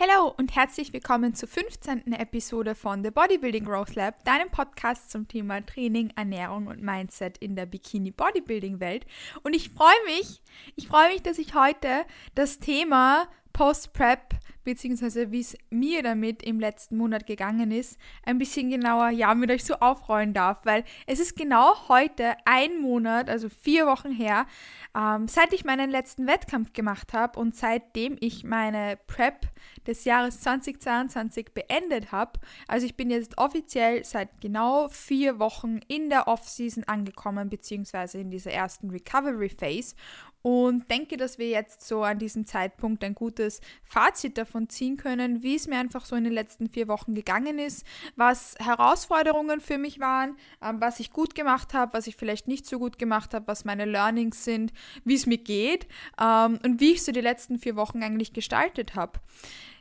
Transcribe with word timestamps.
Hallo 0.00 0.32
und 0.38 0.54
herzlich 0.54 0.92
willkommen 0.92 1.34
zur 1.34 1.48
15. 1.48 2.12
Episode 2.12 2.76
von 2.76 3.02
The 3.02 3.10
Bodybuilding 3.10 3.64
Growth 3.64 3.96
Lab, 3.96 4.24
deinem 4.24 4.48
Podcast 4.48 5.10
zum 5.10 5.26
Thema 5.26 5.60
Training, 5.66 6.12
Ernährung 6.14 6.68
und 6.68 6.80
Mindset 6.80 7.36
in 7.38 7.56
der 7.56 7.66
Bikini 7.66 8.12
Bodybuilding 8.12 8.78
Welt. 8.78 9.06
Und 9.42 9.56
ich 9.56 9.70
freue 9.70 10.04
mich, 10.06 10.40
ich 10.76 10.86
freue 10.86 11.08
mich, 11.08 11.24
dass 11.24 11.38
ich 11.38 11.56
heute 11.56 12.04
das 12.36 12.60
Thema 12.60 13.26
Post-Prep 13.58 14.38
beziehungsweise 14.68 15.32
wie 15.32 15.40
es 15.40 15.56
mir 15.70 16.02
damit 16.02 16.42
im 16.42 16.60
letzten 16.60 16.98
Monat 16.98 17.26
gegangen 17.26 17.70
ist, 17.70 17.96
ein 18.22 18.36
bisschen 18.36 18.68
genauer 18.68 19.08
ja 19.08 19.34
mit 19.34 19.50
euch 19.50 19.64
so 19.64 19.76
aufrollen 19.76 20.34
darf, 20.34 20.60
weil 20.64 20.84
es 21.06 21.20
ist 21.20 21.36
genau 21.36 21.88
heute 21.88 22.34
ein 22.44 22.82
Monat, 22.82 23.30
also 23.30 23.48
vier 23.48 23.86
Wochen 23.86 24.12
her, 24.12 24.46
ähm, 24.94 25.26
seit 25.26 25.54
ich 25.54 25.64
meinen 25.64 25.90
letzten 25.90 26.26
Wettkampf 26.26 26.74
gemacht 26.74 27.14
habe 27.14 27.40
und 27.40 27.56
seitdem 27.56 28.18
ich 28.20 28.44
meine 28.44 28.98
Prep 29.06 29.46
des 29.86 30.04
Jahres 30.04 30.40
2022 30.40 31.54
beendet 31.54 32.12
habe. 32.12 32.38
Also 32.66 32.84
ich 32.84 32.94
bin 32.94 33.08
jetzt 33.10 33.38
offiziell 33.38 34.04
seit 34.04 34.42
genau 34.42 34.88
vier 34.88 35.38
Wochen 35.38 35.80
in 35.88 36.10
der 36.10 36.28
Off-Season 36.28 36.84
angekommen, 36.84 37.48
beziehungsweise 37.48 38.18
in 38.18 38.30
dieser 38.30 38.50
ersten 38.50 38.90
Recovery 38.90 39.48
Phase 39.48 39.94
und 40.42 40.88
denke, 40.90 41.16
dass 41.16 41.38
wir 41.38 41.48
jetzt 41.48 41.86
so 41.86 42.02
an 42.02 42.18
diesem 42.18 42.46
Zeitpunkt 42.46 43.02
ein 43.02 43.14
gutes 43.14 43.60
Fazit 43.82 44.38
davon 44.38 44.68
ziehen 44.68 44.96
können, 44.96 45.42
wie 45.42 45.56
es 45.56 45.66
mir 45.66 45.78
einfach 45.78 46.04
so 46.04 46.16
in 46.16 46.24
den 46.24 46.32
letzten 46.32 46.68
vier 46.68 46.88
Wochen 46.88 47.14
gegangen 47.14 47.58
ist, 47.58 47.84
was 48.16 48.54
Herausforderungen 48.58 49.60
für 49.60 49.78
mich 49.78 50.00
waren, 50.00 50.36
ähm, 50.62 50.80
was 50.80 51.00
ich 51.00 51.10
gut 51.10 51.34
gemacht 51.34 51.74
habe, 51.74 51.92
was 51.92 52.06
ich 52.06 52.16
vielleicht 52.16 52.48
nicht 52.48 52.66
so 52.66 52.78
gut 52.78 52.98
gemacht 52.98 53.34
habe, 53.34 53.46
was 53.48 53.64
meine 53.64 53.84
Learnings 53.84 54.44
sind, 54.44 54.72
wie 55.04 55.14
es 55.14 55.26
mir 55.26 55.38
geht 55.38 55.86
ähm, 56.20 56.58
und 56.64 56.80
wie 56.80 56.92
ich 56.92 57.04
so 57.04 57.12
die 57.12 57.20
letzten 57.20 57.58
vier 57.58 57.76
Wochen 57.76 58.02
eigentlich 58.02 58.32
gestaltet 58.32 58.94
habe. 58.94 59.20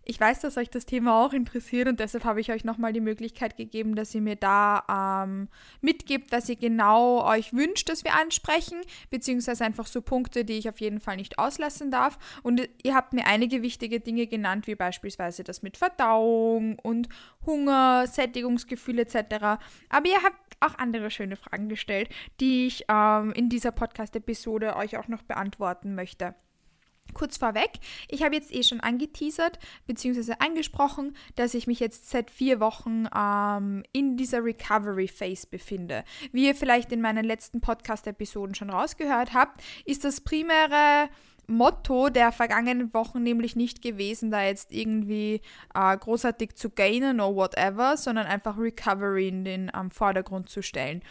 Ich 0.09 0.21
weiß, 0.21 0.39
dass 0.39 0.55
euch 0.55 0.69
das 0.69 0.85
Thema 0.85 1.21
auch 1.21 1.33
interessiert 1.33 1.89
und 1.89 1.99
deshalb 1.99 2.23
habe 2.23 2.39
ich 2.39 2.49
euch 2.49 2.63
nochmal 2.63 2.93
die 2.93 3.01
Möglichkeit 3.01 3.57
gegeben, 3.57 3.93
dass 3.93 4.15
ihr 4.15 4.21
mir 4.21 4.37
da 4.37 5.25
ähm, 5.25 5.49
mitgibt, 5.81 6.31
was 6.31 6.47
ihr 6.47 6.55
genau 6.55 7.27
euch 7.27 7.51
wünscht, 7.51 7.89
dass 7.89 8.05
wir 8.05 8.15
ansprechen, 8.15 8.77
beziehungsweise 9.09 9.65
einfach 9.65 9.85
so 9.85 10.01
Punkte, 10.01 10.45
die 10.45 10.53
ich 10.53 10.69
auf 10.69 10.79
jeden 10.79 11.01
Fall 11.01 11.17
nicht 11.17 11.37
auslassen 11.37 11.91
darf. 11.91 12.17
Und 12.41 12.69
ihr 12.83 12.95
habt 12.95 13.11
mir 13.11 13.25
einige 13.25 13.61
wichtige 13.61 13.99
Dinge 13.99 14.27
genannt, 14.27 14.65
wie 14.65 14.75
beispielsweise 14.75 15.43
das 15.43 15.61
mit 15.61 15.75
Verdauung 15.75 16.79
und 16.79 17.09
Hunger, 17.45 18.07
Sättigungsgefühl 18.07 18.99
etc. 18.99 19.59
Aber 19.89 20.07
ihr 20.07 20.23
habt 20.23 20.55
auch 20.61 20.77
andere 20.77 21.11
schöne 21.11 21.35
Fragen 21.35 21.67
gestellt, 21.67 22.07
die 22.39 22.67
ich 22.67 22.85
ähm, 22.87 23.33
in 23.33 23.49
dieser 23.49 23.73
Podcast-Episode 23.73 24.77
euch 24.77 24.95
auch 24.95 25.09
noch 25.09 25.23
beantworten 25.23 25.95
möchte. 25.95 26.33
Kurz 27.17 27.37
vorweg, 27.37 27.71
ich 28.09 28.21
habe 28.21 28.35
jetzt 28.35 28.53
eh 28.53 28.61
schon 28.61 28.79
angeteasert 28.79 29.57
bzw. 29.87 30.33
angesprochen, 30.37 31.17
dass 31.35 31.55
ich 31.55 31.65
mich 31.65 31.79
jetzt 31.79 32.11
seit 32.11 32.29
vier 32.29 32.59
Wochen 32.59 33.07
ähm, 33.15 33.83
in 33.91 34.17
dieser 34.17 34.43
Recovery 34.43 35.07
Phase 35.07 35.47
befinde. 35.49 36.03
Wie 36.31 36.45
ihr 36.45 36.53
vielleicht 36.53 36.91
in 36.91 37.01
meinen 37.01 37.25
letzten 37.25 37.59
Podcast-Episoden 37.59 38.53
schon 38.53 38.69
rausgehört 38.69 39.33
habt, 39.33 39.63
ist 39.85 40.03
das 40.03 40.21
primäre 40.21 41.09
Motto 41.47 42.09
der 42.09 42.31
vergangenen 42.33 42.93
Wochen 42.93 43.23
nämlich 43.23 43.55
nicht 43.55 43.81
gewesen, 43.81 44.31
da 44.31 44.43
jetzt 44.43 44.71
irgendwie 44.71 45.41
äh, 45.73 45.97
großartig 45.97 46.55
zu 46.55 46.69
gainen 46.69 47.21
oder 47.21 47.35
whatever, 47.35 47.95
sondern 47.95 48.27
einfach 48.27 48.57
Recovery 48.57 49.29
in 49.29 49.45
den 49.45 49.71
ähm, 49.73 49.89
Vordergrund 49.89 50.49
zu 50.49 50.61
stellen. 50.61 51.01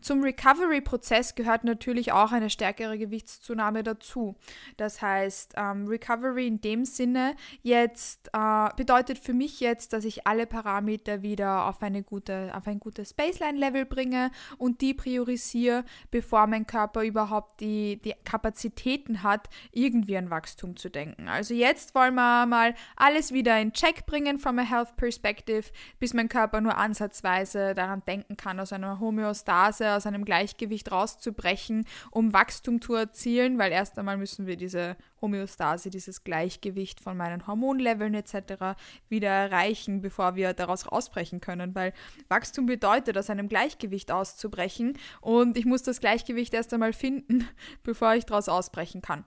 Zum 0.00 0.22
Recovery-Prozess 0.22 1.34
gehört 1.34 1.64
natürlich 1.64 2.12
auch 2.12 2.30
eine 2.30 2.50
stärkere 2.50 2.98
Gewichtszunahme 2.98 3.82
dazu. 3.82 4.36
Das 4.76 5.02
heißt, 5.02 5.54
ähm, 5.56 5.88
Recovery 5.88 6.46
in 6.46 6.60
dem 6.60 6.84
Sinne 6.84 7.34
jetzt 7.62 8.28
äh, 8.32 8.68
bedeutet 8.76 9.18
für 9.18 9.34
mich 9.34 9.58
jetzt, 9.60 9.92
dass 9.92 10.04
ich 10.04 10.26
alle 10.26 10.46
Parameter 10.46 11.22
wieder 11.22 11.66
auf, 11.66 11.82
eine 11.82 12.02
gute, 12.02 12.52
auf 12.54 12.66
ein 12.66 12.78
gutes 12.78 13.14
Baseline-Level 13.14 13.84
bringe 13.84 14.30
und 14.58 14.80
die 14.80 14.94
priorisiere, 14.94 15.84
bevor 16.10 16.46
mein 16.46 16.66
Körper 16.66 17.02
überhaupt 17.02 17.60
die, 17.60 18.00
die 18.04 18.14
Kapazitäten 18.24 19.22
hat, 19.22 19.48
irgendwie 19.76 20.16
an 20.16 20.30
Wachstum 20.30 20.76
zu 20.76 20.90
denken. 20.90 21.28
Also 21.28 21.54
jetzt 21.54 21.94
wollen 21.94 22.14
wir 22.14 22.46
mal 22.46 22.74
alles 22.96 23.32
wieder 23.32 23.60
in 23.60 23.72
Check 23.72 24.06
bringen 24.06 24.38
from 24.38 24.58
a 24.58 24.62
Health 24.62 24.96
Perspective, 24.96 25.64
bis 25.98 26.14
mein 26.14 26.28
Körper 26.28 26.60
nur 26.60 26.78
ansatzweise 26.78 27.74
daran 27.74 28.02
denken 28.06 28.36
kann, 28.36 28.58
aus 28.58 28.72
einer 28.72 28.98
Homöostase, 29.00 29.92
aus 29.92 30.06
einem 30.06 30.24
Gleichgewicht 30.24 30.90
rauszubrechen, 30.90 31.84
um 32.10 32.32
Wachstum 32.32 32.80
zu 32.80 32.94
erzielen, 32.94 33.58
weil 33.58 33.70
erst 33.70 33.98
einmal 33.98 34.16
müssen 34.16 34.46
wir 34.46 34.56
diese 34.56 34.96
Homöostase, 35.20 35.90
dieses 35.90 36.24
Gleichgewicht 36.24 37.00
von 37.00 37.16
meinen 37.16 37.46
Hormonleveln 37.46 38.14
etc. 38.14 38.78
wieder 39.08 39.28
erreichen, 39.28 40.00
bevor 40.00 40.36
wir 40.36 40.54
daraus 40.54 40.90
rausbrechen 40.90 41.40
können, 41.40 41.74
weil 41.74 41.92
Wachstum 42.28 42.66
bedeutet, 42.66 43.18
aus 43.18 43.28
einem 43.28 43.48
Gleichgewicht 43.48 44.10
auszubrechen 44.10 44.98
und 45.20 45.58
ich 45.58 45.66
muss 45.66 45.82
das 45.82 46.00
Gleichgewicht 46.00 46.54
erst 46.54 46.72
einmal 46.72 46.94
finden, 46.94 47.46
bevor 47.82 48.14
ich 48.14 48.24
daraus 48.24 48.48
ausbrechen 48.48 49.02
kann. 49.02 49.24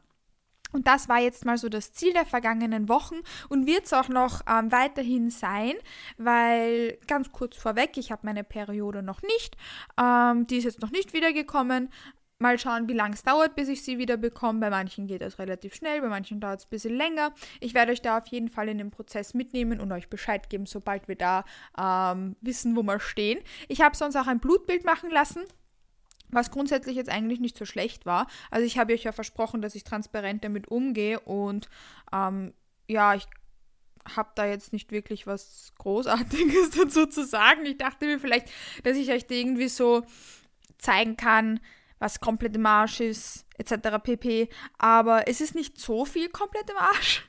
Und 0.71 0.87
das 0.87 1.09
war 1.09 1.19
jetzt 1.19 1.45
mal 1.45 1.57
so 1.57 1.69
das 1.69 1.93
Ziel 1.93 2.13
der 2.13 2.25
vergangenen 2.25 2.89
Wochen 2.89 3.15
und 3.49 3.65
wird 3.65 3.85
es 3.85 3.93
auch 3.93 4.09
noch 4.09 4.41
ähm, 4.47 4.71
weiterhin 4.71 5.29
sein, 5.29 5.73
weil 6.17 6.97
ganz 7.07 7.31
kurz 7.31 7.57
vorweg, 7.57 7.97
ich 7.97 8.11
habe 8.11 8.21
meine 8.25 8.43
Periode 8.43 9.01
noch 9.01 9.21
nicht, 9.21 9.57
ähm, 9.99 10.47
die 10.47 10.57
ist 10.57 10.65
jetzt 10.65 10.81
noch 10.81 10.91
nicht 10.91 11.13
wiedergekommen. 11.13 11.89
Mal 12.41 12.57
schauen, 12.57 12.87
wie 12.87 12.93
lange 12.93 13.15
es 13.15 13.23
dauert, 13.23 13.55
bis 13.55 13.67
ich 13.67 13.83
sie 13.83 13.97
wieder 13.97 14.15
bekomme. 14.15 14.61
Bei 14.61 14.69
manchen 14.69 15.07
geht 15.07 15.21
das 15.21 15.39
relativ 15.39 15.75
schnell, 15.75 15.99
bei 15.99 16.07
manchen 16.07 16.39
dauert 16.39 16.59
es 16.59 16.67
ein 16.67 16.69
bisschen 16.69 16.95
länger. 16.95 17.33
Ich 17.59 17.73
werde 17.73 17.91
euch 17.91 18.01
da 18.01 18.17
auf 18.17 18.27
jeden 18.27 18.47
Fall 18.47 18.69
in 18.69 18.77
den 18.77 18.91
Prozess 18.91 19.33
mitnehmen 19.33 19.81
und 19.81 19.91
euch 19.91 20.09
Bescheid 20.09 20.49
geben, 20.49 20.65
sobald 20.65 21.09
wir 21.09 21.17
da 21.17 21.43
ähm, 21.77 22.37
wissen, 22.39 22.77
wo 22.77 22.83
wir 22.83 23.01
stehen. 23.01 23.39
Ich 23.67 23.81
habe 23.81 23.97
sonst 23.97 24.15
auch 24.15 24.27
ein 24.27 24.39
Blutbild 24.39 24.85
machen 24.85 25.09
lassen 25.09 25.41
was 26.29 26.51
grundsätzlich 26.51 26.95
jetzt 26.95 27.09
eigentlich 27.09 27.39
nicht 27.39 27.57
so 27.57 27.65
schlecht 27.65 28.05
war. 28.05 28.27
Also 28.51 28.65
ich 28.65 28.77
habe 28.77 28.93
euch 28.93 29.03
ja 29.03 29.11
versprochen, 29.11 29.61
dass 29.61 29.75
ich 29.75 29.83
transparent 29.83 30.43
damit 30.43 30.67
umgehe 30.67 31.19
und 31.19 31.69
ähm, 32.13 32.53
ja, 32.87 33.15
ich 33.15 33.27
habe 34.15 34.29
da 34.35 34.45
jetzt 34.45 34.73
nicht 34.73 34.91
wirklich 34.91 35.27
was 35.27 35.73
Großartiges 35.77 36.71
dazu 36.77 37.05
zu 37.05 37.25
sagen. 37.25 37.65
Ich 37.65 37.77
dachte 37.77 38.05
mir 38.05 38.19
vielleicht, 38.19 38.47
dass 38.83 38.97
ich 38.97 39.11
euch 39.11 39.27
da 39.27 39.35
irgendwie 39.35 39.67
so 39.67 40.03
zeigen 40.77 41.17
kann, 41.17 41.59
was 41.99 42.21
komplett 42.21 42.55
im 42.55 42.65
Arsch 42.65 43.01
ist, 43.01 43.45
etc. 43.57 44.01
pp. 44.01 44.49
Aber 44.77 45.27
es 45.27 45.41
ist 45.41 45.53
nicht 45.53 45.79
so 45.79 46.05
viel 46.05 46.29
komplett 46.29 46.69
im 46.69 46.77
Arsch. 46.77 47.28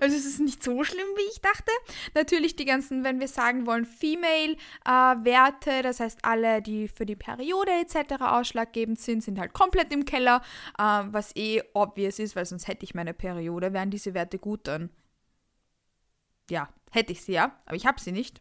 Also 0.00 0.16
es 0.16 0.24
ist 0.24 0.40
nicht 0.40 0.62
so 0.62 0.84
schlimm, 0.84 1.06
wie 1.16 1.30
ich 1.30 1.40
dachte. 1.40 1.70
Natürlich 2.14 2.56
die 2.56 2.64
ganzen, 2.64 3.04
wenn 3.04 3.20
wir 3.20 3.28
sagen 3.28 3.66
wollen, 3.66 3.84
Female-Werte, 3.84 5.70
äh, 5.70 5.82
das 5.82 6.00
heißt 6.00 6.20
alle, 6.24 6.62
die 6.62 6.88
für 6.88 7.06
die 7.06 7.16
Periode 7.16 7.72
etc. 7.72 8.22
ausschlaggebend 8.22 9.00
sind, 9.00 9.22
sind 9.22 9.38
halt 9.38 9.52
komplett 9.52 9.92
im 9.92 10.04
Keller, 10.04 10.42
äh, 10.78 10.82
was 10.82 11.34
eh 11.36 11.62
obvious 11.74 12.18
ist, 12.18 12.36
weil 12.36 12.46
sonst 12.46 12.68
hätte 12.68 12.84
ich 12.84 12.94
meine 12.94 13.14
Periode, 13.14 13.72
wären 13.72 13.90
diese 13.90 14.14
Werte 14.14 14.38
gut 14.38 14.66
dann. 14.68 14.90
Ja, 16.50 16.68
hätte 16.90 17.12
ich 17.12 17.22
sie 17.22 17.32
ja, 17.32 17.58
aber 17.66 17.76
ich 17.76 17.86
habe 17.86 18.00
sie 18.00 18.12
nicht. 18.12 18.40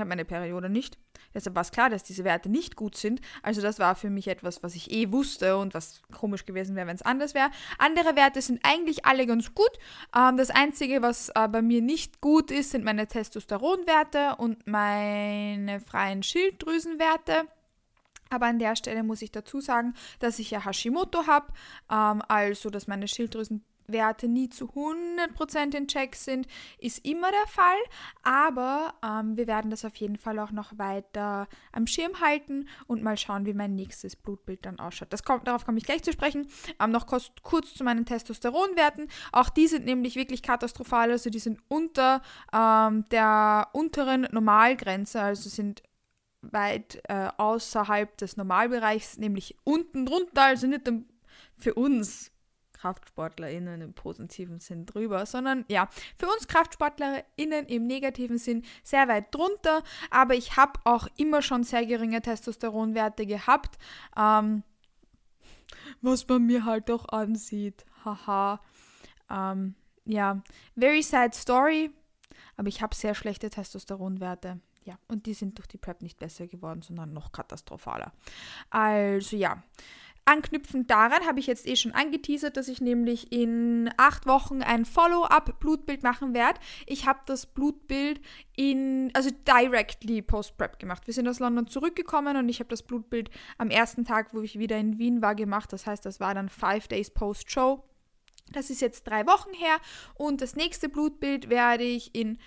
Ich 0.00 0.02
habe 0.02 0.08
meine 0.08 0.24
Periode 0.24 0.70
nicht. 0.70 0.96
Deshalb 1.34 1.54
war 1.56 1.60
es 1.60 1.72
klar, 1.72 1.90
dass 1.90 2.02
diese 2.02 2.24
Werte 2.24 2.48
nicht 2.48 2.74
gut 2.74 2.96
sind. 2.96 3.20
Also 3.42 3.60
das 3.60 3.78
war 3.78 3.94
für 3.94 4.08
mich 4.08 4.28
etwas, 4.28 4.62
was 4.62 4.74
ich 4.74 4.90
eh 4.90 5.12
wusste 5.12 5.58
und 5.58 5.74
was 5.74 6.00
komisch 6.10 6.46
gewesen 6.46 6.74
wäre, 6.74 6.86
wenn 6.86 6.96
es 6.96 7.02
anders 7.02 7.34
wäre. 7.34 7.50
Andere 7.76 8.16
Werte 8.16 8.40
sind 8.40 8.60
eigentlich 8.62 9.04
alle 9.04 9.26
ganz 9.26 9.54
gut. 9.54 9.68
Ähm, 10.16 10.38
das 10.38 10.48
Einzige, 10.48 11.02
was 11.02 11.28
äh, 11.34 11.48
bei 11.48 11.60
mir 11.60 11.82
nicht 11.82 12.22
gut 12.22 12.50
ist, 12.50 12.70
sind 12.70 12.82
meine 12.82 13.08
Testosteronwerte 13.08 14.36
und 14.38 14.66
meine 14.66 15.80
freien 15.80 16.22
Schilddrüsenwerte. 16.22 17.42
Aber 18.30 18.46
an 18.46 18.58
der 18.58 18.76
Stelle 18.76 19.02
muss 19.02 19.20
ich 19.20 19.32
dazu 19.32 19.60
sagen, 19.60 19.92
dass 20.18 20.38
ich 20.38 20.50
ja 20.50 20.64
Hashimoto 20.64 21.26
habe, 21.26 21.48
ähm, 21.92 22.22
also 22.26 22.70
dass 22.70 22.86
meine 22.86 23.06
Schilddrüsen 23.06 23.66
Werte 23.92 24.28
nie 24.28 24.48
zu 24.48 24.66
100% 24.66 25.76
in 25.76 25.86
Check 25.86 26.14
sind, 26.16 26.46
ist 26.78 27.04
immer 27.04 27.30
der 27.30 27.46
Fall, 27.46 27.78
aber 28.22 28.94
ähm, 29.04 29.36
wir 29.36 29.46
werden 29.46 29.70
das 29.70 29.84
auf 29.84 29.96
jeden 29.96 30.16
Fall 30.16 30.38
auch 30.38 30.50
noch 30.50 30.78
weiter 30.78 31.48
am 31.72 31.86
Schirm 31.86 32.20
halten 32.20 32.68
und 32.86 33.02
mal 33.02 33.16
schauen, 33.16 33.46
wie 33.46 33.54
mein 33.54 33.74
nächstes 33.74 34.16
Blutbild 34.16 34.66
dann 34.66 34.78
ausschaut. 34.78 35.12
Das 35.12 35.24
kommt, 35.24 35.46
darauf 35.46 35.64
komme 35.64 35.78
ich 35.78 35.84
gleich 35.84 36.02
zu 36.02 36.12
sprechen. 36.12 36.46
Ähm, 36.80 36.90
noch 36.90 37.06
kurz, 37.06 37.30
kurz 37.42 37.74
zu 37.74 37.84
meinen 37.84 38.06
Testosteronwerten. 38.06 39.08
Auch 39.32 39.48
die 39.48 39.66
sind 39.66 39.84
nämlich 39.84 40.16
wirklich 40.16 40.42
katastrophal, 40.42 41.10
also 41.10 41.30
die 41.30 41.38
sind 41.38 41.60
unter 41.68 42.22
ähm, 42.52 43.04
der 43.10 43.68
unteren 43.72 44.26
Normalgrenze, 44.30 45.20
also 45.20 45.48
sind 45.48 45.82
weit 46.42 47.00
äh, 47.08 47.28
außerhalb 47.36 48.16
des 48.16 48.36
Normalbereichs, 48.36 49.18
nämlich 49.18 49.56
unten 49.64 50.06
drunter, 50.06 50.42
also 50.42 50.66
nicht 50.66 50.90
für 51.58 51.74
uns 51.74 52.32
KraftsportlerInnen 52.80 53.82
im 53.82 53.92
positiven 53.92 54.60
Sinn 54.60 54.86
drüber, 54.86 55.26
sondern 55.26 55.64
ja, 55.68 55.88
für 56.16 56.26
uns 56.26 56.48
KraftsportlerInnen 56.48 57.66
im 57.66 57.86
negativen 57.86 58.38
Sinn 58.38 58.64
sehr 58.82 59.06
weit 59.08 59.34
drunter, 59.34 59.82
aber 60.10 60.34
ich 60.34 60.56
habe 60.56 60.80
auch 60.84 61.06
immer 61.16 61.42
schon 61.42 61.62
sehr 61.62 61.84
geringe 61.84 62.22
Testosteronwerte 62.22 63.26
gehabt, 63.26 63.78
ähm, 64.16 64.62
was 66.00 66.26
man 66.26 66.46
mir 66.46 66.64
halt 66.64 66.90
auch 66.90 67.08
ansieht. 67.08 67.84
Haha. 68.04 68.60
Ähm, 69.30 69.74
ja, 70.06 70.42
very 70.74 71.02
sad 71.02 71.34
story. 71.34 71.90
aber 72.56 72.68
ich 72.68 72.82
habe 72.82 72.94
sehr 72.94 73.14
schlechte 73.14 73.50
Testosteronwerte. 73.50 74.60
Ja, 74.84 74.98
und 75.08 75.26
die 75.26 75.34
sind 75.34 75.58
durch 75.58 75.68
die 75.68 75.76
PrEP 75.76 76.00
nicht 76.00 76.18
besser 76.18 76.46
geworden, 76.46 76.80
sondern 76.80 77.12
noch 77.12 77.32
katastrophaler. 77.32 78.12
Also 78.70 79.36
ja, 79.36 79.62
Anknüpfend 80.30 80.88
daran 80.88 81.26
habe 81.26 81.40
ich 81.40 81.48
jetzt 81.48 81.66
eh 81.66 81.74
schon 81.74 81.90
angeteasert, 81.90 82.56
dass 82.56 82.68
ich 82.68 82.80
nämlich 82.80 83.32
in 83.32 83.90
acht 83.96 84.26
Wochen 84.26 84.62
ein 84.62 84.84
Follow-up-Blutbild 84.84 86.04
machen 86.04 86.34
werde. 86.34 86.60
Ich 86.86 87.04
habe 87.04 87.18
das 87.26 87.46
Blutbild 87.46 88.20
in, 88.54 89.10
also 89.12 89.30
directly 89.44 90.22
post-prep 90.22 90.78
gemacht. 90.78 91.08
Wir 91.08 91.14
sind 91.14 91.26
aus 91.26 91.40
London 91.40 91.66
zurückgekommen 91.66 92.36
und 92.36 92.48
ich 92.48 92.60
habe 92.60 92.68
das 92.68 92.84
Blutbild 92.84 93.28
am 93.58 93.70
ersten 93.70 94.04
Tag, 94.04 94.32
wo 94.32 94.40
ich 94.40 94.56
wieder 94.56 94.78
in 94.78 94.98
Wien 94.98 95.20
war, 95.20 95.34
gemacht. 95.34 95.72
Das 95.72 95.88
heißt, 95.88 96.06
das 96.06 96.20
war 96.20 96.32
dann 96.32 96.48
five 96.48 96.86
days 96.86 97.10
post-show. 97.10 97.82
Das 98.52 98.70
ist 98.70 98.80
jetzt 98.80 99.08
drei 99.08 99.26
Wochen 99.26 99.52
her 99.52 99.78
und 100.14 100.42
das 100.42 100.54
nächste 100.54 100.88
Blutbild 100.88 101.50
werde 101.50 101.82
ich 101.82 102.14
in 102.14 102.38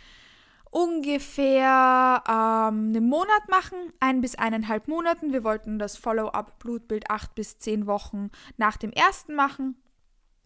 ungefähr 0.73 2.23
ähm, 2.27 2.89
einen 2.89 3.07
Monat 3.07 3.47
machen, 3.47 3.77
ein 3.99 4.21
bis 4.21 4.35
eineinhalb 4.35 4.87
Monaten. 4.87 5.31
Wir 5.31 5.43
wollten 5.43 5.77
das 5.77 5.97
Follow-up-Blutbild 5.97 7.11
acht 7.11 7.35
bis 7.35 7.59
zehn 7.59 7.85
Wochen 7.85 8.31
nach 8.57 8.77
dem 8.77 8.91
ersten 8.91 9.35
machen. 9.35 9.75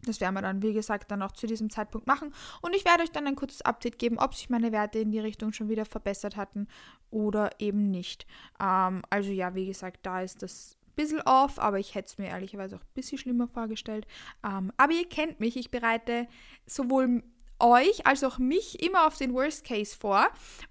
Das 0.04 0.20
werden 0.20 0.36
wir 0.36 0.42
dann, 0.42 0.62
wie 0.62 0.74
gesagt, 0.74 1.12
dann 1.12 1.22
auch 1.22 1.32
zu 1.32 1.48
diesem 1.48 1.70
Zeitpunkt 1.70 2.08
machen. 2.08 2.34
Und 2.62 2.76
ich 2.76 2.84
werde 2.84 3.04
euch 3.04 3.12
dann 3.12 3.26
ein 3.26 3.38
kurzes 3.38 3.62
Update 3.62 4.00
geben, 4.00 4.20
ob 4.20 4.36
sich 4.36 4.50
meine 4.50 4.72
Werte 4.74 5.00
in 5.00 5.12
die 5.12 5.20
Richtung 5.20 5.54
schon 5.54 5.70
wieder 5.70 5.86
verbessert 5.86 6.36
hatten 6.36 6.68
oder 7.10 7.50
eben 7.60 7.90
nicht. 7.90 8.28
Ähm, 8.62 9.04
also 9.10 9.32
ja, 9.32 9.56
wie 9.56 9.66
gesagt, 9.66 10.06
da 10.06 10.22
ist 10.22 10.44
das 10.44 10.78
ein 10.88 10.96
bisschen 10.96 11.22
off, 11.22 11.58
aber 11.58 11.80
ich 11.80 11.96
hätte 11.96 12.08
es 12.08 12.18
mir 12.18 12.28
ehrlicherweise 12.28 12.76
auch 12.76 12.82
ein 12.82 12.94
bisschen 12.96 13.18
schlimmer 13.18 13.48
vorgestellt. 13.48 14.06
Ähm, 14.44 14.74
aber 14.76 14.92
ihr 14.92 15.08
kennt 15.08 15.40
mich, 15.40 15.56
ich 15.56 15.72
bereite 15.72 16.28
sowohl 16.66 17.24
euch 17.60 18.06
als 18.06 18.24
auch 18.24 18.38
mich 18.38 18.84
immer 18.84 19.08
auf 19.08 19.18
den 19.18 19.34
Worst 19.34 19.64
Case 19.66 19.96
vor. 19.96 20.28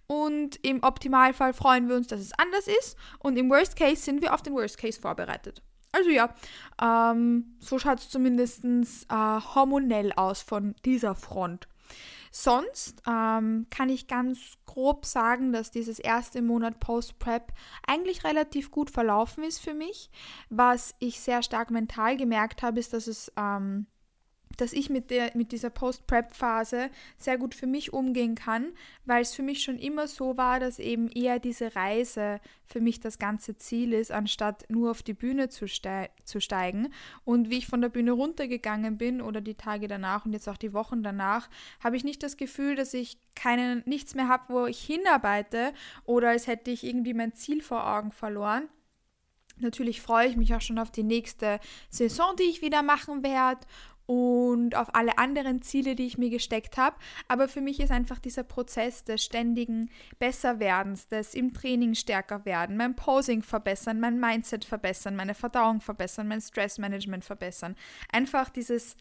Und 0.07 0.65
im 0.65 0.83
Optimalfall 0.83 1.53
freuen 1.53 1.89
wir 1.89 1.97
uns, 1.97 2.07
dass 2.07 2.21
es 2.21 2.33
anders 2.39 2.69
ist. 2.69 2.97
Und 3.19 3.37
im 3.37 3.51
Worst 3.51 3.77
Case 3.77 4.03
sind 4.03 4.23
wir 4.23 4.35
auf 4.35 4.43
den 4.43 4.55
Worst 4.55 4.79
Case 4.79 5.01
vorbereitet. 5.01 5.63
Also 5.93 6.11
ja, 6.11 6.35
ähm, 6.83 7.57
so 7.59 7.79
schaut 7.79 8.01
es 8.01 8.11
zumindest 8.11 8.65
äh, 8.65 9.15
hormonell 9.15 10.13
aus 10.13 10.43
von 10.43 10.75
dieser 10.85 11.15
Front. 11.15 11.69
Sonst 12.31 13.03
ähm, 13.07 13.67
kann 13.71 13.89
ich 13.89 14.09
ganz 14.09 14.59
grob 14.67 15.07
sagen, 15.07 15.53
dass 15.53 15.71
dieses 15.71 15.99
erste 15.99 16.43
Monat 16.43 16.81
Post-Prep 16.81 17.51
eigentlich 17.87 18.25
relativ 18.25 18.71
gut 18.71 18.91
verlaufen 18.91 19.43
ist 19.43 19.59
für 19.59 19.73
mich. 19.73 20.11
Was 20.51 20.95
ich 20.99 21.21
sehr 21.21 21.43
stark 21.43 21.71
mental 21.71 22.19
gemerkt 22.19 22.63
habe, 22.63 22.79
ist, 22.79 22.93
dass 22.93 23.07
es 23.07 23.33
ähm, 23.39 23.87
dass 24.57 24.73
ich 24.73 24.91
mit, 24.91 25.11
der, 25.11 25.31
mit 25.35 25.53
dieser 25.53 25.71
Post-Prep-Phase 25.71 26.91
sehr 27.17 27.39
gut 27.39 27.55
für 27.55 27.67
mich 27.67 27.93
umgehen 27.93 28.35
kann, 28.35 28.73
weil 29.05 29.23
es 29.23 29.35
für 29.35 29.43
mich 29.43 29.63
schon 29.63 29.79
immer 29.79 30.09
so 30.09 30.37
war, 30.37 30.61
dass 30.61 30.79
eben 30.79 31.09
eher 31.09 31.39
diese 31.39 31.75
Reise 31.77 32.41
für 32.65 32.81
mich 32.81 33.01
das 33.01 33.19
ganze 33.19 33.57
Ziel 33.57 33.93
ist, 33.93 34.11
anstatt 34.11 34.65
nur 34.69 34.91
auf 34.91 35.03
die 35.03 35.15
Bühne 35.15 35.49
zu, 35.49 35.69
ste 35.69 36.09
zu 36.25 36.41
steigen. 36.41 36.93
Und 37.25 37.51
wie 37.51 37.59
ich 37.59 37.67
von 37.67 37.81
der 37.81 37.89
Bühne 37.89 38.13
runtergegangen 38.13 38.99
bin 38.99 39.21
oder 39.21 39.41
die 39.41 39.55
Tage 39.55 39.89
danach 39.89 40.25
und 40.25 40.33
jetzt 40.33 40.49
auch 40.49 40.57
die 40.57 40.73
Wochen 40.73 41.03
danach, 41.03 41.49
habe 41.83 41.97
ich 41.97 42.05
nicht 42.05 42.23
das 42.23 42.37
Gefühl, 42.37 42.75
dass 42.75 42.95
ich 42.95 43.19
keinen, 43.35 43.83
nichts 43.87 44.15
mehr 44.15 44.29
habe, 44.29 44.53
wo 44.53 44.67
ich 44.67 44.81
hinarbeite 44.81 45.73
oder 46.05 46.31
als 46.31 46.47
hätte 46.47 46.71
ich 46.71 46.85
irgendwie 46.85 47.15
mein 47.15 47.35
Ziel 47.35 47.63
vor 47.63 47.87
Augen 47.87 48.13
verloren. 48.13 48.69
Natürlich 49.59 50.03
freue 50.03 50.29
ich 50.29 50.37
mich 50.37 50.55
auch 50.55 50.61
schon 50.61 50.79
auf 50.79 50.91
die 50.91 51.03
nächste 51.03 51.61
Saison, 51.89 52.37
die 52.39 52.45
ich 52.45 52.61
wieder 52.61 52.83
machen 52.83 53.23
werde 53.23 53.67
und 54.07 54.77
auf 54.77 54.95
alle 54.95 55.19
anderen 55.19 55.63
Ziele, 55.63 55.95
die 55.97 56.07
ich 56.07 56.19
mir 56.19 56.31
gesteckt 56.31 56.77
habe. 56.77 56.97
Aber 57.29 57.49
für 57.49 57.61
mich 57.61 57.81
ist 57.81 57.91
einfach 57.91 58.19
dieser 58.19 58.45
Prozess 58.45 59.05
des 59.05 59.25
ständigen 59.25 59.91
Besserwerdens, 60.19 61.09
des 61.09 61.35
im 61.35 61.53
Training 61.53 61.95
stärker 61.95 62.45
werden, 62.45 62.77
mein 62.77 62.97
Posing 62.97 63.43
verbessern, 63.43 64.01
mein 64.01 64.19
Mindset 64.19 64.65
verbessern, 64.65 65.17
meine 65.17 65.35
Verdauung 65.35 65.81
verbessern, 65.81 66.29
mein 66.29 66.41
Stressmanagement 66.41 67.25
verbessern. 67.25 67.77
Einfach 68.13 68.49
dieses 68.49 68.97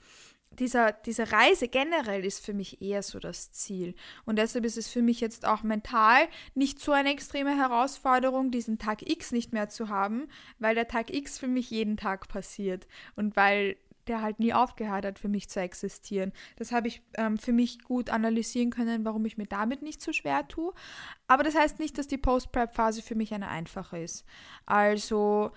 dieser, 0.59 0.93
diese 0.93 1.31
Reise 1.31 1.67
generell 1.67 2.25
ist 2.25 2.45
für 2.45 2.53
mich 2.53 2.81
eher 2.81 3.03
so 3.03 3.19
das 3.19 3.51
Ziel. 3.51 3.95
Und 4.25 4.37
deshalb 4.37 4.65
ist 4.65 4.77
es 4.77 4.87
für 4.87 5.01
mich 5.01 5.19
jetzt 5.19 5.45
auch 5.45 5.63
mental 5.63 6.27
nicht 6.53 6.79
so 6.79 6.91
eine 6.91 7.11
extreme 7.11 7.55
Herausforderung, 7.57 8.51
diesen 8.51 8.77
Tag 8.77 9.01
X 9.09 9.31
nicht 9.31 9.53
mehr 9.53 9.69
zu 9.69 9.89
haben, 9.89 10.27
weil 10.59 10.75
der 10.75 10.87
Tag 10.87 11.13
X 11.13 11.37
für 11.37 11.47
mich 11.47 11.69
jeden 11.71 11.97
Tag 11.97 12.27
passiert. 12.27 12.87
Und 13.15 13.35
weil 13.35 13.75
der 14.07 14.21
halt 14.21 14.39
nie 14.39 14.53
aufgehört 14.53 15.05
hat, 15.05 15.19
für 15.19 15.27
mich 15.27 15.49
zu 15.49 15.59
existieren. 15.59 16.31
Das 16.57 16.71
habe 16.71 16.87
ich 16.87 17.01
ähm, 17.15 17.37
für 17.37 17.53
mich 17.53 17.83
gut 17.83 18.09
analysieren 18.09 18.69
können, 18.69 19.05
warum 19.05 19.25
ich 19.25 19.37
mir 19.37 19.47
damit 19.47 19.81
nicht 19.81 20.01
so 20.01 20.13
schwer 20.13 20.47
tue. 20.47 20.73
Aber 21.27 21.43
das 21.43 21.55
heißt 21.55 21.79
nicht, 21.79 21.97
dass 21.97 22.07
die 22.07 22.17
Post-Prep-Phase 22.17 23.01
für 23.01 23.15
mich 23.15 23.33
eine 23.33 23.47
einfache 23.47 23.99
ist. 23.99 24.25
Also 24.65 25.51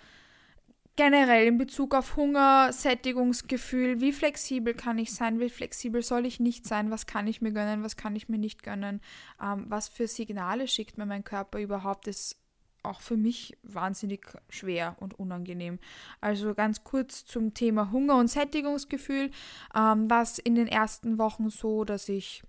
generell 0.98 1.46
in 1.46 1.58
Bezug 1.58 1.94
auf 1.94 2.16
Hunger, 2.16 2.72
Sättigungsgefühl, 2.72 4.00
wie 4.00 4.12
flexibel 4.12 4.74
kann 4.74 4.98
ich 4.98 5.14
sein, 5.14 5.38
wie 5.38 5.48
flexibel 5.48 6.02
soll 6.02 6.26
ich 6.26 6.40
nicht 6.40 6.66
sein, 6.66 6.90
was 6.90 7.06
kann 7.06 7.28
ich 7.28 7.40
mir 7.40 7.52
gönnen, 7.52 7.84
was 7.84 7.96
kann 7.96 8.16
ich 8.16 8.28
mir 8.28 8.36
nicht 8.36 8.64
gönnen, 8.64 9.00
ähm, 9.40 9.66
was 9.68 9.88
für 9.88 10.08
Signale 10.08 10.66
schickt 10.66 10.98
mir 10.98 11.06
mein 11.06 11.22
Körper 11.22 11.60
überhaupt, 11.60 12.08
ist 12.08 12.36
auch 12.82 13.00
für 13.00 13.16
mich 13.16 13.56
wahnsinnig 13.62 14.26
schwer 14.48 14.96
und 15.00 15.18
unangenehm. 15.18 15.78
Also 16.20 16.54
ganz 16.54 16.84
kurz 16.84 17.24
zum 17.24 17.54
Thema 17.54 17.90
Hunger 17.90 18.16
und 18.16 18.28
Sättigungsgefühl 18.28 19.30
ähm, 19.74 20.10
war 20.10 20.26
in 20.44 20.54
den 20.54 20.66
ersten 20.66 21.18
Wochen 21.18 21.50
so, 21.50 21.84
dass 21.84 22.08
ich 22.08 22.42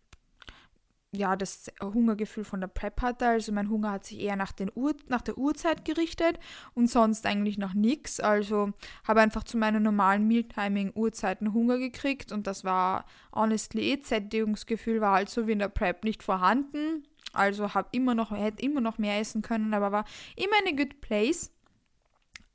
ja 1.11 1.35
das 1.35 1.71
Hungergefühl 1.81 2.43
von 2.43 2.61
der 2.61 2.67
Prep 2.67 3.01
hatte. 3.01 3.27
Also 3.27 3.51
mein 3.51 3.69
Hunger 3.69 3.91
hat 3.91 4.05
sich 4.05 4.19
eher 4.19 4.35
nach, 4.35 4.51
den 4.51 4.71
Ur 4.75 4.93
nach 5.07 5.21
der 5.21 5.37
Uhrzeit 5.37 5.85
gerichtet 5.85 6.39
und 6.73 6.87
sonst 6.87 7.25
eigentlich 7.25 7.57
nach 7.57 7.73
nichts. 7.73 8.19
Also 8.19 8.71
habe 9.07 9.21
einfach 9.21 9.43
zu 9.43 9.57
meinen 9.57 9.83
normalen 9.83 10.27
Mealtiming-Uhrzeiten 10.27 11.53
Hunger 11.53 11.79
gekriegt 11.79 12.31
und 12.31 12.47
das 12.47 12.63
war 12.63 13.05
honestly 13.33 13.99
Sättigungsgefühl 14.03 15.01
war 15.01 15.15
also 15.15 15.47
wie 15.47 15.53
in 15.53 15.59
der 15.59 15.69
Prep 15.69 16.03
nicht 16.03 16.23
vorhanden. 16.23 17.03
Also 17.33 17.73
habe 17.73 17.89
immer 17.91 18.15
noch, 18.15 18.31
hätte 18.31 18.63
immer 18.63 18.81
noch 18.81 18.97
mehr 18.97 19.19
essen 19.19 19.41
können, 19.41 19.73
aber 19.73 19.91
war 19.91 20.05
immer 20.35 20.55
eine 20.65 20.75
good 20.75 21.01
place. 21.01 21.51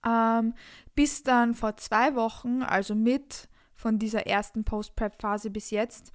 Ähm, 0.07 0.55
bis 0.95 1.23
dann 1.23 1.55
vor 1.55 1.77
zwei 1.77 2.15
Wochen, 2.15 2.63
also 2.63 2.95
mit 2.95 3.49
von 3.75 3.99
dieser 3.99 4.27
ersten 4.27 4.65
Post-Prep-Phase 4.65 5.51
bis 5.51 5.71
jetzt, 5.71 6.13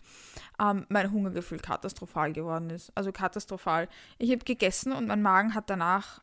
ähm, 0.60 0.86
mein 0.90 1.12
Hungergefühl 1.12 1.60
katastrophal 1.60 2.34
geworden 2.34 2.70
ist. 2.70 2.92
Also 2.96 3.12
katastrophal. 3.12 3.88
Ich 4.18 4.32
habe 4.32 4.44
gegessen 4.44 4.92
und 4.92 5.08
mein 5.08 5.22
Magen 5.22 5.54
hat 5.54 5.70
danach 5.70 6.22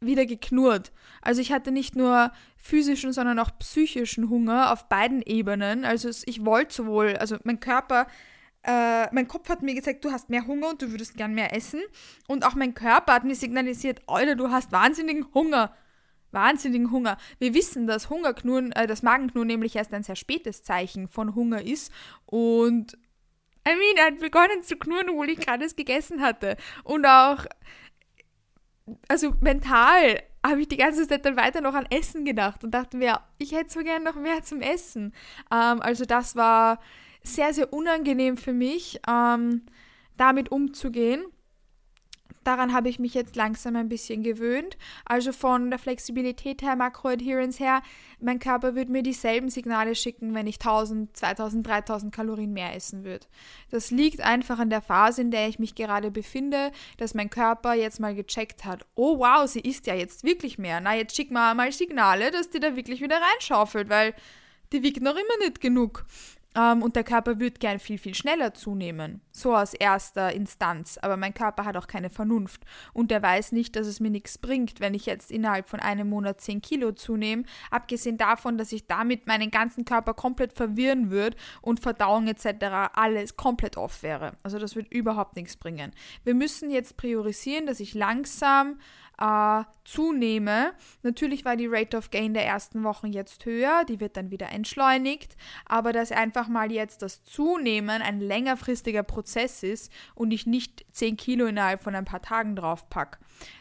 wieder 0.00 0.26
geknurrt. 0.26 0.92
Also 1.22 1.40
ich 1.40 1.52
hatte 1.52 1.72
nicht 1.72 1.96
nur 1.96 2.30
physischen, 2.56 3.12
sondern 3.12 3.38
auch 3.38 3.50
psychischen 3.58 4.28
Hunger 4.28 4.72
auf 4.72 4.88
beiden 4.88 5.22
Ebenen. 5.22 5.84
Also 5.84 6.08
ich 6.08 6.44
wollte 6.44 6.74
sowohl, 6.74 7.16
also 7.16 7.36
mein 7.44 7.60
Körper 7.60 8.06
äh, 8.66 9.08
mein 9.12 9.28
Kopf 9.28 9.48
hat 9.48 9.62
mir 9.62 9.74
gesagt, 9.74 10.04
du 10.04 10.10
hast 10.10 10.28
mehr 10.28 10.46
Hunger 10.46 10.70
und 10.70 10.82
du 10.82 10.90
würdest 10.90 11.16
gern 11.16 11.34
mehr 11.34 11.54
essen. 11.54 11.80
Und 12.26 12.44
auch 12.44 12.54
mein 12.54 12.74
Körper 12.74 13.14
hat 13.14 13.24
mir 13.24 13.36
signalisiert, 13.36 14.02
Alter, 14.06 14.34
du 14.34 14.50
hast 14.50 14.72
wahnsinnigen 14.72 15.32
Hunger. 15.34 15.74
Wahnsinnigen 16.32 16.90
Hunger. 16.90 17.16
Wir 17.38 17.54
wissen, 17.54 17.86
dass 17.86 18.10
Hungerknurren, 18.10 18.72
äh, 18.72 18.86
das 18.86 19.02
Magenknurren 19.02 19.46
nämlich 19.46 19.76
erst 19.76 19.94
ein 19.94 20.02
sehr 20.02 20.16
spätes 20.16 20.64
Zeichen 20.64 21.08
von 21.08 21.34
Hunger 21.36 21.62
ist. 21.62 21.92
Und 22.26 22.98
I 23.66 23.70
mean, 23.70 23.96
er 23.96 24.06
hat 24.06 24.20
begonnen 24.20 24.62
zu 24.62 24.76
knurren, 24.76 25.10
obwohl 25.10 25.30
ich 25.30 25.38
gerade 25.38 25.64
es 25.64 25.76
gegessen 25.76 26.20
hatte. 26.20 26.56
Und 26.82 27.06
auch, 27.06 27.46
also 29.08 29.34
mental 29.40 30.22
habe 30.44 30.60
ich 30.60 30.68
die 30.68 30.76
ganze 30.76 31.06
Zeit 31.06 31.24
dann 31.24 31.36
weiter 31.36 31.60
noch 31.60 31.74
an 31.74 31.86
Essen 31.90 32.24
gedacht 32.24 32.64
und 32.64 32.72
dachte 32.72 32.96
mir, 32.96 33.20
ich 33.38 33.52
hätte 33.52 33.70
so 33.70 33.80
gern 33.80 34.02
noch 34.02 34.16
mehr 34.16 34.42
zum 34.42 34.60
Essen. 34.60 35.14
Ähm, 35.52 35.80
also 35.80 36.04
das 36.04 36.36
war 36.36 36.80
sehr, 37.26 37.52
sehr 37.52 37.72
unangenehm 37.72 38.36
für 38.36 38.52
mich, 38.52 39.00
ähm, 39.08 39.62
damit 40.16 40.50
umzugehen. 40.50 41.24
Daran 42.46 42.72
habe 42.72 42.88
ich 42.88 43.00
mich 43.00 43.12
jetzt 43.12 43.34
langsam 43.34 43.74
ein 43.74 43.88
bisschen 43.88 44.22
gewöhnt. 44.22 44.78
Also 45.04 45.32
von 45.32 45.68
der 45.68 45.80
Flexibilität 45.80 46.62
her, 46.62 46.76
Makroadherence 46.76 47.58
her, 47.58 47.82
mein 48.20 48.38
Körper 48.38 48.76
würde 48.76 48.92
mir 48.92 49.02
dieselben 49.02 49.48
Signale 49.48 49.96
schicken, 49.96 50.32
wenn 50.32 50.46
ich 50.46 50.60
1000, 50.60 51.16
2000, 51.16 51.66
3000 51.66 52.14
Kalorien 52.14 52.52
mehr 52.52 52.76
essen 52.76 53.02
würde. 53.02 53.26
Das 53.70 53.90
liegt 53.90 54.20
einfach 54.20 54.60
an 54.60 54.70
der 54.70 54.80
Phase, 54.80 55.22
in 55.22 55.32
der 55.32 55.48
ich 55.48 55.58
mich 55.58 55.74
gerade 55.74 56.12
befinde, 56.12 56.70
dass 56.98 57.14
mein 57.14 57.30
Körper 57.30 57.74
jetzt 57.74 57.98
mal 57.98 58.14
gecheckt 58.14 58.64
hat, 58.64 58.86
oh 58.94 59.18
wow, 59.18 59.50
sie 59.50 59.60
isst 59.60 59.88
ja 59.88 59.96
jetzt 59.96 60.22
wirklich 60.22 60.56
mehr. 60.56 60.80
Na, 60.80 60.94
jetzt 60.94 61.16
schick 61.16 61.32
mal 61.32 61.52
mal 61.56 61.72
Signale, 61.72 62.30
dass 62.30 62.50
die 62.50 62.60
da 62.60 62.76
wirklich 62.76 63.00
wieder 63.00 63.20
reinschaufelt, 63.20 63.88
weil 63.88 64.14
die 64.72 64.84
wiegt 64.84 65.02
noch 65.02 65.16
immer 65.16 65.38
nicht 65.40 65.60
genug. 65.60 66.04
Ähm, 66.56 66.82
und 66.82 66.96
der 66.96 67.04
Körper 67.04 67.38
wird 67.38 67.60
gern 67.60 67.78
viel, 67.78 67.98
viel 67.98 68.14
schneller 68.14 68.54
zunehmen. 68.54 69.20
So 69.30 69.54
aus 69.54 69.74
erster 69.74 70.32
Instanz. 70.32 70.98
Aber 70.98 71.16
mein 71.16 71.34
Körper 71.34 71.64
hat 71.64 71.76
auch 71.76 71.86
keine 71.86 72.08
Vernunft. 72.08 72.62
Und 72.92 73.10
der 73.10 73.22
weiß 73.22 73.52
nicht, 73.52 73.76
dass 73.76 73.86
es 73.86 74.00
mir 74.00 74.10
nichts 74.10 74.38
bringt, 74.38 74.80
wenn 74.80 74.94
ich 74.94 75.06
jetzt 75.06 75.30
innerhalb 75.30 75.68
von 75.68 75.80
einem 75.80 76.08
Monat 76.08 76.40
10 76.40 76.62
Kilo 76.62 76.92
zunehme. 76.92 77.44
Abgesehen 77.70 78.16
davon, 78.16 78.56
dass 78.56 78.72
ich 78.72 78.86
damit 78.86 79.26
meinen 79.26 79.50
ganzen 79.50 79.84
Körper 79.84 80.14
komplett 80.14 80.54
verwirren 80.54 81.10
würde 81.10 81.36
und 81.60 81.80
Verdauung 81.80 82.26
etc. 82.26 82.46
alles 82.94 83.36
komplett 83.36 83.76
off 83.76 84.02
wäre. 84.02 84.32
Also 84.42 84.58
das 84.58 84.74
wird 84.76 84.92
überhaupt 84.92 85.36
nichts 85.36 85.56
bringen. 85.56 85.92
Wir 86.24 86.34
müssen 86.34 86.70
jetzt 86.70 86.96
priorisieren, 86.96 87.66
dass 87.66 87.80
ich 87.80 87.94
langsam 87.94 88.78
äh, 89.18 89.62
zunehme. 89.84 90.72
Natürlich 91.02 91.44
war 91.44 91.56
die 91.56 91.66
Rate 91.66 91.96
of 91.96 92.10
Gain 92.10 92.34
der 92.34 92.46
ersten 92.46 92.84
Wochen 92.84 93.12
jetzt 93.12 93.44
höher, 93.44 93.84
die 93.88 94.00
wird 94.00 94.16
dann 94.16 94.30
wieder 94.30 94.50
entschleunigt, 94.50 95.36
aber 95.64 95.92
dass 95.92 96.12
einfach 96.12 96.48
mal 96.48 96.72
jetzt 96.72 97.02
das 97.02 97.24
Zunehmen 97.24 98.02
ein 98.02 98.20
längerfristiger 98.20 99.02
Prozess 99.02 99.62
ist 99.62 99.92
und 100.14 100.32
ich 100.32 100.46
nicht 100.46 100.84
10 100.92 101.16
Kilo 101.16 101.46
innerhalb 101.46 101.82
von 101.82 101.94
ein 101.94 102.04
paar 102.04 102.22
Tagen 102.22 102.56
draufpack. 102.56 103.18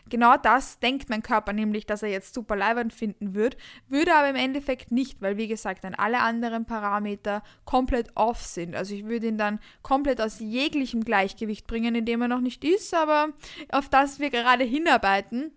Genau 0.10 0.38
das 0.38 0.80
denkt 0.80 1.10
mein 1.10 1.24
Körper 1.24 1.52
nämlich, 1.52 1.88
dass 1.88 2.04
er 2.04 2.10
jetzt 2.10 2.34
super 2.36 2.56
leibend 2.56 2.94
finden 2.94 3.34
wird, 3.34 3.58
würde 3.88 4.14
aber 4.14 4.30
im 4.30 4.36
Endeffekt 4.36 4.92
nicht, 4.92 5.22
weil 5.22 5.38
wie 5.38 5.48
gesagt 5.48 5.84
dann 5.84 5.96
alle 5.96 6.20
anderen 6.20 6.66
Parameter 6.66 7.42
komplett 7.66 8.12
off 8.14 8.42
sind. 8.42 8.76
Also 8.76 8.94
ich 8.94 9.06
würde 9.06 9.28
ihn 9.28 9.38
dann 9.38 9.60
komplett 9.82 10.22
aus 10.22 10.40
jeglichem 10.40 11.04
Gleichgewicht 11.04 11.66
bringen, 11.66 11.96
in 11.96 12.06
dem 12.06 12.22
er 12.22 12.28
noch 12.28 12.42
nicht 12.42 12.64
ist, 12.64 12.94
aber 12.94 13.30
auf 13.72 13.90
das 13.90 14.20
wir 14.20 14.30
gerade 14.30 14.64
hinarbeiten. 14.64 15.52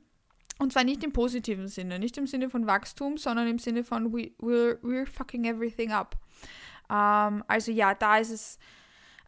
Und 0.58 0.72
zwar 0.72 0.82
nicht 0.82 1.04
im 1.04 1.12
positiven 1.12 1.68
Sinne, 1.68 1.98
nicht 1.98 2.16
im 2.16 2.26
Sinne 2.26 2.50
von 2.50 2.66
Wachstum, 2.66 3.16
sondern 3.16 3.46
im 3.46 3.58
Sinne 3.58 3.84
von 3.84 4.12
we, 4.12 4.32
we're, 4.40 4.80
we're 4.80 5.06
fucking 5.06 5.44
everything 5.44 5.92
up. 5.92 6.16
Ähm, 6.90 7.44
also 7.46 7.70
ja, 7.70 7.94
da 7.94 8.18
ist 8.18 8.30
es 8.30 8.58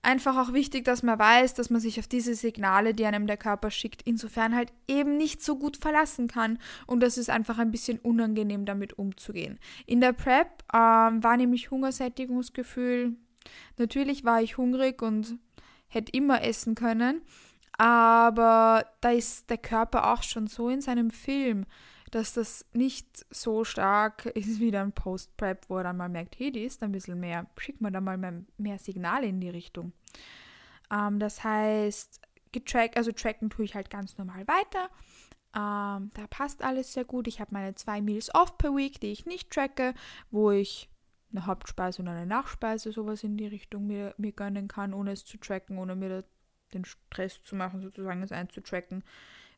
einfach 0.02 0.37
auch 0.37 0.52
wichtig, 0.52 0.85
dass 0.85 1.02
man 1.02 1.19
weiß, 1.19 1.54
dass 1.54 1.71
man 1.71 1.80
sich 1.80 1.99
auf 1.99 2.07
diese 2.07 2.35
Signale, 2.35 2.95
die 2.95 3.04
einem 3.04 3.26
der 3.26 3.37
Körper 3.37 3.71
schickt, 3.71 4.02
insofern 4.04 4.54
halt 4.54 4.73
eben 4.88 5.16
nicht 5.16 5.42
so 5.42 5.57
gut 5.57 5.76
verlassen 5.76 6.28
kann. 6.28 6.59
Und 6.87 7.00
das 7.00 7.19
ist 7.19 7.30
einfach 7.30 7.59
ein 7.59 7.71
bisschen 7.71 7.99
unangenehm, 7.99 8.64
damit 8.64 8.99
umzugehen. 8.99 9.59
In 9.87 10.00
der 10.00 10.12
Prep 10.12 10.64
ähm, 10.73 11.23
war 11.23 11.37
nämlich 11.37 11.71
Hungersättigungsgefühl. 11.71 13.16
Natürlich 13.78 14.25
war 14.25 14.42
ich 14.42 14.57
hungrig 14.57 15.02
und 15.02 15.38
hätte 15.88 16.12
immer 16.12 16.42
essen 16.42 16.75
können. 16.75 17.23
Aber 17.76 18.85
da 19.00 19.11
ist 19.11 19.49
der 19.49 19.59
Körper 19.59 20.12
auch 20.12 20.23
schon 20.23 20.47
so 20.47 20.69
in 20.69 20.80
seinem 20.83 21.11
Film, 21.11 21.64
dass 22.11 22.35
das 22.35 22.67
nicht 22.73 23.25
so 23.31 23.64
stark 23.64 24.26
ist 24.26 24.61
wie 24.61 24.71
dann 24.71 24.93
Post-Prep, 24.93 25.69
wo 25.69 25.79
er 25.79 25.85
dann 25.85 25.97
mal 25.97 26.09
merkt, 26.09 26.38
hey, 26.38 26.50
die 26.50 26.64
ist 26.64 26.83
ein 26.83 26.93
bisschen 26.93 27.21
mehr, 27.21 27.47
schickt 27.59 27.81
man 27.81 27.93
da 27.93 28.00
mal 28.00 28.19
mehr, 28.57 28.79
Signale 28.79 29.26
in 29.26 29.40
die 29.40 29.50
Richtung. 29.50 29.93
Ähm, 30.90 31.19
das 31.19 31.45
heißt, 31.45 32.21
getrackt, 32.52 32.97
also 32.97 33.12
tracken 33.12 33.50
tue 33.50 33.64
ich 33.64 33.75
halt 33.75 33.90
ganz 33.90 34.19
normal 34.19 34.47
weiter. 34.47 34.90
Ähm, 35.55 36.11
da 36.14 36.26
passt 36.29 36.62
alles 36.62 36.93
sehr 36.93 37.05
gut. 37.05 37.26
Ich 37.26 37.40
habe 37.40 37.52
meine 37.52 37.75
zwei 37.75 38.00
Meals 38.00 38.35
off 38.35 38.57
per 38.59 38.75
Week, 38.75 39.00
die 39.00 39.12
ich 39.12 39.26
nicht 39.26 39.50
tracke, 39.50 39.95
wo 40.31 40.50
ich 40.50 40.88
eine 41.33 41.47
Hauptspeise 41.47 42.02
und 42.02 42.09
eine 42.09 42.26
Nachspeise, 42.26 42.93
sowas 42.93 43.23
in 43.25 43.37
die 43.37 43.47
Richtung 43.47 43.87
mir, 43.87 44.14
mir 44.17 44.33
gönnen 44.33 44.69
kann, 44.69 44.95
ohne 44.95 45.12
es 45.12 45.25
zu 45.25 45.38
tracken, 45.38 45.79
ohne 45.79 45.95
mir 45.95 46.25
den 46.73 46.85
Stress 46.85 47.43
zu 47.43 47.57
machen, 47.57 47.81
sozusagen 47.81 48.23
es 48.23 48.33
einzutracken. 48.33 49.05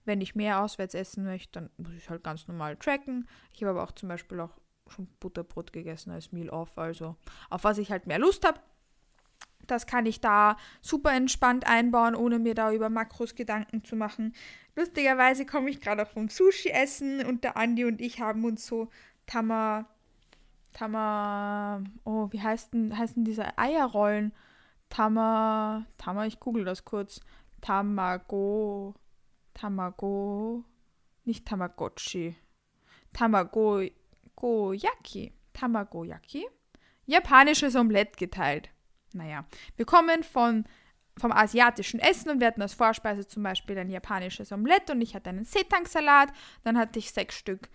Wenn 0.05 0.21
ich 0.21 0.35
mehr 0.35 0.61
auswärts 0.61 0.95
essen 0.95 1.25
möchte, 1.25 1.61
dann 1.61 1.71
muss 1.77 1.95
ich 1.97 2.11
halt 2.11 2.25
ganz 2.25 2.49
normal 2.49 2.77
tracken. 2.77 3.29
Ich 3.53 3.63
habe 3.63 3.71
aber 3.71 3.85
auch 3.85 3.93
zum 3.93 4.09
Beispiel 4.09 4.41
auch 4.41 4.59
schon 4.89 5.07
Butterbrot 5.21 5.73
gegessen 5.73 6.11
als 6.11 6.33
Meal 6.33 6.51
off, 6.51 6.77
also 6.77 7.17
auf 7.51 7.65
was 7.65 7.79
ich 7.79 7.91
halt 7.91 8.07
mehr 8.07 8.19
Lust 8.19 8.47
habe. 8.47 8.61
Das 9.67 9.87
kann 9.87 10.07
ich 10.07 10.21
da 10.21 10.57
super 10.81 11.13
entspannt 11.13 11.67
einbauen, 11.67 12.17
ohne 12.17 12.39
mir 12.39 12.55
da 12.55 12.73
über 12.73 12.89
Makros 12.89 13.35
Gedanken 13.35 13.85
zu 13.85 13.95
machen. 13.95 14.35
Lustigerweise 14.75 15.47
komme 15.47 15.71
ich 15.71 15.81
gerade 15.81 16.03
auch 16.03 16.11
vom 16.11 16.29
Sushi 16.29 16.71
essen 16.71 17.25
und 17.25 17.45
der 17.45 17.57
Andi 17.57 17.85
und 17.85 18.01
ich 18.01 18.21
haben 18.21 18.45
uns 18.45 18.67
so 18.67 18.89
Tama, 19.27 19.87
Tama, 20.73 21.85
oh, 22.05 22.29
wie 22.31 22.41
heißt 22.41 22.75
denn, 22.75 22.97
heißen 22.97 23.25
diese 23.25 23.57
Eierrollen? 23.57 24.33
Tama, 24.89 25.87
Tama, 25.97 26.27
ich 26.27 26.41
google 26.41 26.65
das 26.65 26.85
kurz. 26.85 27.21
Tamago, 27.61 28.95
Tamago, 29.55 30.65
nicht 31.25 31.47
Tamagotchi, 31.47 32.37
Tamagoyaki, 33.13 33.93
Tamagoyaki, 35.53 36.47
japanisches 37.07 37.77
Omelett 37.77 38.17
geteilt. 38.17 38.71
Naja, 39.13 39.45
wir 39.77 39.85
kommen 39.85 40.23
von, 40.23 40.65
vom 41.17 41.33
asiatischen 41.33 42.01
Essen 42.01 42.31
und 42.31 42.41
wir 42.41 42.47
hatten 42.47 42.63
als 42.63 42.75
Vorspeise 42.75 43.27
zum 43.27 43.43
Beispiel 43.43 43.79
ein 43.79 43.91
japanisches 43.91 44.53
Omelett 44.53 44.91
und 44.91 45.01
ich 45.03 45.15
hatte 45.15 45.31
einen 45.31 45.45
Setang-Salat, 45.45 46.33
dann 46.65 46.79
hatte 46.79 46.99
ich 46.99 47.13
sechs 47.13 47.37
Stück 47.37 47.69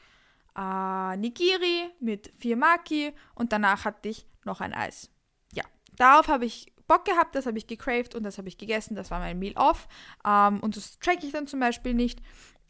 äh, 0.57 1.17
Nigiri 1.17 1.91
mit 1.99 2.33
vier 2.37 2.57
Maki 2.57 3.13
und 3.35 3.53
danach 3.53 3.85
hatte 3.85 4.09
ich 4.09 4.25
noch 4.43 4.61
ein 4.61 4.73
Eis. 4.73 5.11
Ja, 5.53 5.63
darauf 5.95 6.27
habe 6.27 6.45
ich 6.45 6.73
Bock 6.87 7.05
gehabt, 7.05 7.35
das 7.35 7.45
habe 7.45 7.57
ich 7.57 7.67
gecraved 7.67 8.15
und 8.15 8.23
das 8.23 8.37
habe 8.37 8.47
ich 8.47 8.57
gegessen, 8.57 8.95
das 8.95 9.11
war 9.11 9.19
mein 9.19 9.39
Meal 9.39 9.53
off. 9.55 9.87
Ähm, 10.25 10.59
und 10.61 10.77
das 10.77 10.99
track 10.99 11.23
ich 11.23 11.31
dann 11.31 11.47
zum 11.47 11.59
Beispiel 11.59 11.93
nicht. 11.93 12.21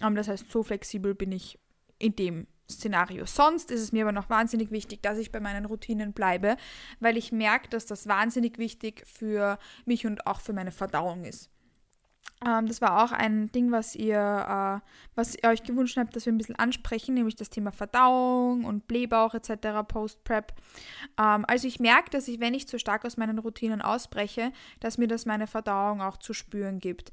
Ähm, 0.02 0.16
das 0.16 0.28
heißt, 0.28 0.52
so 0.52 0.64
flexibel 0.64 1.16
bin 1.16 1.32
ich 1.32 1.60
in 2.00 2.16
dem 2.16 2.48
Szenario. 2.70 3.26
Sonst 3.26 3.72
ist 3.72 3.82
es 3.82 3.92
mir 3.92 4.04
aber 4.04 4.12
noch 4.12 4.30
wahnsinnig 4.30 4.72
wichtig, 4.72 5.02
dass 5.02 5.18
ich 5.18 5.32
bei 5.32 5.40
meinen 5.40 5.66
Routinen 5.66 6.14
bleibe, 6.14 6.58
weil 7.00 7.18
ich 7.18 7.32
merke, 7.32 7.70
dass 7.70 7.86
das 7.86 8.08
wahnsinnig 8.08 8.58
wichtig 8.58 9.04
für 9.08 9.58
mich 9.86 10.06
und 10.06 10.28
auch 10.28 10.42
für 10.42 10.54
meine 10.54 10.72
Verdauung 10.72 11.24
ist. 11.24 11.50
Ähm, 12.46 12.68
das 12.68 12.82
war 12.82 13.04
auch 13.04 13.12
ein 13.12 13.52
Ding, 13.52 13.72
was 13.72 13.96
ihr, 13.96 14.16
äh, 14.18 14.88
was 15.16 15.36
ihr 15.36 15.50
euch 15.50 15.64
gewünscht 15.64 15.98
habt, 15.98 16.16
dass 16.16 16.26
wir 16.26 16.34
ein 16.34 16.38
bisschen 16.38 16.58
ansprechen, 16.58 17.16
nämlich 17.16 17.36
das 17.36 17.50
Thema 17.50 17.72
Verdauung 17.72 18.66
und 18.66 18.88
Blähbauch 18.88 19.34
etc. 19.34 19.88
Post-Prep. 19.88 20.54
Ähm, 21.20 21.46
also 21.48 21.68
ich 21.68 21.80
merke, 21.80 22.12
dass 22.12 22.28
ich, 22.28 22.40
wenn 22.40 22.54
ich 22.54 22.68
zu 22.68 22.78
stark 22.78 23.06
aus 23.06 23.18
meinen 23.18 23.40
Routinen 23.40 23.82
ausbreche, 23.82 24.52
dass 24.80 24.98
mir 24.98 25.08
das 25.08 25.26
meine 25.26 25.48
Verdauung 25.48 26.02
auch 26.02 26.18
zu 26.18 26.34
spüren 26.34 26.80
gibt. 26.80 27.12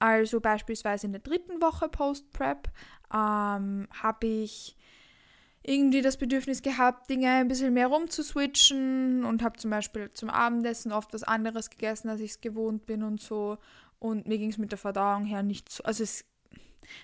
Also 0.00 0.40
beispielsweise 0.40 1.06
in 1.06 1.12
der 1.12 1.22
dritten 1.22 1.62
Woche 1.62 1.88
Post-Prep 1.88 2.68
ähm, 3.12 3.86
habe 4.02 4.26
ich 4.26 4.76
irgendwie 5.66 6.02
das 6.02 6.18
Bedürfnis 6.18 6.60
gehabt, 6.60 7.08
Dinge 7.08 7.30
ein 7.30 7.48
bisschen 7.48 7.72
mehr 7.72 7.86
rumzuswitchen 7.86 9.24
und 9.24 9.42
habe 9.42 9.58
zum 9.58 9.70
Beispiel 9.70 10.10
zum 10.10 10.28
Abendessen 10.28 10.92
oft 10.92 11.14
was 11.14 11.22
anderes 11.22 11.70
gegessen, 11.70 12.10
als 12.10 12.20
ich 12.20 12.32
es 12.32 12.40
gewohnt 12.42 12.84
bin 12.84 13.02
und 13.02 13.20
so. 13.20 13.56
Und 13.98 14.26
mir 14.26 14.38
ging 14.38 14.50
es 14.50 14.58
mit 14.58 14.70
der 14.70 14.78
Verdauung 14.78 15.24
her 15.24 15.42
nicht 15.42 15.70
so. 15.70 15.82
Also 15.84 16.02
es, 16.02 16.24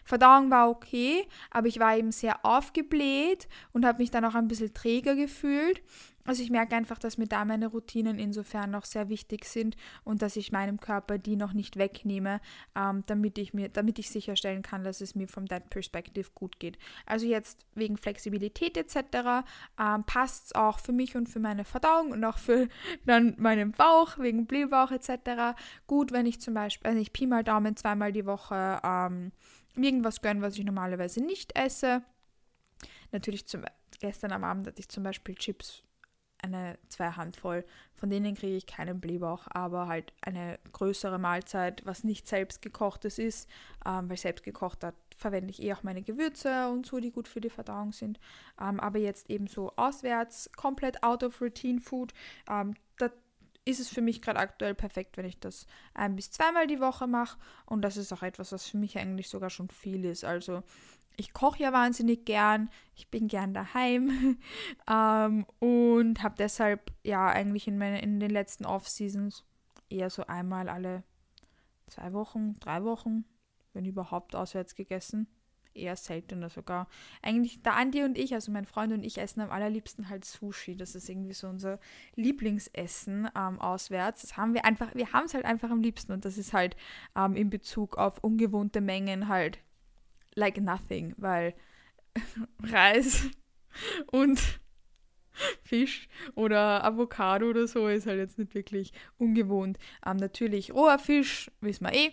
Verdauung 0.04 0.50
war 0.50 0.68
okay, 0.68 1.26
aber 1.50 1.66
ich 1.66 1.78
war 1.78 1.96
eben 1.96 2.12
sehr 2.12 2.44
aufgebläht 2.44 3.48
und 3.72 3.84
habe 3.84 3.98
mich 3.98 4.10
dann 4.10 4.24
auch 4.24 4.34
ein 4.34 4.48
bisschen 4.48 4.74
träger 4.74 5.14
gefühlt. 5.14 5.82
Also 6.30 6.44
ich 6.44 6.50
merke 6.50 6.76
einfach, 6.76 7.00
dass 7.00 7.18
mir 7.18 7.26
da 7.26 7.44
meine 7.44 7.66
Routinen 7.66 8.20
insofern 8.20 8.70
noch 8.70 8.84
sehr 8.84 9.08
wichtig 9.08 9.46
sind 9.46 9.76
und 10.04 10.22
dass 10.22 10.36
ich 10.36 10.52
meinem 10.52 10.78
Körper 10.78 11.18
die 11.18 11.34
noch 11.34 11.54
nicht 11.54 11.76
wegnehme, 11.76 12.40
ähm, 12.76 13.02
damit, 13.06 13.36
ich 13.36 13.52
mir, 13.52 13.68
damit 13.68 13.98
ich 13.98 14.10
sicherstellen 14.10 14.62
kann, 14.62 14.84
dass 14.84 15.00
es 15.00 15.16
mir 15.16 15.26
from 15.26 15.48
that 15.48 15.70
perspective 15.70 16.30
gut 16.36 16.60
geht. 16.60 16.78
Also 17.04 17.26
jetzt 17.26 17.66
wegen 17.74 17.96
Flexibilität 17.96 18.76
etc. 18.76 19.44
Ähm, 19.76 20.04
passt 20.04 20.46
es 20.46 20.54
auch 20.54 20.78
für 20.78 20.92
mich 20.92 21.16
und 21.16 21.28
für 21.28 21.40
meine 21.40 21.64
Verdauung 21.64 22.12
und 22.12 22.24
auch 22.24 22.38
für 22.38 22.68
dann 23.06 23.34
meinen 23.36 23.72
Bauch, 23.72 24.16
wegen 24.18 24.46
Blähbauch 24.46 24.92
etc. 24.92 25.58
gut, 25.88 26.12
wenn 26.12 26.26
ich 26.26 26.40
zum 26.40 26.54
Beispiel, 26.54 26.90
also 26.90 27.02
ich 27.02 27.12
Pi 27.12 27.26
mal 27.26 27.42
Daumen 27.42 27.74
zweimal 27.74 28.12
die 28.12 28.26
Woche 28.26 28.80
ähm, 28.84 29.32
irgendwas 29.74 30.22
gönne, 30.22 30.42
was 30.42 30.56
ich 30.56 30.64
normalerweise 30.64 31.24
nicht 31.24 31.58
esse. 31.58 32.04
Natürlich 33.10 33.48
zum, 33.48 33.64
gestern 33.98 34.30
am 34.30 34.44
Abend 34.44 34.68
hatte 34.68 34.78
ich 34.78 34.88
zum 34.88 35.02
Beispiel 35.02 35.34
Chips 35.34 35.82
eine 36.42 36.78
zwei 36.88 37.10
Handvoll. 37.10 37.64
Von 37.94 38.10
denen 38.10 38.34
kriege 38.34 38.56
ich 38.56 38.66
keinen 38.66 39.00
Blähbauch, 39.00 39.46
aber 39.50 39.88
halt 39.88 40.12
eine 40.22 40.58
größere 40.72 41.18
Mahlzeit, 41.18 41.84
was 41.84 42.04
nicht 42.04 42.26
selbstgekochtes 42.26 43.18
ist, 43.18 43.48
ähm, 43.86 44.08
weil 44.08 44.16
selbstgekocht 44.16 44.84
hat 44.84 44.94
verwende 45.16 45.50
ich 45.50 45.62
eh 45.62 45.74
auch 45.74 45.82
meine 45.82 46.02
Gewürze 46.02 46.68
und 46.70 46.86
so, 46.86 46.98
die 46.98 47.12
gut 47.12 47.28
für 47.28 47.40
die 47.40 47.50
Verdauung 47.50 47.92
sind. 47.92 48.18
Ähm, 48.60 48.80
aber 48.80 48.98
jetzt 48.98 49.28
eben 49.28 49.46
so 49.46 49.72
auswärts, 49.76 50.50
komplett 50.56 51.02
out 51.02 51.22
of 51.22 51.40
routine 51.40 51.80
food, 51.80 52.14
ähm, 52.48 52.74
da 52.96 53.10
ist 53.66 53.80
es 53.80 53.88
für 53.88 54.00
mich 54.00 54.22
gerade 54.22 54.38
aktuell 54.38 54.74
perfekt, 54.74 55.16
wenn 55.16 55.26
ich 55.26 55.38
das 55.38 55.66
ein 55.94 56.16
bis 56.16 56.30
zweimal 56.30 56.66
die 56.66 56.80
Woche 56.80 57.06
mache. 57.06 57.38
Und 57.66 57.82
das 57.82 57.98
ist 57.98 58.12
auch 58.12 58.22
etwas, 58.22 58.52
was 58.52 58.66
für 58.66 58.78
mich 58.78 58.98
eigentlich 58.98 59.28
sogar 59.28 59.50
schon 59.50 59.68
viel 59.68 60.06
ist. 60.06 60.24
Also 60.24 60.62
ich 61.16 61.32
koche 61.32 61.62
ja 61.62 61.72
wahnsinnig 61.72 62.24
gern, 62.24 62.70
ich 62.94 63.08
bin 63.08 63.28
gern 63.28 63.54
daheim 63.54 64.38
ähm, 64.90 65.46
und 65.58 66.22
habe 66.22 66.34
deshalb 66.38 66.92
ja 67.04 67.26
eigentlich 67.26 67.68
in, 67.68 67.78
meine, 67.78 68.00
in 68.00 68.20
den 68.20 68.30
letzten 68.30 68.64
Off-Seasons 68.64 69.44
eher 69.90 70.10
so 70.10 70.26
einmal 70.26 70.68
alle 70.68 71.02
zwei 71.88 72.12
Wochen, 72.12 72.58
drei 72.60 72.84
Wochen, 72.84 73.24
wenn 73.72 73.84
überhaupt, 73.84 74.34
auswärts 74.34 74.74
gegessen. 74.74 75.26
eher 75.72 75.94
seltener 75.94 76.50
sogar. 76.50 76.88
Eigentlich 77.22 77.62
der 77.62 77.76
Andi 77.76 78.02
und 78.02 78.18
ich, 78.18 78.34
also 78.34 78.50
mein 78.50 78.64
Freund 78.64 78.92
und 78.92 79.04
ich, 79.04 79.18
essen 79.18 79.40
am 79.40 79.50
allerliebsten 79.50 80.08
halt 80.08 80.24
Sushi. 80.24 80.76
Das 80.76 80.94
ist 80.94 81.08
irgendwie 81.08 81.32
so 81.32 81.48
unser 81.48 81.78
Lieblingsessen 82.16 83.28
ähm, 83.36 83.60
auswärts. 83.60 84.22
Das 84.22 84.36
haben 84.36 84.54
wir 84.54 84.64
einfach, 84.64 84.94
wir 84.94 85.12
haben 85.12 85.26
es 85.26 85.34
halt 85.34 85.44
einfach 85.44 85.70
am 85.70 85.80
liebsten 85.80 86.12
und 86.12 86.24
das 86.24 86.38
ist 86.38 86.52
halt 86.52 86.76
ähm, 87.16 87.36
in 87.36 87.50
Bezug 87.50 87.98
auf 87.98 88.18
ungewohnte 88.24 88.80
Mengen 88.80 89.28
halt 89.28 89.58
like 90.40 90.60
nothing, 90.60 91.14
weil 91.16 91.54
Reis 92.62 93.28
und 94.10 94.40
Fisch 95.62 96.08
oder 96.34 96.84
Avocado 96.84 97.48
oder 97.48 97.66
so 97.66 97.86
ist 97.88 98.06
halt 98.06 98.18
jetzt 98.18 98.38
nicht 98.38 98.54
wirklich 98.54 98.92
ungewohnt. 99.18 99.78
Ähm, 100.04 100.16
natürlich 100.16 100.72
roher 100.72 100.98
Fisch, 100.98 101.50
wissen 101.60 101.86
wir 101.86 101.94
eh. 101.94 102.12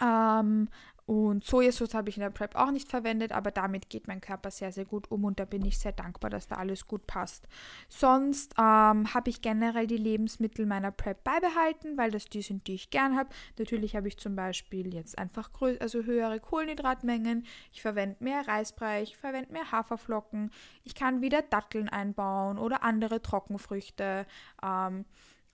Ähm, 0.00 0.68
und 1.06 1.44
Sojasauce 1.44 1.94
habe 1.94 2.08
ich 2.10 2.16
in 2.16 2.22
der 2.22 2.30
Prep 2.30 2.56
auch 2.56 2.72
nicht 2.72 2.88
verwendet, 2.88 3.30
aber 3.30 3.52
damit 3.52 3.88
geht 3.90 4.08
mein 4.08 4.20
Körper 4.20 4.50
sehr, 4.50 4.72
sehr 4.72 4.84
gut 4.84 5.08
um 5.08 5.24
und 5.24 5.38
da 5.38 5.44
bin 5.44 5.64
ich 5.64 5.78
sehr 5.78 5.92
dankbar, 5.92 6.30
dass 6.30 6.48
da 6.48 6.56
alles 6.56 6.88
gut 6.88 7.06
passt. 7.06 7.46
Sonst 7.88 8.54
ähm, 8.58 9.14
habe 9.14 9.30
ich 9.30 9.40
generell 9.40 9.86
die 9.86 9.96
Lebensmittel 9.96 10.66
meiner 10.66 10.90
Prep 10.90 11.22
beibehalten, 11.22 11.96
weil 11.96 12.10
das 12.10 12.24
die 12.24 12.42
sind, 12.42 12.66
die 12.66 12.74
ich 12.74 12.90
gern 12.90 13.16
habe. 13.16 13.30
Natürlich 13.56 13.94
habe 13.94 14.08
ich 14.08 14.18
zum 14.18 14.34
Beispiel 14.34 14.92
jetzt 14.92 15.16
einfach 15.16 15.50
also 15.78 16.02
höhere 16.02 16.40
Kohlenhydratmengen. 16.40 17.46
Ich 17.72 17.82
verwende 17.82 18.16
mehr 18.18 18.48
Reisbrei, 18.48 19.02
ich 19.02 19.16
verwende 19.16 19.52
mehr 19.52 19.70
Haferflocken. 19.70 20.50
Ich 20.82 20.96
kann 20.96 21.20
wieder 21.20 21.42
Datteln 21.42 21.88
einbauen 21.88 22.58
oder 22.58 22.82
andere 22.82 23.22
Trockenfrüchte. 23.22 24.26
Ähm, 24.60 25.04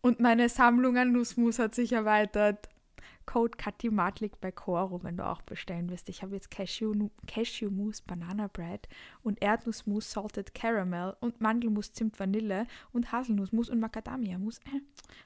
und 0.00 0.18
meine 0.18 0.48
Sammlung 0.48 0.96
an 0.96 1.12
Nussmus 1.12 1.58
hat 1.58 1.74
sich 1.74 1.92
erweitert. 1.92 2.68
Code 3.26 3.56
Kathi 3.56 3.90
Matlik 3.90 4.40
bei 4.40 4.52
Coro, 4.52 5.02
wenn 5.02 5.16
du 5.16 5.26
auch 5.26 5.42
bestellen 5.42 5.90
willst. 5.90 6.08
Ich 6.08 6.22
habe 6.22 6.34
jetzt 6.34 6.50
Cashew, 6.50 7.10
Cashew 7.26 7.70
Mousse 7.70 8.02
Banana 8.06 8.48
Bread 8.48 8.88
und 9.22 9.42
Erdnussmus 9.42 10.10
Salted 10.10 10.54
Caramel 10.54 11.16
und 11.20 11.40
Mandelmus 11.40 11.92
Zimt 11.92 12.18
Vanille 12.18 12.66
und 12.92 13.12
Haselnussmus 13.12 13.70
und 13.70 13.80
Macadamia 13.80 14.38
Mousse. 14.38 14.60
Äh, 14.66 14.80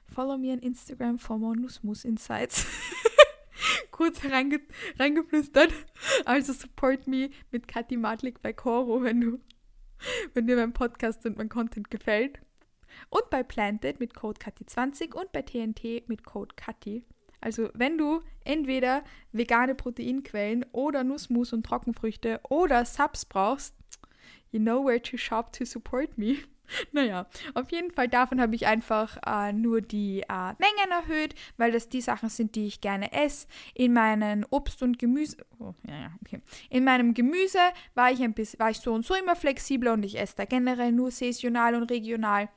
follow 0.05 0.37
me 0.37 0.51
on 0.51 0.59
Instagram 0.59 1.17
for 1.17 1.37
more 1.37 1.55
Nussmus 1.55 2.05
Insights. 2.05 2.65
Kurz 3.91 4.23
reinge 4.25 4.61
reingeflüstert. 4.99 5.73
Also 6.25 6.53
support 6.53 7.07
me 7.07 7.29
mit 7.51 7.67
Kathi 7.67 7.97
Matlik 7.97 8.41
bei 8.41 8.53
Coro, 8.53 9.01
wenn 9.01 9.21
du 9.21 9.39
wenn 10.33 10.47
dir 10.47 10.55
mein 10.55 10.73
Podcast 10.73 11.25
und 11.25 11.37
mein 11.37 11.49
Content 11.49 11.89
gefällt. 11.89 12.39
Und 13.09 13.29
bei 13.29 13.43
Planted 13.43 13.99
mit 13.99 14.15
Code 14.15 14.39
Kathi20 14.39 15.13
und 15.13 15.31
bei 15.31 15.41
TNT 15.41 16.07
mit 16.07 16.25
Code 16.25 16.55
Kathi 16.55 17.03
also 17.41 17.69
wenn 17.73 17.97
du 17.97 18.21
entweder 18.43 19.03
vegane 19.31 19.75
Proteinquellen 19.75 20.65
oder 20.71 21.03
Nussmus 21.03 21.53
und 21.53 21.65
Trockenfrüchte 21.65 22.39
oder 22.49 22.85
Subs 22.85 23.25
brauchst, 23.25 23.75
you 24.51 24.59
know 24.59 24.85
where 24.85 25.01
to 25.01 25.17
shop 25.17 25.51
to 25.53 25.65
support 25.65 26.17
me. 26.17 26.37
Naja, 26.91 27.27
auf 27.53 27.71
jeden 27.71 27.91
Fall 27.91 28.07
davon 28.07 28.41
habe 28.41 28.53
ich 28.53 28.67
einfach 28.67 29.17
äh, 29.25 29.53
nur 29.53 29.79
die 29.79 30.21
äh, 30.21 30.53
Mengen 30.59 30.91
erhöht, 30.91 31.33
weil 31.55 31.71
das 31.71 31.87
die 31.87 32.01
Sachen 32.01 32.27
sind, 32.27 32.55
die 32.55 32.67
ich 32.67 32.81
gerne 32.81 33.13
esse. 33.13 33.47
In 33.73 33.93
meinen 33.93 34.45
Obst 34.49 34.83
und 34.83 34.99
Gemüse, 34.99 35.37
oh, 35.59 35.73
ja, 35.87 35.97
ja, 35.97 36.11
okay. 36.21 36.41
In 36.69 36.83
meinem 36.83 37.13
Gemüse 37.13 37.59
war 37.95 38.11
ich 38.11 38.21
ein 38.21 38.33
bisschen, 38.33 38.59
war 38.59 38.69
ich 38.69 38.79
so 38.79 38.93
und 38.93 39.05
so 39.05 39.15
immer 39.15 39.37
flexibler 39.37 39.93
und 39.93 40.03
ich 40.03 40.19
esse 40.19 40.35
da 40.35 40.45
generell 40.45 40.91
nur 40.91 41.11
saisonal 41.11 41.75
und 41.75 41.83
regional. 41.83 42.49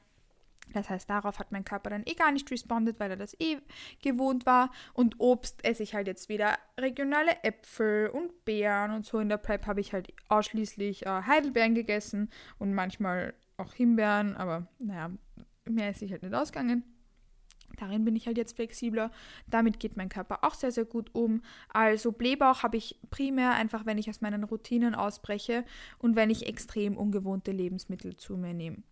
Das 0.73 0.89
heißt, 0.89 1.09
darauf 1.09 1.39
hat 1.39 1.53
mein 1.53 1.65
Körper 1.65 1.91
dann 1.91 2.05
eh 2.07 2.15
gar 2.15 2.33
nicht 2.33 2.51
respondet, 2.51 3.01
weil 3.01 3.11
er 3.11 3.17
das 3.17 3.35
eh 3.41 3.59
gewohnt 4.03 4.47
war. 4.47 4.71
Und 4.95 5.17
Obst 5.19 5.65
esse 5.65 5.83
ich 5.83 5.95
halt 5.95 6.07
jetzt 6.07 6.29
wieder 6.29 6.59
regionale 6.79 7.43
Äpfel 7.43 8.09
und 8.09 8.45
Beeren 8.45 8.93
und 8.93 9.05
so. 9.05 9.19
In 9.19 9.29
der 9.29 9.39
Prep 9.39 9.67
habe 9.67 9.81
ich 9.81 9.93
halt 9.93 10.13
ausschließlich 10.29 11.07
äh, 11.07 11.23
Heidelbeeren 11.27 11.75
gegessen 11.75 12.31
und 12.59 12.75
manchmal 12.75 13.35
auch 13.57 13.73
Himbeeren, 13.75 14.37
aber 14.37 14.67
naja, 14.79 15.11
mehr 15.65 15.91
ist 15.91 16.03
ich 16.03 16.13
halt 16.13 16.23
nicht 16.23 16.35
ausgegangen. 16.35 16.85
Darin 17.77 18.05
bin 18.05 18.17
ich 18.17 18.27
halt 18.27 18.37
jetzt 18.37 18.57
flexibler. 18.57 19.11
Damit 19.49 19.79
geht 19.81 19.97
mein 19.97 20.09
Körper 20.09 20.45
auch 20.45 20.55
sehr, 20.55 20.73
sehr 20.73 20.85
gut 20.85 21.15
um. 21.15 21.43
Also 21.69 22.13
Blähbauch 22.13 22.63
habe 22.63 22.77
ich 22.77 22.99
primär 23.11 23.53
einfach, 23.53 23.87
wenn 23.87 23.99
ich 23.99 24.11
aus 24.11 24.21
meinen 24.21 24.45
Routinen 24.45 24.95
ausbreche 24.95 25.65
und 25.99 26.17
wenn 26.17 26.31
ich 26.31 26.47
extrem 26.47 26.97
ungewohnte 26.97 27.53
Lebensmittel 27.53 28.17
zu 28.17 28.37
mir 28.37 28.55
nehme. 28.55 28.83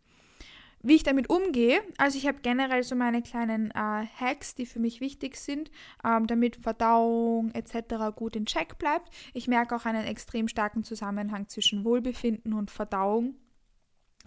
Wie 0.82 0.94
ich 0.94 1.02
damit 1.02 1.28
umgehe, 1.28 1.80
also 1.96 2.16
ich 2.18 2.26
habe 2.26 2.38
generell 2.40 2.84
so 2.84 2.94
meine 2.94 3.20
kleinen 3.20 3.72
äh, 3.72 4.06
Hacks, 4.20 4.54
die 4.54 4.64
für 4.64 4.78
mich 4.78 5.00
wichtig 5.00 5.36
sind, 5.36 5.70
ähm, 6.04 6.26
damit 6.28 6.56
Verdauung 6.56 7.50
etc. 7.52 8.14
gut 8.14 8.36
in 8.36 8.46
Check 8.46 8.78
bleibt. 8.78 9.12
Ich 9.34 9.48
merke 9.48 9.74
auch 9.74 9.86
einen 9.86 10.06
extrem 10.06 10.46
starken 10.46 10.84
Zusammenhang 10.84 11.48
zwischen 11.48 11.84
Wohlbefinden 11.84 12.52
und 12.52 12.70
Verdauung. 12.70 13.34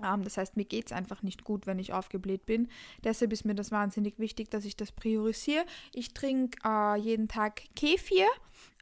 Ähm, 0.03 0.23
das 0.23 0.37
heißt, 0.37 0.57
mir 0.57 0.65
geht 0.65 0.87
es 0.87 0.91
einfach 0.91 1.23
nicht 1.23 1.43
gut, 1.43 1.67
wenn 1.67 1.79
ich 1.79 1.93
aufgebläht 1.93 2.45
bin. 2.45 2.67
Deshalb 3.03 3.31
ist 3.31 3.45
mir 3.45 3.55
das 3.55 3.71
wahnsinnig 3.71 4.19
wichtig, 4.19 4.49
dass 4.49 4.65
ich 4.65 4.75
das 4.75 4.91
priorisiere. 4.91 5.65
Ich 5.93 6.13
trinke 6.13 6.57
äh, 6.65 6.97
jeden 6.99 7.27
Tag 7.27 7.63
Kefir. 7.75 8.27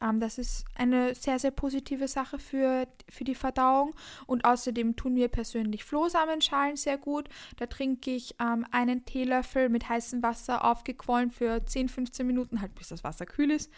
Ähm, 0.01 0.19
das 0.19 0.37
ist 0.37 0.65
eine 0.75 1.15
sehr, 1.15 1.39
sehr 1.39 1.51
positive 1.51 2.07
Sache 2.07 2.39
für, 2.39 2.87
für 3.09 3.23
die 3.23 3.35
Verdauung. 3.35 3.95
Und 4.25 4.45
außerdem 4.45 4.95
tun 4.95 5.13
mir 5.13 5.27
persönlich 5.27 5.83
Flohsamenschalen 5.83 6.75
sehr 6.75 6.97
gut. 6.97 7.29
Da 7.57 7.65
trinke 7.65 8.11
ich 8.11 8.35
ähm, 8.39 8.65
einen 8.71 9.05
Teelöffel 9.05 9.69
mit 9.69 9.89
heißem 9.89 10.23
Wasser 10.23 10.63
aufgequollen 10.65 11.31
für 11.31 11.65
10, 11.65 11.89
15 11.89 12.25
Minuten, 12.25 12.61
halt 12.61 12.75
bis 12.75 12.89
das 12.89 13.03
Wasser 13.03 13.25
kühl 13.25 13.51
ist. 13.51 13.71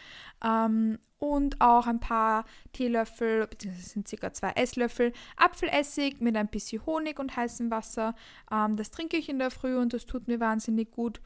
Ähm, 0.44 1.00
und 1.18 1.62
auch 1.62 1.86
ein 1.86 2.00
paar 2.00 2.46
Teelöffel, 2.74 3.46
beziehungsweise 3.46 3.90
sind 3.90 4.08
circa 4.08 4.34
zwei 4.34 4.52
Esslöffel 4.54 5.14
Apfelessig 5.38 6.20
mit 6.20 6.36
ein 6.36 6.48
bisschen 6.48 6.84
Honig 6.88 7.20
und 7.20 7.36
heißem 7.36 7.70
Wasser. 7.70 8.16
Ähm, 8.52 8.76
das 8.76 8.90
trinke 8.90 9.18
ich 9.18 9.30
in 9.30 9.38
der 9.38 9.52
Früh 9.52 9.78
und 9.78 9.94
das 9.94 10.06
tut 10.06 10.28
mir 10.28 10.40
wahnsinnig 10.40 10.92
gut. 10.92 11.22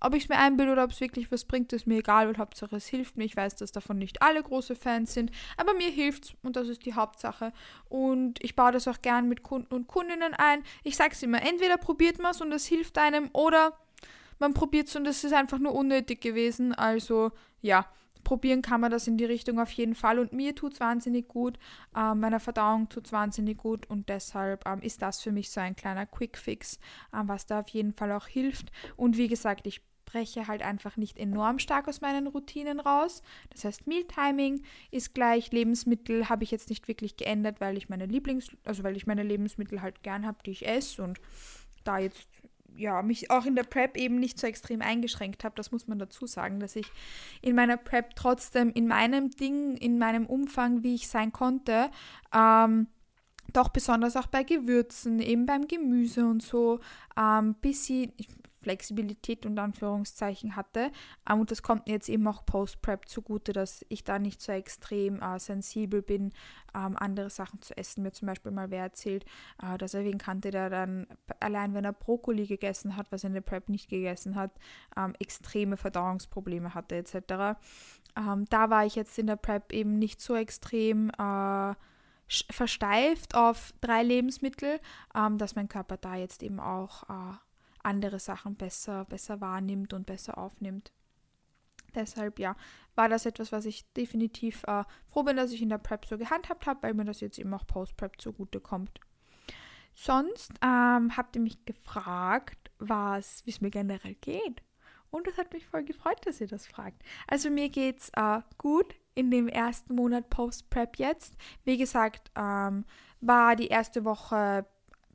Ob 0.00 0.14
ich 0.14 0.24
es 0.24 0.28
mir 0.28 0.36
einbilde 0.36 0.72
oder 0.72 0.84
ob 0.84 0.90
es 0.90 1.00
wirklich 1.00 1.32
was 1.32 1.44
bringt, 1.44 1.72
ist 1.72 1.86
mir 1.86 1.98
egal, 1.98 2.28
weil 2.28 2.38
Hauptsache 2.38 2.76
es 2.76 2.86
hilft 2.86 3.16
mir. 3.16 3.24
Ich 3.24 3.36
weiß, 3.36 3.56
dass 3.56 3.72
davon 3.72 3.98
nicht 3.98 4.22
alle 4.22 4.42
große 4.42 4.76
Fans 4.76 5.14
sind, 5.14 5.30
aber 5.56 5.74
mir 5.74 5.90
hilft 5.90 6.24
es 6.24 6.34
und 6.42 6.56
das 6.56 6.68
ist 6.68 6.84
die 6.84 6.94
Hauptsache. 6.94 7.52
Und 7.88 8.42
ich 8.42 8.56
baue 8.56 8.72
das 8.72 8.88
auch 8.88 9.00
gern 9.00 9.28
mit 9.28 9.42
Kunden 9.42 9.74
und 9.74 9.88
Kundinnen 9.88 10.34
ein. 10.34 10.62
Ich 10.84 10.96
sage 10.96 11.12
es 11.12 11.22
immer, 11.22 11.42
entweder 11.42 11.78
probiert 11.78 12.18
man 12.18 12.32
es 12.32 12.40
und 12.40 12.52
es 12.52 12.66
hilft 12.66 12.98
einem 12.98 13.30
oder 13.32 13.78
man 14.38 14.52
probiert 14.52 14.88
es 14.88 14.96
und 14.96 15.06
es 15.06 15.24
ist 15.24 15.32
einfach 15.32 15.58
nur 15.58 15.74
unnötig 15.74 16.20
gewesen. 16.20 16.74
Also 16.74 17.32
ja, 17.62 17.86
probieren 18.26 18.60
kann 18.60 18.80
man 18.80 18.90
das 18.90 19.06
in 19.06 19.16
die 19.16 19.24
Richtung 19.24 19.60
auf 19.60 19.70
jeden 19.70 19.94
Fall. 19.94 20.18
Und 20.18 20.32
mir 20.32 20.56
tut 20.56 20.72
es 20.72 20.80
wahnsinnig 20.80 21.28
gut, 21.28 21.60
ähm, 21.96 22.18
meiner 22.18 22.40
Verdauung 22.40 22.88
tut 22.88 23.06
es 23.06 23.12
wahnsinnig 23.12 23.56
gut 23.56 23.88
und 23.88 24.08
deshalb 24.08 24.66
ähm, 24.66 24.82
ist 24.82 25.00
das 25.00 25.22
für 25.22 25.30
mich 25.30 25.48
so 25.52 25.60
ein 25.60 25.76
kleiner 25.76 26.06
Quick-Fix, 26.06 26.80
ähm, 27.14 27.28
was 27.28 27.46
da 27.46 27.60
auf 27.60 27.68
jeden 27.68 27.92
Fall 27.92 28.10
auch 28.10 28.26
hilft. 28.26 28.72
Und 28.96 29.16
wie 29.16 29.28
gesagt, 29.28 29.68
ich 29.68 29.80
breche 30.06 30.48
halt 30.48 30.62
einfach 30.62 30.96
nicht 30.96 31.18
enorm 31.18 31.60
stark 31.60 31.86
aus 31.86 32.00
meinen 32.00 32.26
Routinen 32.26 32.80
raus. 32.80 33.22
Das 33.50 33.64
heißt, 33.64 33.86
Mealtiming 33.86 34.62
ist 34.90 35.14
gleich, 35.14 35.52
Lebensmittel 35.52 36.28
habe 36.28 36.42
ich 36.42 36.50
jetzt 36.50 36.68
nicht 36.68 36.88
wirklich 36.88 37.16
geändert, 37.16 37.60
weil 37.60 37.76
ich 37.76 37.88
meine 37.88 38.06
Lieblings, 38.06 38.48
also 38.64 38.82
weil 38.82 38.96
ich 38.96 39.06
meine 39.06 39.22
Lebensmittel 39.22 39.82
halt 39.82 40.02
gern 40.02 40.26
habe, 40.26 40.38
die 40.44 40.50
ich 40.50 40.66
esse 40.66 41.00
und 41.00 41.20
da 41.84 41.98
jetzt 41.98 42.28
ja, 42.76 43.02
mich 43.02 43.30
auch 43.30 43.46
in 43.46 43.56
der 43.56 43.64
Prep 43.64 43.96
eben 43.96 44.18
nicht 44.18 44.38
so 44.38 44.46
extrem 44.46 44.82
eingeschränkt 44.82 45.44
habe. 45.44 45.54
Das 45.56 45.72
muss 45.72 45.86
man 45.86 45.98
dazu 45.98 46.26
sagen, 46.26 46.60
dass 46.60 46.76
ich 46.76 46.86
in 47.42 47.54
meiner 47.54 47.76
Prep 47.76 48.16
trotzdem 48.16 48.70
in 48.72 48.86
meinem 48.86 49.30
Ding, 49.30 49.76
in 49.76 49.98
meinem 49.98 50.26
Umfang, 50.26 50.82
wie 50.82 50.94
ich 50.94 51.08
sein 51.08 51.32
konnte, 51.32 51.90
ähm, 52.34 52.88
doch 53.52 53.68
besonders 53.68 54.16
auch 54.16 54.26
bei 54.26 54.42
Gewürzen, 54.42 55.20
eben 55.20 55.46
beim 55.46 55.68
Gemüse 55.68 56.26
und 56.26 56.42
so, 56.42 56.80
ähm, 57.16 57.54
bisschen, 57.60 58.12
ich 58.16 58.28
Flexibilität 58.66 59.46
und 59.46 59.56
Anführungszeichen 59.60 60.56
hatte. 60.56 60.90
Ähm, 61.30 61.38
und 61.38 61.52
das 61.52 61.62
kommt 61.62 61.86
mir 61.86 61.92
jetzt 61.92 62.08
eben 62.08 62.26
auch 62.26 62.44
Post-Prep 62.44 63.08
zugute, 63.08 63.52
dass 63.52 63.86
ich 63.88 64.02
da 64.02 64.18
nicht 64.18 64.42
so 64.42 64.50
extrem 64.50 65.22
äh, 65.22 65.38
sensibel 65.38 66.02
bin, 66.02 66.32
ähm, 66.74 66.96
andere 66.96 67.30
Sachen 67.30 67.62
zu 67.62 67.76
essen. 67.76 68.02
Mir 68.02 68.10
zum 68.10 68.26
Beispiel 68.26 68.50
mal 68.50 68.72
wer 68.72 68.82
erzählt, 68.82 69.24
äh, 69.62 69.78
dass 69.78 69.94
er 69.94 70.02
wen 70.02 70.18
kannte, 70.18 70.50
der 70.50 70.68
dann 70.68 71.06
allein 71.38 71.74
wenn 71.74 71.84
er 71.84 71.92
Brokkoli 71.92 72.46
gegessen 72.46 72.96
hat, 72.96 73.06
was 73.12 73.22
er 73.22 73.28
in 73.28 73.34
der 73.34 73.40
Prep 73.40 73.68
nicht 73.68 73.88
gegessen 73.88 74.34
hat, 74.34 74.50
ähm, 74.96 75.14
extreme 75.20 75.76
Verdauungsprobleme 75.76 76.74
hatte 76.74 76.96
etc. 76.96 77.56
Ähm, 78.16 78.46
da 78.50 78.68
war 78.68 78.84
ich 78.84 78.96
jetzt 78.96 79.16
in 79.16 79.28
der 79.28 79.36
Prep 79.36 79.72
eben 79.72 79.96
nicht 79.96 80.20
so 80.20 80.34
extrem 80.34 81.10
äh, 81.10 81.74
versteift 82.50 83.36
auf 83.36 83.72
drei 83.80 84.02
Lebensmittel, 84.02 84.80
ähm, 85.14 85.38
dass 85.38 85.54
mein 85.54 85.68
Körper 85.68 85.98
da 85.98 86.16
jetzt 86.16 86.42
eben 86.42 86.58
auch 86.58 87.04
äh, 87.04 87.36
andere 87.86 88.18
Sachen 88.18 88.56
besser, 88.56 89.04
besser 89.06 89.40
wahrnimmt 89.40 89.92
und 89.92 90.06
besser 90.06 90.36
aufnimmt. 90.38 90.92
Deshalb, 91.94 92.38
ja, 92.38 92.56
war 92.94 93.08
das 93.08 93.24
etwas, 93.24 93.52
was 93.52 93.64
ich 93.64 93.90
definitiv 93.94 94.62
äh, 94.64 94.84
froh 95.08 95.22
bin, 95.22 95.36
dass 95.36 95.52
ich 95.52 95.62
in 95.62 95.70
der 95.70 95.78
Prep 95.78 96.04
so 96.04 96.18
gehandhabt 96.18 96.66
habe, 96.66 96.82
weil 96.82 96.94
mir 96.94 97.04
das 97.04 97.20
jetzt 97.20 97.38
eben 97.38 97.54
auch 97.54 97.66
Post-Prep 97.66 98.20
zugute 98.20 98.60
kommt. 98.60 99.00
Sonst 99.94 100.52
ähm, 100.62 101.16
habt 101.16 101.36
ihr 101.36 101.42
mich 101.42 101.64
gefragt, 101.64 102.70
was, 102.78 103.46
wie 103.46 103.50
es 103.50 103.62
mir 103.62 103.70
generell 103.70 104.14
geht. 104.16 104.62
Und 105.10 105.26
es 105.26 105.38
hat 105.38 105.54
mich 105.54 105.66
voll 105.66 105.84
gefreut, 105.84 106.20
dass 106.26 106.40
ihr 106.40 106.48
das 106.48 106.66
fragt. 106.66 107.02
Also 107.26 107.48
mir 107.48 107.70
geht's 107.70 108.10
äh, 108.14 108.40
gut. 108.58 108.94
in 109.14 109.30
dem 109.30 109.48
ersten 109.48 109.94
Monat 109.94 110.28
Post-Prep 110.28 110.98
jetzt. 110.98 111.34
Wie 111.64 111.78
gesagt, 111.78 112.30
ähm, 112.36 112.84
war 113.22 113.56
die 113.56 113.68
erste 113.68 114.04
Woche 114.04 114.66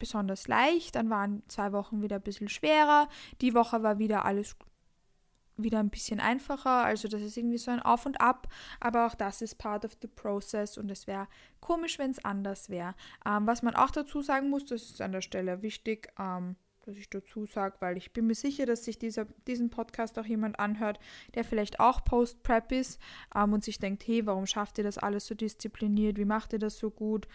besonders 0.01 0.47
leicht, 0.47 0.95
dann 0.95 1.09
waren 1.09 1.43
zwei 1.47 1.71
Wochen 1.71 2.01
wieder 2.01 2.17
ein 2.17 2.23
bisschen 2.23 2.49
schwerer. 2.49 3.07
Die 3.39 3.53
Woche 3.53 3.83
war 3.83 3.99
wieder 3.99 4.25
alles 4.25 4.57
wieder 5.57 5.79
ein 5.79 5.91
bisschen 5.91 6.19
einfacher. 6.19 6.83
Also 6.83 7.07
das 7.07 7.21
ist 7.21 7.37
irgendwie 7.37 7.59
so 7.59 7.69
ein 7.69 7.81
Auf 7.81 8.07
und 8.07 8.19
Ab, 8.19 8.47
aber 8.79 9.05
auch 9.05 9.13
das 9.13 9.43
ist 9.43 9.59
part 9.59 9.85
of 9.85 9.95
the 10.01 10.07
process 10.07 10.77
und 10.77 10.89
es 10.89 11.05
wäre 11.05 11.27
komisch, 11.59 11.99
wenn 11.99 12.09
es 12.09 12.25
anders 12.25 12.69
wäre. 12.69 12.95
Ähm, 13.25 13.45
was 13.45 13.61
man 13.61 13.75
auch 13.75 13.91
dazu 13.91 14.23
sagen 14.23 14.49
muss, 14.49 14.65
das 14.65 14.81
ist 14.83 15.01
an 15.01 15.11
der 15.11 15.21
Stelle 15.21 15.61
wichtig, 15.61 16.11
ähm, 16.19 16.55
dass 16.85 16.97
ich 16.97 17.11
dazu 17.11 17.45
sage, 17.45 17.75
weil 17.79 17.97
ich 17.97 18.11
bin 18.11 18.25
mir 18.25 18.33
sicher, 18.33 18.65
dass 18.65 18.83
sich 18.85 18.97
dieser, 18.97 19.25
diesen 19.45 19.69
Podcast 19.69 20.17
auch 20.17 20.25
jemand 20.25 20.59
anhört, 20.59 20.99
der 21.35 21.43
vielleicht 21.43 21.79
auch 21.79 22.03
Post-Prep 22.03 22.71
ist 22.71 22.99
ähm, 23.35 23.53
und 23.53 23.63
sich 23.63 23.77
denkt, 23.77 24.07
hey, 24.07 24.25
warum 24.25 24.47
schafft 24.47 24.79
ihr 24.79 24.83
das 24.83 24.97
alles 24.97 25.27
so 25.27 25.35
diszipliniert? 25.35 26.17
Wie 26.17 26.25
macht 26.25 26.53
ihr 26.53 26.59
das 26.59 26.79
so 26.79 26.89
gut? 26.89 27.27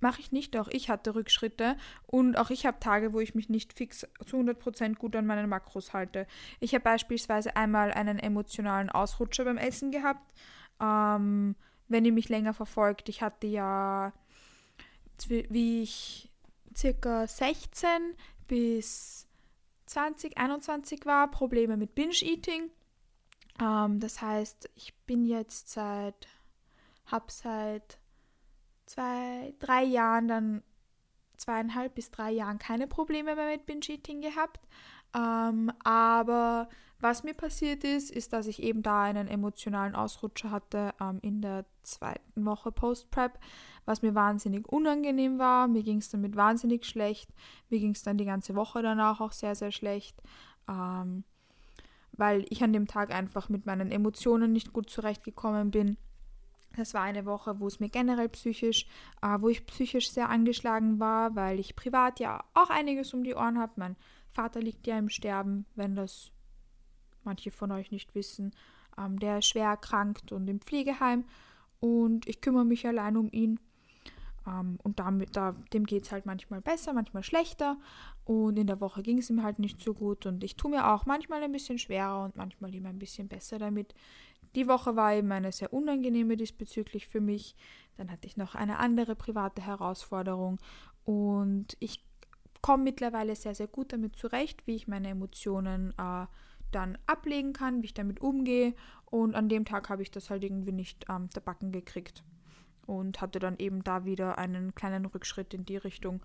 Mache 0.00 0.20
ich 0.20 0.32
nicht, 0.32 0.56
auch 0.56 0.68
ich 0.68 0.88
hatte 0.88 1.14
Rückschritte 1.14 1.76
und 2.06 2.36
auch 2.38 2.50
ich 2.50 2.66
habe 2.66 2.80
Tage, 2.80 3.12
wo 3.12 3.20
ich 3.20 3.34
mich 3.34 3.48
nicht 3.48 3.74
fix 3.74 4.06
zu 4.26 4.36
100% 4.38 4.96
gut 4.96 5.14
an 5.14 5.26
meinen 5.26 5.48
Makros 5.48 5.92
halte. 5.92 6.26
Ich 6.58 6.74
habe 6.74 6.84
beispielsweise 6.84 7.54
einmal 7.56 7.92
einen 7.92 8.18
emotionalen 8.18 8.88
Ausrutscher 8.88 9.44
beim 9.44 9.58
Essen 9.58 9.90
gehabt. 9.90 10.32
Ähm, 10.80 11.54
wenn 11.88 12.04
ihr 12.04 12.12
mich 12.12 12.28
länger 12.28 12.54
verfolgt, 12.54 13.08
ich 13.08 13.20
hatte 13.20 13.46
ja, 13.46 14.12
wie 15.28 15.82
ich 15.82 16.30
circa 16.74 17.26
16 17.26 17.88
bis 18.46 19.28
20, 19.86 20.38
21 20.38 21.04
war, 21.04 21.30
Probleme 21.30 21.76
mit 21.76 21.94
Binge-Eating. 21.94 22.70
Ähm, 23.60 24.00
das 24.00 24.22
heißt, 24.22 24.70
ich 24.76 24.94
bin 25.06 25.26
jetzt 25.26 25.68
seit, 25.68 26.28
hab 27.06 27.30
seit 27.30 27.98
zwei, 28.90 29.54
drei 29.60 29.84
Jahren 29.84 30.26
dann 30.28 30.62
zweieinhalb 31.36 31.94
bis 31.94 32.10
drei 32.10 32.32
Jahren 32.32 32.58
keine 32.58 32.86
Probleme 32.86 33.36
mehr 33.36 33.48
mit 33.48 33.64
Binge-Eating 33.66 34.20
gehabt. 34.20 34.60
Ähm, 35.14 35.72
aber 35.84 36.68
was 36.98 37.22
mir 37.22 37.34
passiert 37.34 37.84
ist, 37.84 38.10
ist, 38.10 38.32
dass 38.32 38.46
ich 38.46 38.62
eben 38.62 38.82
da 38.82 39.04
einen 39.04 39.28
emotionalen 39.28 39.94
Ausrutscher 39.94 40.50
hatte 40.50 40.92
ähm, 41.00 41.18
in 41.22 41.40
der 41.40 41.64
zweiten 41.82 42.44
Woche 42.44 42.72
Post-Prep, 42.72 43.38
was 43.86 44.02
mir 44.02 44.14
wahnsinnig 44.14 44.68
unangenehm 44.68 45.38
war. 45.38 45.66
Mir 45.66 45.82
ging 45.82 45.98
es 45.98 46.10
damit 46.10 46.36
wahnsinnig 46.36 46.84
schlecht. 46.84 47.30
Mir 47.70 47.78
ging 47.78 47.92
es 47.92 48.02
dann 48.02 48.18
die 48.18 48.26
ganze 48.26 48.54
Woche 48.54 48.82
danach 48.82 49.20
auch 49.20 49.32
sehr, 49.32 49.54
sehr 49.54 49.72
schlecht, 49.72 50.20
ähm, 50.68 51.24
weil 52.12 52.44
ich 52.50 52.62
an 52.62 52.72
dem 52.72 52.86
Tag 52.86 53.14
einfach 53.14 53.48
mit 53.48 53.66
meinen 53.66 53.90
Emotionen 53.90 54.52
nicht 54.52 54.72
gut 54.72 54.90
zurechtgekommen 54.90 55.70
bin. 55.70 55.96
Das 56.76 56.94
war 56.94 57.02
eine 57.02 57.26
Woche, 57.26 57.58
wo 57.58 57.66
es 57.66 57.80
mir 57.80 57.88
generell 57.88 58.28
psychisch, 58.28 58.86
äh, 59.22 59.36
wo 59.40 59.48
ich 59.48 59.66
psychisch 59.66 60.10
sehr 60.10 60.28
angeschlagen 60.28 61.00
war, 61.00 61.34
weil 61.34 61.58
ich 61.58 61.74
privat 61.74 62.20
ja 62.20 62.44
auch 62.54 62.70
einiges 62.70 63.12
um 63.12 63.24
die 63.24 63.34
Ohren 63.34 63.58
habe. 63.58 63.72
Mein 63.76 63.96
Vater 64.30 64.60
liegt 64.60 64.86
ja 64.86 64.98
im 64.98 65.08
Sterben, 65.08 65.66
wenn 65.74 65.96
das 65.96 66.30
manche 67.24 67.50
von 67.50 67.72
euch 67.72 67.90
nicht 67.90 68.14
wissen. 68.14 68.52
Ähm, 68.96 69.18
der 69.18 69.38
ist 69.38 69.46
schwer 69.46 69.68
erkrankt 69.68 70.32
und 70.32 70.48
im 70.48 70.60
Pflegeheim 70.60 71.24
und 71.80 72.28
ich 72.28 72.40
kümmere 72.40 72.64
mich 72.64 72.86
allein 72.86 73.16
um 73.16 73.28
ihn. 73.32 73.58
Ähm, 74.46 74.78
und 74.82 74.98
damit, 74.98 75.36
da, 75.36 75.54
dem 75.72 75.84
geht 75.86 76.04
es 76.04 76.12
halt 76.12 76.26
manchmal 76.26 76.60
besser, 76.60 76.92
manchmal 76.92 77.22
schlechter. 77.22 77.78
Und 78.24 78.58
in 78.58 78.66
der 78.66 78.80
Woche 78.80 79.02
ging 79.02 79.18
es 79.18 79.30
ihm 79.30 79.42
halt 79.42 79.58
nicht 79.58 79.80
so 79.80 79.94
gut. 79.94 80.26
Und 80.26 80.44
ich 80.44 80.56
tue 80.56 80.70
mir 80.70 80.92
auch 80.92 81.06
manchmal 81.06 81.42
ein 81.42 81.52
bisschen 81.52 81.78
schwerer 81.78 82.24
und 82.24 82.36
manchmal 82.36 82.74
immer 82.74 82.90
ein 82.90 82.98
bisschen 82.98 83.28
besser 83.28 83.58
damit. 83.58 83.94
Die 84.54 84.66
Woche 84.66 84.96
war 84.96 85.14
eben 85.14 85.30
eine 85.32 85.52
sehr 85.52 85.72
unangenehme 85.72 86.36
diesbezüglich 86.36 87.08
für 87.08 87.20
mich. 87.20 87.54
Dann 87.96 88.10
hatte 88.10 88.26
ich 88.26 88.36
noch 88.36 88.54
eine 88.54 88.78
andere 88.78 89.14
private 89.14 89.62
Herausforderung. 89.62 90.58
Und 91.04 91.76
ich 91.80 92.04
komme 92.60 92.84
mittlerweile 92.84 93.36
sehr, 93.36 93.54
sehr 93.54 93.68
gut 93.68 93.92
damit 93.92 94.16
zurecht, 94.16 94.66
wie 94.66 94.76
ich 94.76 94.88
meine 94.88 95.08
Emotionen 95.08 95.94
äh, 95.98 96.26
dann 96.72 96.98
ablegen 97.06 97.52
kann, 97.52 97.82
wie 97.82 97.86
ich 97.86 97.94
damit 97.94 98.20
umgehe. 98.20 98.74
Und 99.06 99.34
an 99.34 99.48
dem 99.48 99.64
Tag 99.64 99.88
habe 99.88 100.02
ich 100.02 100.10
das 100.10 100.30
halt 100.30 100.44
irgendwie 100.44 100.72
nicht 100.72 101.06
ähm, 101.08 101.28
der 101.34 101.40
Backen 101.40 101.72
gekriegt 101.72 102.24
und 102.86 103.20
hatte 103.20 103.38
dann 103.38 103.56
eben 103.58 103.84
da 103.84 104.04
wieder 104.04 104.38
einen 104.38 104.74
kleinen 104.74 105.06
Rückschritt 105.06 105.54
in 105.54 105.64
die 105.64 105.76
Richtung. 105.76 106.22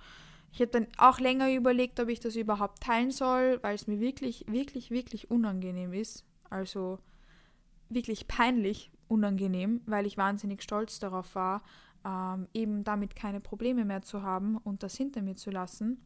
Ich 0.51 0.61
habe 0.61 0.71
dann 0.71 0.87
auch 0.97 1.19
länger 1.19 1.51
überlegt, 1.51 1.99
ob 1.99 2.09
ich 2.09 2.19
das 2.19 2.35
überhaupt 2.35 2.81
teilen 2.81 3.11
soll, 3.11 3.59
weil 3.61 3.75
es 3.75 3.87
mir 3.87 3.99
wirklich, 3.99 4.45
wirklich, 4.47 4.89
wirklich 4.89 5.29
unangenehm 5.29 5.93
ist. 5.93 6.25
Also 6.49 6.99
wirklich 7.89 8.27
peinlich 8.27 8.91
unangenehm, 9.07 9.81
weil 9.85 10.05
ich 10.05 10.17
wahnsinnig 10.17 10.63
stolz 10.63 10.99
darauf 10.99 11.35
war, 11.35 11.61
ähm, 12.05 12.47
eben 12.53 12.83
damit 12.83 13.15
keine 13.15 13.39
Probleme 13.39 13.85
mehr 13.85 14.01
zu 14.01 14.23
haben 14.23 14.57
und 14.57 14.83
das 14.83 14.95
hinter 14.95 15.21
mir 15.21 15.35
zu 15.35 15.51
lassen. 15.51 16.01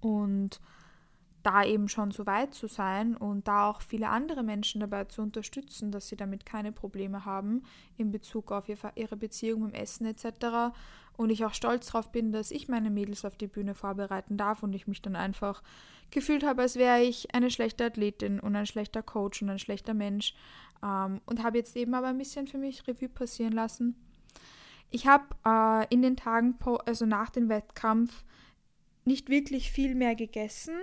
Und 0.00 0.60
da 1.44 1.62
eben 1.62 1.88
schon 1.88 2.10
so 2.10 2.26
weit 2.26 2.54
zu 2.54 2.68
sein 2.68 3.16
und 3.16 3.46
da 3.46 3.68
auch 3.68 3.82
viele 3.82 4.08
andere 4.08 4.42
Menschen 4.42 4.80
dabei 4.80 5.04
zu 5.04 5.20
unterstützen, 5.20 5.92
dass 5.92 6.08
sie 6.08 6.16
damit 6.16 6.46
keine 6.46 6.72
Probleme 6.72 7.26
haben 7.26 7.62
in 7.98 8.10
Bezug 8.10 8.50
auf 8.50 8.64
ihre 8.68 9.16
Beziehung 9.16 9.64
mit 9.64 9.74
dem 9.74 9.80
Essen 9.80 10.06
etc. 10.06 10.74
Und 11.16 11.30
ich 11.30 11.44
auch 11.44 11.52
stolz 11.52 11.88
darauf 11.88 12.10
bin, 12.10 12.32
dass 12.32 12.50
ich 12.50 12.68
meine 12.68 12.90
Mädels 12.90 13.26
auf 13.26 13.36
die 13.36 13.46
Bühne 13.46 13.74
vorbereiten 13.74 14.38
darf 14.38 14.62
und 14.62 14.72
ich 14.72 14.86
mich 14.86 15.02
dann 15.02 15.16
einfach 15.16 15.62
gefühlt 16.10 16.44
habe, 16.44 16.62
als 16.62 16.76
wäre 16.76 17.02
ich 17.02 17.34
eine 17.34 17.50
schlechte 17.50 17.84
Athletin 17.84 18.40
und 18.40 18.56
ein 18.56 18.66
schlechter 18.66 19.02
Coach 19.02 19.42
und 19.42 19.50
ein 19.50 19.58
schlechter 19.58 19.94
Mensch. 19.94 20.34
Ähm, 20.84 21.20
und 21.24 21.42
habe 21.42 21.58
jetzt 21.58 21.76
eben 21.76 21.94
aber 21.94 22.08
ein 22.08 22.18
bisschen 22.18 22.46
für 22.46 22.58
mich 22.58 22.86
Revue 22.86 23.08
passieren 23.08 23.52
lassen. 23.52 23.96
Ich 24.90 25.06
habe 25.06 25.24
äh, 25.46 25.92
in 25.92 26.02
den 26.02 26.16
Tagen, 26.16 26.56
also 26.84 27.06
nach 27.06 27.30
dem 27.30 27.48
Wettkampf, 27.48 28.24
nicht 29.06 29.28
wirklich 29.28 29.70
viel 29.72 29.94
mehr 29.94 30.14
gegessen 30.14 30.74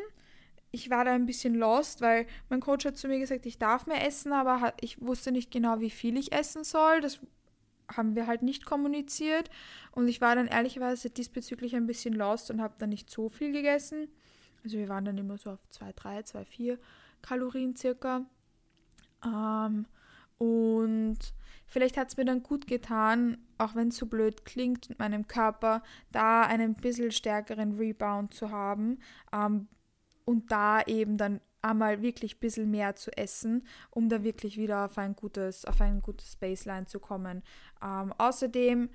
ich 0.72 0.90
war 0.90 1.06
da 1.06 1.14
ein 1.14 1.26
bisschen 1.26 1.56
lost, 1.56 2.02
weil 2.02 2.26
mein 2.50 2.62
Coach 2.62 2.86
hat 2.86 2.98
zu 2.98 3.08
mir 3.08 3.20
gesagt, 3.20 3.46
ich 3.46 3.60
darf 3.60 3.88
mehr 3.88 4.06
essen, 4.08 4.32
aber 4.32 4.74
ich 4.80 5.02
wusste 5.02 5.32
nicht 5.32 5.52
genau, 5.52 5.82
wie 5.82 5.90
viel 5.90 6.18
ich 6.18 6.32
essen 6.32 6.64
soll. 6.64 7.02
Das 7.02 7.20
haben 7.94 8.16
wir 8.16 8.26
halt 8.26 8.42
nicht 8.42 8.66
kommuniziert. 8.66 9.50
Und 9.92 10.08
ich 10.08 10.22
war 10.22 10.36
dann 10.36 10.48
ehrlicherweise 10.48 11.10
diesbezüglich 11.10 11.76
ein 11.76 11.88
bisschen 11.88 12.14
lost 12.14 12.50
und 12.50 12.62
habe 12.62 12.76
dann 12.78 12.90
nicht 12.90 13.10
so 13.10 13.28
viel 13.28 13.52
gegessen. 13.52 14.08
Also 14.64 14.78
wir 14.78 14.88
waren 14.88 15.04
dann 15.04 15.18
immer 15.18 15.38
so 15.38 15.52
auf 15.52 15.60
2, 15.70 15.92
3, 15.94 16.24
2, 16.24 16.46
4 16.46 16.80
Kalorien 17.22 17.76
circa. 17.76 18.26
Ähm, 19.26 19.86
und 20.38 21.20
vielleicht 21.68 21.98
hat 21.98 22.10
es 22.10 22.18
mir 22.18 22.26
dann 22.26 22.44
gut 22.44 22.68
getan, 22.68 23.38
auch 23.58 23.76
wenn 23.76 23.90
es 23.90 23.98
so 23.98 24.06
blöd 24.06 24.46
klingt, 24.46 24.90
mit 24.90 25.00
meinem 25.00 25.28
Körper 25.28 25.84
da 26.12 26.42
einen 26.42 26.76
bisschen 26.76 27.12
stärkeren 27.12 27.78
Rebound 27.78 28.34
zu 28.34 28.52
haben. 28.52 29.00
Ähm, 29.32 29.68
und 30.26 30.52
da 30.52 30.82
eben 30.84 31.18
dann 31.18 31.42
einmal 31.62 32.02
wirklich 32.02 32.36
ein 32.36 32.40
bisschen 32.40 32.72
mehr 32.72 32.96
zu 32.96 33.16
essen, 33.18 33.66
um 33.90 34.10
da 34.10 34.24
wirklich 34.24 34.58
wieder 34.58 34.86
auf 34.86 34.98
ein 34.98 35.16
gutes, 35.16 35.66
auf 35.66 35.82
ein 35.82 36.02
gutes 36.02 36.36
Baseline 36.36 36.86
zu 36.86 37.00
kommen. 37.00 37.44
Ähm, 37.84 38.14
außerdem 38.18 38.90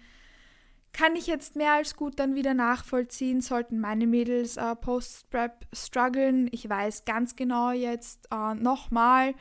kann 0.93 1.15
ich 1.15 1.27
jetzt 1.27 1.57
mehr 1.57 1.75
als 1.75 1.95
gut 1.95 2.19
dann 2.19 2.35
wieder 2.35 2.55
nachvollziehen, 2.55 3.43
sollten 3.43 3.79
meine 3.79 4.07
Mädels 4.07 4.57
äh, 4.57 4.75
Post-Prep 4.75 5.67
strugglen. 5.73 6.49
Ich 6.53 6.69
weiß 6.69 7.05
ganz 7.05 7.37
genau 7.37 7.71
jetzt 7.71 8.27
äh, 8.33 8.55
nochmal, 8.55 9.35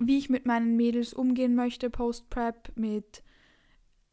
wie 0.00 0.18
ich 0.18 0.30
mit 0.30 0.46
meinen 0.46 0.76
Mädels 0.76 1.12
umgehen 1.12 1.54
möchte, 1.54 1.90
Post-Prep, 1.90 2.72
mit 2.76 3.22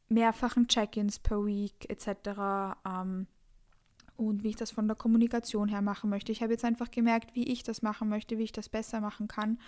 mehrfachen 0.10 0.67
Check-ins 0.67 1.19
per 1.19 1.45
Week 1.45 1.89
etc. 1.89 2.78
Ähm, 2.86 3.28
und 4.17 4.43
wie 4.43 4.50
ich 4.50 4.56
das 4.56 4.71
von 4.71 4.88
der 4.88 4.95
Kommunikation 4.95 5.69
her 5.69 5.82
machen 5.82 6.10
möchte. 6.10 6.32
Ich 6.32 6.41
habe 6.41 6.52
jetzt 6.52 6.65
einfach 6.65 6.89
gemerkt, 6.89 7.36
wie 7.36 7.47
ich 7.47 7.63
das 7.63 7.84
machen 7.84 8.10
möchte, 8.10 8.38
wie 8.38 8.43
ich 8.43 8.52
das 8.52 8.67
besser 8.67 9.00
machen 9.00 9.28
kann 9.28 9.60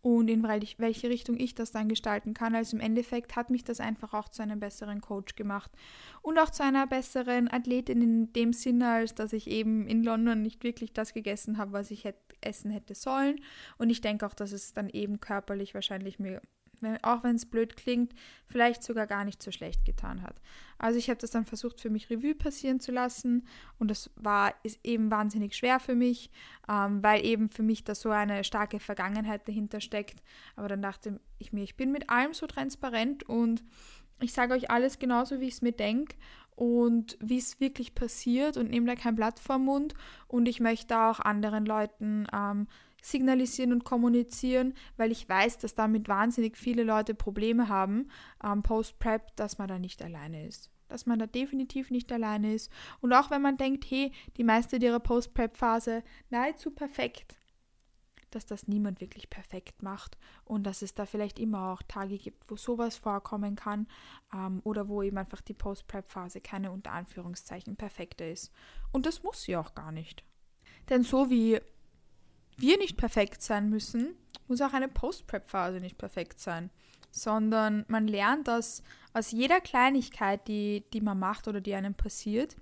und 0.00 0.28
in 0.28 0.42
welche 0.42 1.10
Richtung 1.10 1.38
ich 1.38 1.54
das 1.54 1.72
dann 1.72 1.88
gestalten 1.88 2.32
kann. 2.32 2.54
Also 2.54 2.76
im 2.76 2.80
Endeffekt 2.80 3.36
hat 3.36 3.50
mich 3.50 3.64
das 3.64 3.80
einfach 3.80 4.14
auch 4.14 4.28
zu 4.28 4.42
einem 4.42 4.60
besseren 4.60 5.02
Coach 5.02 5.34
gemacht 5.34 5.70
und 6.22 6.38
auch 6.38 6.50
zu 6.50 6.64
einer 6.64 6.86
besseren 6.86 7.52
Athletin 7.52 8.00
in 8.00 8.32
dem 8.32 8.54
Sinne, 8.54 8.88
als 8.88 9.14
dass 9.14 9.34
ich 9.34 9.46
eben 9.46 9.86
in 9.86 10.02
London 10.02 10.40
nicht 10.40 10.64
wirklich 10.64 10.92
das 10.94 11.12
gegessen 11.12 11.58
habe, 11.58 11.72
was 11.72 11.90
ich 11.90 12.04
hätte, 12.04 12.27
essen 12.40 12.70
hätte 12.70 12.94
sollen. 12.94 13.40
Und 13.78 13.90
ich 13.90 14.00
denke 14.00 14.26
auch, 14.26 14.34
dass 14.34 14.52
es 14.52 14.72
dann 14.72 14.88
eben 14.88 15.20
körperlich 15.20 15.74
wahrscheinlich 15.74 16.18
mir 16.18 16.40
auch 17.02 17.24
wenn 17.24 17.36
es 17.36 17.46
blöd 17.46 17.76
klingt, 17.76 18.14
vielleicht 18.46 18.82
sogar 18.82 19.06
gar 19.06 19.24
nicht 19.24 19.42
so 19.42 19.50
schlecht 19.50 19.84
getan 19.84 20.22
hat. 20.22 20.40
Also 20.78 20.98
ich 20.98 21.10
habe 21.10 21.20
das 21.20 21.30
dann 21.30 21.44
versucht 21.44 21.80
für 21.80 21.90
mich 21.90 22.08
Revue 22.10 22.34
passieren 22.34 22.80
zu 22.80 22.92
lassen 22.92 23.46
und 23.78 23.90
das 23.90 24.10
war 24.16 24.54
ist 24.62 24.78
eben 24.84 25.10
wahnsinnig 25.10 25.56
schwer 25.56 25.80
für 25.80 25.94
mich, 25.94 26.30
ähm, 26.68 27.02
weil 27.02 27.24
eben 27.24 27.48
für 27.48 27.62
mich 27.62 27.84
da 27.84 27.94
so 27.94 28.10
eine 28.10 28.44
starke 28.44 28.78
Vergangenheit 28.78 29.46
dahinter 29.48 29.80
steckt. 29.80 30.22
Aber 30.56 30.68
dann 30.68 30.82
dachte 30.82 31.20
ich 31.38 31.52
mir, 31.52 31.64
ich 31.64 31.76
bin 31.76 31.90
mit 31.90 32.10
allem 32.10 32.34
so 32.34 32.46
transparent 32.46 33.24
und 33.28 33.64
ich 34.20 34.32
sage 34.32 34.54
euch 34.54 34.70
alles 34.70 34.98
genauso, 34.98 35.40
wie 35.40 35.46
ich 35.46 35.54
es 35.54 35.62
mir 35.62 35.72
denke 35.72 36.16
und 36.56 37.16
wie 37.20 37.38
es 37.38 37.60
wirklich 37.60 37.94
passiert 37.94 38.56
und 38.56 38.70
nehme 38.70 38.86
da 38.86 38.96
kein 38.96 39.14
Blatt 39.14 39.38
vor 39.38 39.58
Mund 39.58 39.94
und 40.26 40.48
ich 40.48 40.60
möchte 40.60 40.98
auch 40.98 41.20
anderen 41.20 41.64
Leuten 41.64 42.26
ähm, 42.32 42.66
signalisieren 43.00 43.72
und 43.72 43.84
kommunizieren, 43.84 44.74
weil 44.96 45.12
ich 45.12 45.28
weiß, 45.28 45.58
dass 45.58 45.74
damit 45.74 46.08
wahnsinnig 46.08 46.56
viele 46.56 46.82
Leute 46.82 47.14
Probleme 47.14 47.68
haben, 47.68 48.08
ähm, 48.44 48.62
Post-Prep, 48.62 49.36
dass 49.36 49.58
man 49.58 49.68
da 49.68 49.78
nicht 49.78 50.02
alleine 50.02 50.46
ist. 50.46 50.70
Dass 50.88 51.06
man 51.06 51.18
da 51.18 51.26
definitiv 51.26 51.90
nicht 51.90 52.10
alleine 52.10 52.54
ist. 52.54 52.72
Und 53.00 53.12
auch 53.12 53.30
wenn 53.30 53.42
man 53.42 53.56
denkt, 53.56 53.84
hey, 53.88 54.10
die 54.36 54.44
meiste 54.44 54.76
ihrer 54.76 55.00
Post-Prep-Phase 55.00 56.02
nahezu 56.30 56.70
perfekt, 56.70 57.37
dass 58.34 58.46
das 58.46 58.68
niemand 58.68 59.00
wirklich 59.00 59.30
perfekt 59.30 59.82
macht 59.82 60.16
und 60.44 60.64
dass 60.64 60.82
es 60.82 60.94
da 60.94 61.06
vielleicht 61.06 61.38
immer 61.38 61.72
auch 61.72 61.82
Tage 61.82 62.18
gibt, 62.18 62.50
wo 62.50 62.56
sowas 62.56 62.96
vorkommen 62.96 63.56
kann 63.56 63.86
ähm, 64.34 64.60
oder 64.64 64.88
wo 64.88 65.02
eben 65.02 65.18
einfach 65.18 65.40
die 65.40 65.54
Post-Prep-Phase 65.54 66.40
keine 66.40 66.70
unter 66.70 66.92
Anführungszeichen 66.92 67.76
perfekte 67.76 68.24
ist. 68.24 68.52
Und 68.92 69.06
das 69.06 69.22
muss 69.22 69.42
sie 69.42 69.56
auch 69.56 69.74
gar 69.74 69.92
nicht. 69.92 70.24
Denn 70.88 71.02
so 71.02 71.30
wie 71.30 71.60
wir 72.56 72.78
nicht 72.78 72.96
perfekt 72.96 73.42
sein 73.42 73.70
müssen, 73.70 74.14
muss 74.48 74.60
auch 74.60 74.72
eine 74.72 74.88
Post-Prep-Phase 74.88 75.80
nicht 75.80 75.98
perfekt 75.98 76.40
sein, 76.40 76.70
sondern 77.10 77.84
man 77.88 78.08
lernt 78.08 78.48
das 78.48 78.82
aus 79.12 79.30
jeder 79.30 79.60
Kleinigkeit, 79.60 80.46
die, 80.48 80.84
die 80.92 81.00
man 81.00 81.18
macht 81.18 81.48
oder 81.48 81.60
die 81.60 81.74
einem 81.74 81.94
passiert, 81.94 82.56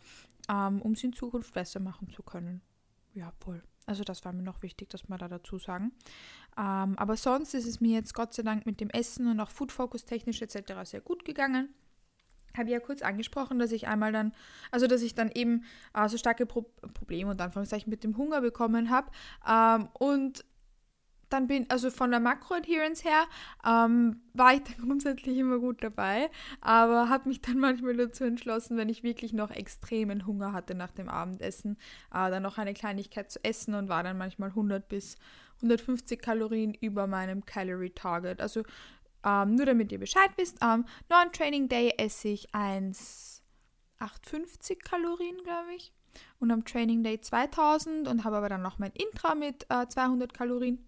ähm, 0.48 0.83
um 0.83 0.92
es 0.92 1.05
in 1.05 1.12
Zukunft 1.12 1.55
besser 1.55 1.81
machen 1.81 2.11
zu 2.11 2.22
können. 2.22 2.61
Ja, 3.16 3.33
voll. 3.40 3.62
Also 3.87 4.05
das 4.05 4.24
war 4.24 4.33
mir 4.33 4.42
noch 4.42 4.62
wichtig, 4.62 4.90
dass 4.90 5.09
wir 5.09 5.16
da 5.16 5.26
dazu 5.26 5.59
sagen. 5.59 5.92
Ähm, 6.59 6.98
aber 6.98 7.16
sonst 7.16 7.55
ist 7.55 7.66
es 7.66 7.81
mir 7.81 7.94
jetzt 7.94 8.14
Gott 8.14 8.35
sei 8.35 8.42
Dank 8.42 8.66
mit 8.66 8.81
dem 8.81 8.90
Essen 8.90 9.26
und 9.26 9.40
auch 9.40 9.50
Food 9.50 9.72
Focus 9.72 10.05
technisch 10.05 10.42
etc. 10.42 10.72
sehr 10.85 11.00
gut 11.00 11.24
gegangen 11.24 11.74
habe 12.57 12.70
ja 12.70 12.81
kurz 12.81 13.02
angesprochen, 13.02 13.59
dass 13.59 13.72
ich 13.72 13.87
einmal 13.87 14.12
dann, 14.12 14.33
also 14.70 14.87
dass 14.87 15.02
ich 15.02 15.14
dann 15.14 15.31
eben 15.31 15.64
äh, 15.94 16.09
so 16.09 16.16
starke 16.16 16.46
Pro 16.46 16.62
Probleme 16.94 17.31
und 17.31 17.40
Anführungszeichen 17.40 17.90
mit 17.90 18.05
dem 18.05 18.16
Hunger 18.16 18.40
bekommen 18.40 18.90
habe. 18.90 19.11
Ähm, 19.46 19.88
und 19.92 20.44
dann 21.28 21.46
bin, 21.46 21.66
also 21.70 21.90
von 21.90 22.10
der 22.10 22.20
Makro-Adherence 22.20 23.04
her, 23.04 23.24
ähm, 23.66 24.20
war 24.34 24.54
ich 24.54 24.62
dann 24.64 24.86
grundsätzlich 24.86 25.38
immer 25.38 25.58
gut 25.58 25.82
dabei, 25.82 26.30
aber 26.60 27.08
habe 27.08 27.28
mich 27.28 27.40
dann 27.40 27.58
manchmal 27.58 27.96
dazu 27.96 28.24
entschlossen, 28.24 28.76
wenn 28.76 28.88
ich 28.88 29.02
wirklich 29.02 29.32
noch 29.32 29.50
extremen 29.50 30.26
Hunger 30.26 30.52
hatte 30.52 30.74
nach 30.74 30.92
dem 30.92 31.08
Abendessen, 31.08 31.76
äh, 32.12 32.30
dann 32.30 32.42
noch 32.42 32.58
eine 32.58 32.74
Kleinigkeit 32.74 33.30
zu 33.30 33.42
essen 33.44 33.74
und 33.74 33.88
war 33.88 34.02
dann 34.02 34.18
manchmal 34.18 34.50
100 34.50 34.88
bis 34.88 35.16
150 35.56 36.20
Kalorien 36.20 36.74
über 36.74 37.06
meinem 37.06 37.46
Calorie 37.46 37.90
Target. 37.90 38.40
Also 38.40 38.62
ähm, 39.24 39.56
nur 39.56 39.66
damit 39.66 39.90
ihr 39.90 39.98
Bescheid 39.98 40.30
wisst, 40.36 40.62
am 40.62 40.86
Non-Training 41.10 41.68
Day 41.68 41.94
esse 41.98 42.28
ich 42.28 42.54
1,850 42.54 44.84
Kalorien, 44.84 45.42
glaube 45.42 45.74
ich. 45.76 45.92
Und 46.38 46.50
am 46.50 46.64
Training 46.64 47.02
Day 47.02 47.20
2000 47.20 48.08
und 48.08 48.24
habe 48.24 48.36
aber 48.36 48.48
dann 48.48 48.62
noch 48.62 48.78
mein 48.78 48.92
Intra 48.92 49.34
mit 49.34 49.66
äh, 49.68 49.86
200 49.86 50.32
Kalorien. 50.32 50.78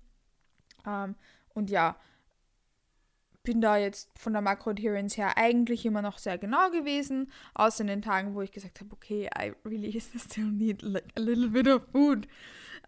Ähm, 0.87 1.15
und 1.55 1.71
ja, 1.71 1.97
bin 3.49 3.61
da 3.63 3.79
jetzt 3.79 4.11
von 4.19 4.35
der 4.35 4.43
Makro-Adherence 4.43 5.17
her 5.17 5.39
eigentlich 5.39 5.87
immer 5.87 6.03
noch 6.03 6.19
sehr 6.19 6.37
genau 6.37 6.71
gewesen, 6.71 7.31
außer 7.55 7.81
in 7.81 7.87
den 7.87 8.03
Tagen, 8.03 8.35
wo 8.35 8.43
ich 8.43 8.53
gesagt 8.53 8.81
habe, 8.81 8.93
okay, 8.93 9.29
I 9.35 9.53
really 9.65 9.99
still 10.01 10.45
need 10.45 10.83
like 10.83 11.07
a 11.17 11.21
little 11.21 11.49
bit 11.49 11.67
of 11.67 11.83
food, 11.93 12.29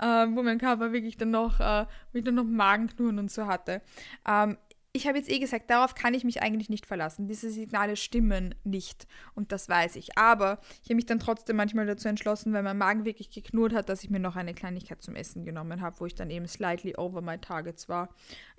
ähm, 0.00 0.36
wo 0.36 0.42
mein 0.42 0.58
Körper 0.58 0.92
wirklich 0.92 1.16
dann 1.16 1.30
noch, 1.30 1.60
äh, 1.60 1.86
wo 2.12 2.18
ich 2.18 2.24
dann 2.24 2.34
noch 2.34 2.44
Magenknurren 2.44 3.18
und 3.18 3.30
so 3.30 3.46
hatte. 3.46 3.80
Ähm, 4.28 4.58
ich 4.92 5.06
habe 5.06 5.18
jetzt 5.18 5.30
eh 5.30 5.38
gesagt, 5.38 5.70
darauf 5.70 5.94
kann 5.94 6.14
ich 6.14 6.24
mich 6.24 6.42
eigentlich 6.42 6.68
nicht 6.68 6.84
verlassen. 6.84 7.28
Diese 7.28 7.50
Signale 7.50 7.96
stimmen 7.96 8.56
nicht 8.64 9.06
und 9.34 9.52
das 9.52 9.68
weiß 9.68 9.94
ich. 9.94 10.18
Aber 10.18 10.58
ich 10.82 10.86
habe 10.86 10.96
mich 10.96 11.06
dann 11.06 11.20
trotzdem 11.20 11.56
manchmal 11.56 11.86
dazu 11.86 12.08
entschlossen, 12.08 12.52
weil 12.52 12.64
mein 12.64 12.78
Magen 12.78 13.04
wirklich 13.04 13.30
geknurrt 13.30 13.72
hat, 13.72 13.88
dass 13.88 14.02
ich 14.02 14.10
mir 14.10 14.18
noch 14.18 14.34
eine 14.34 14.52
Kleinigkeit 14.52 15.00
zum 15.00 15.14
Essen 15.14 15.44
genommen 15.44 15.80
habe, 15.80 16.00
wo 16.00 16.06
ich 16.06 16.16
dann 16.16 16.30
eben 16.30 16.48
slightly 16.48 16.96
over 16.96 17.22
my 17.22 17.38
targets 17.38 17.88
war 17.88 18.08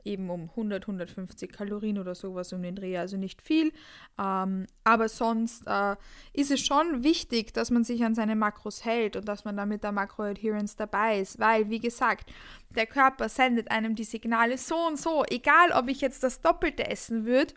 eben 0.06 0.30
um 0.30 0.50
100, 0.50 0.84
150 0.84 1.52
Kalorien 1.52 1.98
oder 1.98 2.16
sowas 2.16 2.54
um 2.54 2.62
den 2.62 2.76
Dreh, 2.76 2.98
also 2.98 3.18
nicht 3.18 3.42
viel. 3.42 3.72
Ähm, 4.20 4.68
aber 4.84 5.10
sonst 5.10 5.64
äh, 5.68 5.96
ist 6.34 6.52
es 6.52 6.62
schon 6.62 7.04
wichtig, 7.04 7.54
dass 7.54 7.72
man 7.72 7.84
sich 7.84 8.04
an 8.04 8.16
seine 8.16 8.36
Makros 8.36 8.86
hält 8.86 9.16
und 9.16 9.28
dass 9.28 9.46
man 9.46 9.58
da 9.58 9.66
mit 9.66 9.84
der 9.84 9.92
Makro-Adherence 9.92 10.76
dabei 10.76 11.20
ist, 11.20 11.40
weil, 11.40 11.70
wie 11.70 11.80
gesagt, 11.80 12.32
der 12.70 12.88
Körper 12.88 13.30
sendet 13.30 13.72
einem 13.72 13.96
die 13.96 14.04
Signale 14.04 14.58
so 14.58 14.76
und 14.88 14.98
so, 14.98 15.24
egal 15.30 15.72
ob 15.74 15.88
ich 15.88 16.02
jetzt 16.02 16.24
das 16.24 16.42
Doppelte 16.42 16.88
essen 16.88 17.26
würde 17.26 17.54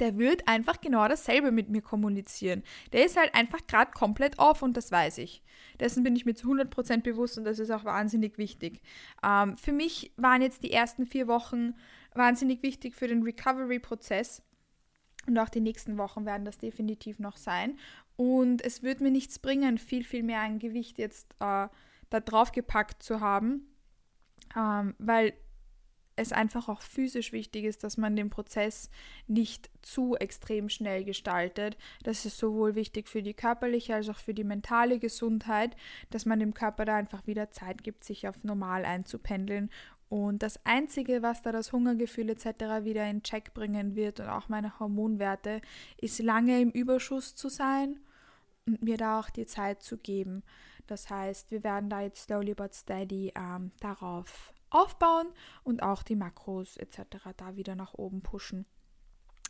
der 0.00 0.18
wird 0.18 0.48
einfach 0.48 0.80
genau 0.80 1.06
dasselbe 1.08 1.52
mit 1.52 1.68
mir 1.68 1.82
kommunizieren. 1.82 2.62
Der 2.92 3.04
ist 3.04 3.16
halt 3.16 3.34
einfach 3.34 3.66
gerade 3.66 3.92
komplett 3.92 4.38
off 4.38 4.62
und 4.62 4.76
das 4.76 4.90
weiß 4.90 5.18
ich. 5.18 5.42
Dessen 5.80 6.02
bin 6.02 6.16
ich 6.16 6.24
mir 6.24 6.34
zu 6.34 6.48
100% 6.48 7.02
bewusst 7.02 7.38
und 7.38 7.44
das 7.44 7.58
ist 7.58 7.70
auch 7.70 7.84
wahnsinnig 7.84 8.38
wichtig. 8.38 8.80
Ähm, 9.22 9.56
für 9.56 9.72
mich 9.72 10.12
waren 10.16 10.42
jetzt 10.42 10.62
die 10.62 10.72
ersten 10.72 11.06
vier 11.06 11.26
Wochen 11.28 11.74
wahnsinnig 12.14 12.62
wichtig 12.62 12.94
für 12.94 13.08
den 13.08 13.22
Recovery-Prozess. 13.22 14.42
Und 15.26 15.38
auch 15.38 15.48
die 15.48 15.60
nächsten 15.60 15.96
Wochen 15.96 16.26
werden 16.26 16.44
das 16.44 16.58
definitiv 16.58 17.18
noch 17.18 17.36
sein. 17.36 17.78
Und 18.16 18.62
es 18.62 18.82
wird 18.82 19.00
mir 19.00 19.10
nichts 19.10 19.38
bringen, 19.38 19.78
viel, 19.78 20.04
viel 20.04 20.22
mehr 20.22 20.40
ein 20.40 20.58
Gewicht 20.58 20.98
jetzt 20.98 21.32
äh, 21.40 21.68
da 22.10 22.20
drauf 22.20 22.52
gepackt 22.52 23.02
zu 23.02 23.20
haben. 23.20 23.74
Ähm, 24.56 24.94
weil 24.98 25.32
es 26.16 26.32
einfach 26.32 26.68
auch 26.68 26.80
physisch 26.80 27.32
wichtig 27.32 27.64
ist, 27.64 27.82
dass 27.82 27.96
man 27.96 28.16
den 28.16 28.30
Prozess 28.30 28.90
nicht 29.26 29.70
zu 29.82 30.14
extrem 30.16 30.68
schnell 30.68 31.04
gestaltet. 31.04 31.76
Das 32.02 32.24
ist 32.24 32.38
sowohl 32.38 32.74
wichtig 32.74 33.08
für 33.08 33.22
die 33.22 33.34
körperliche 33.34 33.94
als 33.94 34.08
auch 34.08 34.18
für 34.18 34.34
die 34.34 34.44
mentale 34.44 34.98
Gesundheit, 34.98 35.76
dass 36.10 36.26
man 36.26 36.38
dem 36.38 36.54
Körper 36.54 36.84
da 36.84 36.96
einfach 36.96 37.26
wieder 37.26 37.50
Zeit 37.50 37.82
gibt, 37.82 38.04
sich 38.04 38.28
auf 38.28 38.44
normal 38.44 38.84
einzupendeln. 38.84 39.70
Und 40.08 40.42
das 40.42 40.64
Einzige, 40.64 41.22
was 41.22 41.42
da 41.42 41.50
das 41.50 41.72
Hungergefühl 41.72 42.30
etc. 42.30 42.84
wieder 42.84 43.08
in 43.08 43.22
Check 43.22 43.52
bringen 43.52 43.96
wird 43.96 44.20
und 44.20 44.28
auch 44.28 44.48
meine 44.48 44.78
Hormonwerte, 44.78 45.60
ist 45.98 46.20
lange 46.20 46.60
im 46.60 46.70
Überschuss 46.70 47.34
zu 47.34 47.48
sein 47.48 47.98
und 48.66 48.82
mir 48.82 48.96
da 48.96 49.18
auch 49.18 49.30
die 49.30 49.46
Zeit 49.46 49.82
zu 49.82 49.96
geben. 49.96 50.44
Das 50.86 51.10
heißt, 51.10 51.50
wir 51.50 51.64
werden 51.64 51.90
da 51.90 52.02
jetzt 52.02 52.24
slowly 52.24 52.54
but 52.54 52.74
steady 52.74 53.32
ähm, 53.34 53.72
darauf 53.80 54.53
aufbauen 54.74 55.28
und 55.62 55.82
auch 55.82 56.02
die 56.02 56.16
Makros 56.16 56.76
etc. 56.76 56.98
da 57.36 57.56
wieder 57.56 57.74
nach 57.74 57.94
oben 57.94 58.22
pushen. 58.22 58.66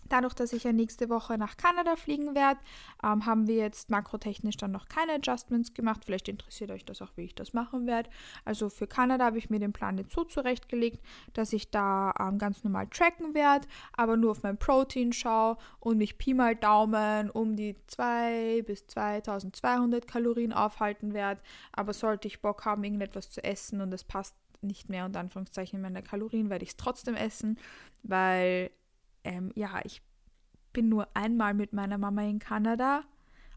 Dadurch, 0.09 0.35
dass 0.35 0.53
ich 0.53 0.65
ja 0.65 0.73
nächste 0.73 1.09
Woche 1.09 1.39
nach 1.39 1.57
Kanada 1.57 1.97
fliegen 1.97 2.35
werde, 2.35 2.61
ähm, 3.03 3.27
haben 3.27 3.47
wir 3.47 3.57
jetzt 3.57 3.91
makrotechnisch 3.91 4.57
dann 4.57 4.71
noch 4.71 4.89
keine 4.89 5.15
Adjustments 5.15 5.73
gemacht. 5.75 6.03
Vielleicht 6.05 6.29
interessiert 6.29 6.71
euch 6.71 6.85
das 6.85 7.01
auch, 7.01 7.13
wie 7.17 7.25
ich 7.25 7.35
das 7.35 7.53
machen 7.55 7.87
werde. 7.87 8.11
Also 8.45 8.69
für 8.69 8.87
Kanada 8.87 9.25
habe 9.25 9.39
ich 9.39 9.51
mir 9.51 9.61
den 9.61 9.73
Plan 9.73 9.99
jetzt 9.99 10.13
so 10.13 10.25
zurechtgelegt, 10.25 11.03
dass 11.33 11.53
ich 11.53 11.71
da 11.71 12.13
ähm, 12.19 12.39
ganz 12.39 12.65
normal 12.65 12.87
tracken 12.89 13.35
werde, 13.35 13.67
aber 13.93 14.17
nur 14.17 14.33
auf 14.33 14.43
mein 14.43 14.59
Protein 14.59 15.13
schaue 15.13 15.57
und 15.81 15.99
mich 15.99 16.19
Pi 16.19 16.35
mal 16.35 16.55
Daumen 16.55 17.31
um 17.31 17.57
die 17.57 17.77
2 17.87 18.63
bis 18.67 18.87
2200 18.87 20.07
Kalorien 20.07 20.53
aufhalten 20.53 21.15
werde. 21.15 21.41
Aber 21.73 21.93
sollte 21.93 22.29
ich 22.29 22.43
Bock 22.43 22.65
haben, 22.65 22.85
irgendetwas 22.85 23.31
zu 23.31 23.43
essen 23.43 23.81
und 23.81 23.93
es 23.93 24.05
passt 24.05 24.37
nicht 24.65 24.89
mehr 24.89 25.05
unter 25.05 25.21
Anführungszeichen 25.21 25.81
meine 25.81 26.03
Kalorien, 26.03 26.51
werde 26.51 26.65
ich 26.65 26.71
es 26.71 26.77
trotzdem 26.77 27.15
essen, 27.15 27.59
weil 28.03 28.71
ähm, 29.25 29.53
ja, 29.55 29.81
ich 29.85 30.03
bin 30.73 30.89
nur 30.89 31.09
einmal 31.15 31.55
mit 31.55 31.73
meiner 31.73 31.99
Mama 31.99 32.23
in 32.23 32.39
Kanada 32.39 33.05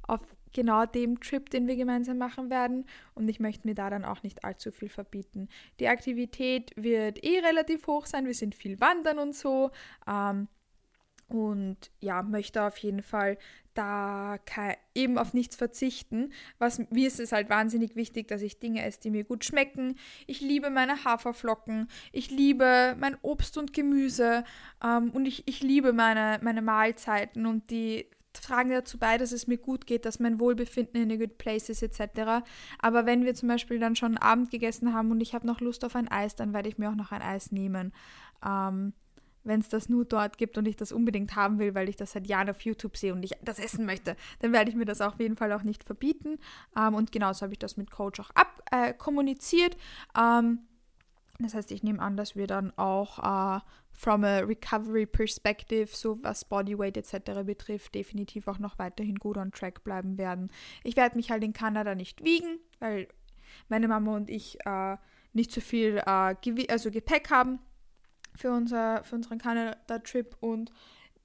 auf 0.04 0.22
genau 0.54 0.86
dem 0.86 1.20
Trip, 1.20 1.50
den 1.50 1.68
wir 1.68 1.76
gemeinsam 1.76 2.18
machen 2.18 2.50
werden 2.50 2.86
und 3.16 3.28
ich 3.28 3.40
möchte 3.40 3.68
mir 3.68 3.76
da 3.76 3.90
dann 3.90 4.06
auch 4.06 4.24
nicht 4.24 4.44
allzu 4.44 4.72
viel 4.72 4.90
verbieten. 4.90 5.50
Die 5.80 5.88
Aktivität 5.88 6.72
wird 6.76 7.24
eh 7.24 7.40
relativ 7.40 7.88
hoch 7.88 8.06
sein, 8.06 8.26
wir 8.26 8.34
sind 8.34 8.56
viel 8.56 8.80
wandern 8.80 9.20
und 9.20 9.36
so. 9.36 9.72
Ähm, 10.08 10.48
und 11.28 11.78
ja, 12.00 12.24
möchte 12.24 12.64
auf 12.64 12.78
jeden 12.78 13.04
Fall 13.04 13.38
da 13.74 14.38
eben 14.96 15.18
auf 15.18 15.34
nichts 15.34 15.56
verzichten. 15.56 16.32
Was, 16.58 16.80
mir 16.90 17.08
ist 17.08 17.20
es 17.20 17.32
halt 17.32 17.50
wahnsinnig 17.50 17.96
wichtig, 17.96 18.28
dass 18.28 18.42
ich 18.42 18.60
Dinge 18.60 18.84
esse, 18.84 19.02
die 19.02 19.12
mir 19.12 19.24
gut 19.24 19.46
schmecken. 19.46 19.96
Ich 20.26 20.42
liebe 20.42 20.70
meine 20.70 21.04
Haferflocken, 21.04 21.88
ich 22.12 22.32
liebe 22.32 22.96
mein 23.00 23.18
Obst 23.22 23.58
und 23.58 23.74
Gemüse 23.74 24.44
ähm, 24.84 25.12
und 25.12 25.26
ich, 25.26 25.48
ich 25.48 25.62
liebe 25.62 25.94
meine, 25.94 26.40
meine 26.42 26.62
Mahlzeiten 26.62 27.46
und 27.46 27.70
die 27.70 28.08
tragen 28.34 28.70
dazu 28.70 28.98
bei, 28.98 29.18
dass 29.18 29.32
es 29.32 29.48
mir 29.48 29.58
gut 29.58 29.86
geht, 29.88 30.06
dass 30.06 30.20
mein 30.20 30.40
Wohlbefinden 30.40 31.02
in 31.02 31.12
a 31.12 31.16
good 31.16 31.38
place 31.38 31.70
ist 31.70 31.84
etc. 31.84 32.46
Aber 32.80 33.06
wenn 33.06 33.26
wir 33.26 33.34
zum 33.36 33.50
Beispiel 33.50 33.80
dann 33.80 33.96
schon 33.96 34.18
Abend 34.18 34.50
gegessen 34.52 34.94
haben 34.94 35.12
und 35.12 35.22
ich 35.22 35.34
habe 35.34 35.48
noch 35.48 35.62
Lust 35.62 35.84
auf 35.86 35.96
ein 35.96 36.08
Eis, 36.08 36.36
dann 36.36 36.54
werde 36.54 36.70
ich 36.70 36.78
mir 36.78 36.90
auch 36.90 36.96
noch 36.96 37.12
ein 37.12 37.22
Eis 37.22 37.52
nehmen. 37.52 37.94
Ähm, 38.46 38.94
wenn 39.48 39.62
es 39.62 39.70
das 39.70 39.90
nur 39.90 40.06
dort 40.06 40.38
gibt 40.38 40.58
und 40.58 40.68
ich 40.68 40.76
das 40.76 40.92
unbedingt 40.92 41.36
haben 41.36 41.60
will, 41.60 41.74
weil 41.76 41.90
ich 41.90 41.96
das 41.96 42.12
seit 42.12 42.28
Jahren 42.28 42.50
auf 42.50 42.62
YouTube 42.62 42.98
sehe 42.98 43.14
und 43.14 43.24
ich 43.24 43.32
das 43.42 43.60
essen 43.60 43.86
möchte, 43.86 44.16
dann 44.40 44.54
werde 44.54 44.70
ich 44.70 44.76
mir 44.76 44.86
das 44.86 45.02
auf 45.02 45.20
jeden 45.20 45.38
Fall 45.38 45.52
auch 45.54 45.64
nicht 45.64 45.84
verbieten. 45.84 46.38
Ähm, 46.76 46.94
und 46.94 47.12
genauso 47.12 47.44
habe 47.44 47.54
ich 47.54 47.60
das 47.60 47.78
mit 47.78 47.92
Coach 47.92 48.20
auch 48.20 48.32
abkommuniziert. 48.32 49.76
Äh, 50.16 50.40
ähm, 50.40 50.60
das 51.40 51.54
heißt, 51.54 51.72
ich 51.72 51.84
nehme 51.84 52.02
an, 52.02 52.18
dass 52.18 52.36
wir 52.36 52.48
dann 52.48 52.76
auch 52.78 53.20
äh, 53.20 53.60
from 53.92 54.24
a 54.24 54.40
recovery 54.40 55.06
perspective, 55.06 55.88
so 55.92 56.18
was 56.24 56.46
Bodyweight 56.46 56.98
etc. 56.98 57.44
betrifft, 57.46 57.96
definitiv 57.96 58.48
auch 58.48 58.60
noch 58.60 58.80
weiterhin 58.80 59.16
gut 59.16 59.38
on 59.38 59.52
track 59.52 59.84
bleiben 59.84 60.18
werden. 60.18 60.52
Ich 60.84 60.96
werde 60.96 61.16
mich 61.16 61.30
halt 61.32 61.44
in 61.44 61.54
Kanada 61.54 61.96
nicht 61.96 62.24
wiegen, 62.24 62.60
weil 62.80 63.08
meine 63.70 63.88
Mama 63.88 64.16
und 64.16 64.30
ich 64.30 64.58
äh, 64.66 64.98
nicht 65.34 65.52
so 65.52 65.62
viel 65.62 66.02
äh, 66.06 66.36
also 66.70 66.92
Gepäck 66.92 67.30
haben 67.30 67.60
für, 68.38 68.52
unser, 68.52 69.04
für 69.04 69.16
unseren 69.16 69.40
Kanada-Trip 69.40 70.38
und 70.40 70.72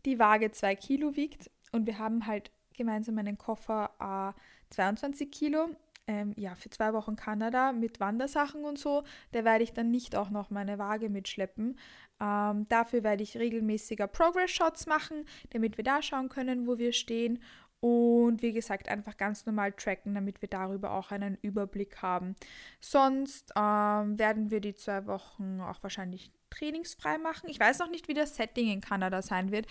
die 0.04 0.18
Waage 0.18 0.50
2 0.50 0.74
Kilo 0.76 1.16
wiegt. 1.16 1.50
Und 1.70 1.86
wir 1.86 1.98
haben 1.98 2.26
halt 2.26 2.50
gemeinsam 2.76 3.18
einen 3.18 3.38
Koffer 3.38 4.34
äh, 4.34 4.74
22 4.74 5.30
Kilo. 5.30 5.68
Ähm, 6.08 6.32
ja, 6.36 6.56
für 6.56 6.68
zwei 6.68 6.92
Wochen 6.94 7.14
Kanada 7.14 7.70
mit 7.70 8.00
Wandersachen 8.00 8.64
und 8.64 8.76
so. 8.76 9.04
Da 9.30 9.44
werde 9.44 9.62
ich 9.62 9.72
dann 9.72 9.92
nicht 9.92 10.16
auch 10.16 10.30
noch 10.30 10.50
meine 10.50 10.78
Waage 10.78 11.08
mitschleppen. 11.08 11.78
Ähm, 12.20 12.68
dafür 12.68 13.04
werde 13.04 13.22
ich 13.22 13.36
regelmäßiger 13.36 14.08
Progress-Shots 14.08 14.86
machen, 14.86 15.24
damit 15.50 15.76
wir 15.76 15.84
da 15.84 16.02
schauen 16.02 16.28
können, 16.28 16.66
wo 16.66 16.78
wir 16.78 16.92
stehen. 16.92 17.40
Und 17.82 18.42
wie 18.42 18.52
gesagt, 18.52 18.88
einfach 18.88 19.16
ganz 19.16 19.44
normal 19.44 19.72
tracken, 19.72 20.14
damit 20.14 20.40
wir 20.40 20.48
darüber 20.48 20.92
auch 20.92 21.10
einen 21.10 21.36
Überblick 21.42 22.00
haben. 22.00 22.36
Sonst 22.78 23.52
ähm, 23.56 24.16
werden 24.20 24.52
wir 24.52 24.60
die 24.60 24.76
zwei 24.76 25.04
Wochen 25.06 25.60
auch 25.60 25.82
wahrscheinlich 25.82 26.30
trainingsfrei 26.50 27.18
machen. 27.18 27.48
Ich 27.48 27.58
weiß 27.58 27.80
noch 27.80 27.90
nicht, 27.90 28.06
wie 28.06 28.14
das 28.14 28.36
Setting 28.36 28.68
in 28.70 28.80
Kanada 28.80 29.20
sein 29.20 29.50
wird. 29.50 29.66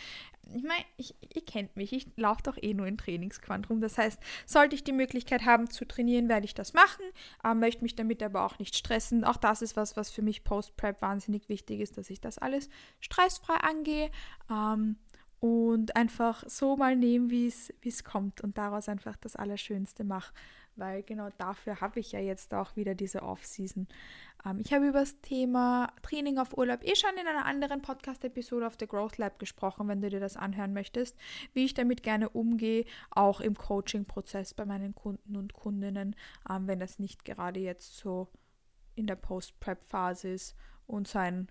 Ich 0.54 0.64
meine, 0.64 0.84
ihr 0.98 1.46
kennt 1.46 1.78
mich, 1.78 1.94
ich 1.94 2.08
laufe 2.18 2.44
doch 2.44 2.58
eh 2.62 2.74
nur 2.74 2.86
in 2.86 2.98
Trainingsquantrum. 2.98 3.80
Das 3.80 3.98
heißt, 3.98 4.20
sollte 4.46 4.76
ich 4.76 4.84
die 4.84 4.92
Möglichkeit 4.92 5.46
haben 5.46 5.70
zu 5.70 5.86
trainieren, 5.86 6.28
werde 6.28 6.44
ich 6.44 6.54
das 6.54 6.74
machen. 6.74 7.06
Ähm, 7.46 7.60
möchte 7.60 7.82
mich 7.82 7.96
damit 7.96 8.22
aber 8.22 8.46
auch 8.46 8.60
nicht 8.60 8.76
stressen. 8.76 9.24
Auch 9.24 9.38
das 9.38 9.62
ist 9.62 9.78
was, 9.78 9.96
was 9.96 10.12
für 10.12 10.22
mich 10.22 10.44
Post-Prep 10.44 11.02
wahnsinnig 11.02 11.48
wichtig 11.48 11.80
ist, 11.80 11.98
dass 11.98 12.10
ich 12.10 12.20
das 12.20 12.40
alles 12.40 12.68
stressfrei 13.00 13.56
angehe. 13.56 14.12
Ähm, 14.50 14.98
und 15.42 15.96
einfach 15.96 16.44
so 16.48 16.78
mal 16.78 16.96
nehmen, 16.96 17.32
wie 17.32 17.48
es 17.48 18.04
kommt 18.04 18.42
und 18.42 18.60
daraus 18.60 18.88
einfach 18.88 19.18
das 19.18 19.36
Allerschönste 19.36 20.04
mache, 20.04 20.34
weil 20.76 21.02
genau 21.02 21.30
dafür 21.40 21.82
habe 21.82 22.00
ich 22.00 22.12
ja 22.12 22.20
jetzt 22.20 22.54
auch 22.54 22.76
wieder 22.76 22.94
diese 22.94 23.24
Off-Season. 23.24 23.88
Ähm, 24.46 24.60
ich 24.64 24.72
habe 24.72 24.88
über 24.88 25.00
das 25.00 25.20
Thema 25.22 25.92
Training 26.04 26.38
auf 26.38 26.56
Urlaub 26.56 26.84
eh 26.84 26.96
schon 26.96 27.18
in 27.20 27.28
einer 27.28 27.46
anderen 27.46 27.82
Podcast-Episode 27.82 28.68
auf 28.68 28.78
The 28.80 28.86
Growth 28.86 29.18
Lab 29.18 29.40
gesprochen, 29.40 29.88
wenn 29.88 30.00
du 30.00 30.12
dir 30.12 30.20
das 30.20 30.38
anhören 30.38 30.74
möchtest, 30.74 31.18
wie 31.54 31.66
ich 31.66 31.74
damit 31.74 32.04
gerne 32.04 32.30
umgehe, 32.30 32.86
auch 33.10 33.42
im 33.42 33.56
Coaching-Prozess 33.56 34.54
bei 34.54 34.66
meinen 34.66 34.94
Kunden 34.94 35.36
und 35.36 35.54
Kundinnen, 35.54 36.16
ähm, 36.48 36.68
wenn 36.68 36.80
das 36.80 37.00
nicht 37.00 37.26
gerade 37.26 37.60
jetzt 37.60 37.98
so 37.98 38.28
in 38.94 39.08
der 39.08 39.16
Post-Prep-Phase 39.16 40.30
ist 40.30 40.56
und 40.86 41.08
sein 41.08 41.48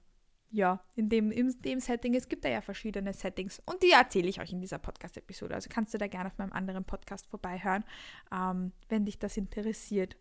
ja, 0.51 0.81
in 0.97 1.09
dem, 1.09 1.31
in 1.31 1.55
dem 1.63 1.81
Setting. 1.81 2.15
Es 2.15 2.29
gibt 2.29 2.45
da 2.45 2.49
ja 2.49 2.61
verschiedene 2.61 3.13
Settings 3.13 3.63
und 3.67 3.83
die 3.83 3.93
erzähle 3.93 4.29
ich 4.29 4.41
euch 4.41 4.53
in 4.53 4.61
dieser 4.61 4.79
Podcast-Episode. 4.79 5.55
Also 5.55 5.69
kannst 5.73 5.95
du 5.95 5.99
da 5.99 6.07
gerne 6.07 6.29
auf 6.29 6.39
meinem 6.39 6.53
anderen 6.53 6.85
Podcast 6.85 7.27
vorbeihören, 7.27 7.85
ähm, 8.33 8.73
wenn 8.89 9.05
dich 9.05 9.19
das 9.19 9.37
interessiert. 9.37 10.17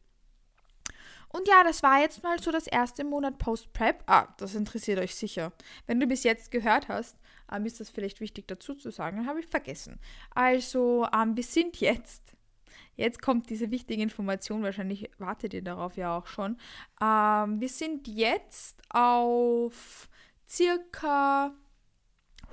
Und 1.32 1.48
ja, 1.48 1.64
das 1.64 1.84
war 1.84 2.00
jetzt 2.00 2.24
mal 2.24 2.40
so 2.40 2.52
das 2.52 2.66
erste 2.66 3.04
Monat 3.04 3.38
Post-Prep. 3.38 4.04
Ah, 4.08 4.34
das 4.38 4.56
interessiert 4.56 5.00
euch 5.00 5.16
sicher. 5.16 5.52
Wenn 5.86 6.00
du 6.00 6.08
bis 6.08 6.24
jetzt 6.24 6.50
gehört 6.50 6.88
hast, 6.88 7.18
ähm, 7.52 7.66
ist 7.66 7.80
das 7.80 7.90
vielleicht 7.90 8.20
wichtig 8.20 8.48
dazu 8.48 8.74
zu 8.74 8.92
sagen, 8.92 9.28
habe 9.28 9.40
ich 9.40 9.48
vergessen. 9.48 10.00
Also, 10.32 11.08
ähm, 11.14 11.36
wir 11.36 11.44
sind 11.44 11.78
jetzt 11.78 12.36
Jetzt 13.00 13.22
kommt 13.22 13.50
diese 13.50 13.72
wichtige 13.72 14.04
Information, 14.04 14.62
wahrscheinlich 14.62 15.10
wartet 15.20 15.54
ihr 15.54 15.62
darauf 15.62 15.96
ja 15.96 16.18
auch 16.18 16.28
schon. 16.28 16.58
Ähm, 17.02 17.62
wir 17.62 17.70
sind 17.70 18.10
jetzt 18.10 18.82
auf 18.90 20.09
circa. 20.50 21.54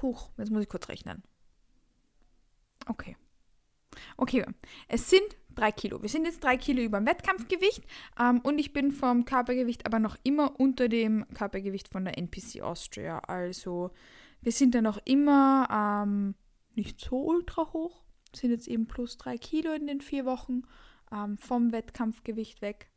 Huch, 0.02 0.30
jetzt 0.36 0.50
muss 0.50 0.62
ich 0.62 0.68
kurz 0.68 0.88
rechnen. 0.88 1.22
Okay. 2.86 3.16
Okay, 4.16 4.44
es 4.88 5.08
sind 5.08 5.24
drei 5.54 5.72
Kilo. 5.72 6.02
Wir 6.02 6.08
sind 6.08 6.26
jetzt 6.26 6.44
drei 6.44 6.56
Kilo 6.56 6.82
über 6.82 7.00
dem 7.00 7.06
Wettkampfgewicht 7.06 7.84
ähm, 8.20 8.40
und 8.40 8.58
ich 8.58 8.72
bin 8.72 8.92
vom 8.92 9.24
Körpergewicht 9.24 9.86
aber 9.86 9.98
noch 9.98 10.16
immer 10.22 10.60
unter 10.60 10.88
dem 10.88 11.26
Körpergewicht 11.34 11.88
von 11.88 12.04
der 12.04 12.18
NPC 12.18 12.60
Austria. 12.60 13.18
Also 13.20 13.90
wir 14.42 14.52
sind 14.52 14.74
da 14.74 14.82
noch 14.82 14.98
immer 15.04 15.68
ähm, 15.70 16.34
nicht 16.74 17.00
so 17.00 17.22
ultra 17.22 17.72
hoch, 17.72 18.04
sind 18.34 18.50
jetzt 18.50 18.68
eben 18.68 18.86
plus 18.86 19.16
drei 19.16 19.38
Kilo 19.38 19.72
in 19.72 19.86
den 19.86 20.02
vier 20.02 20.26
Wochen 20.26 20.62
ähm, 21.10 21.38
vom 21.38 21.72
Wettkampfgewicht 21.72 22.60
weg. 22.60 22.90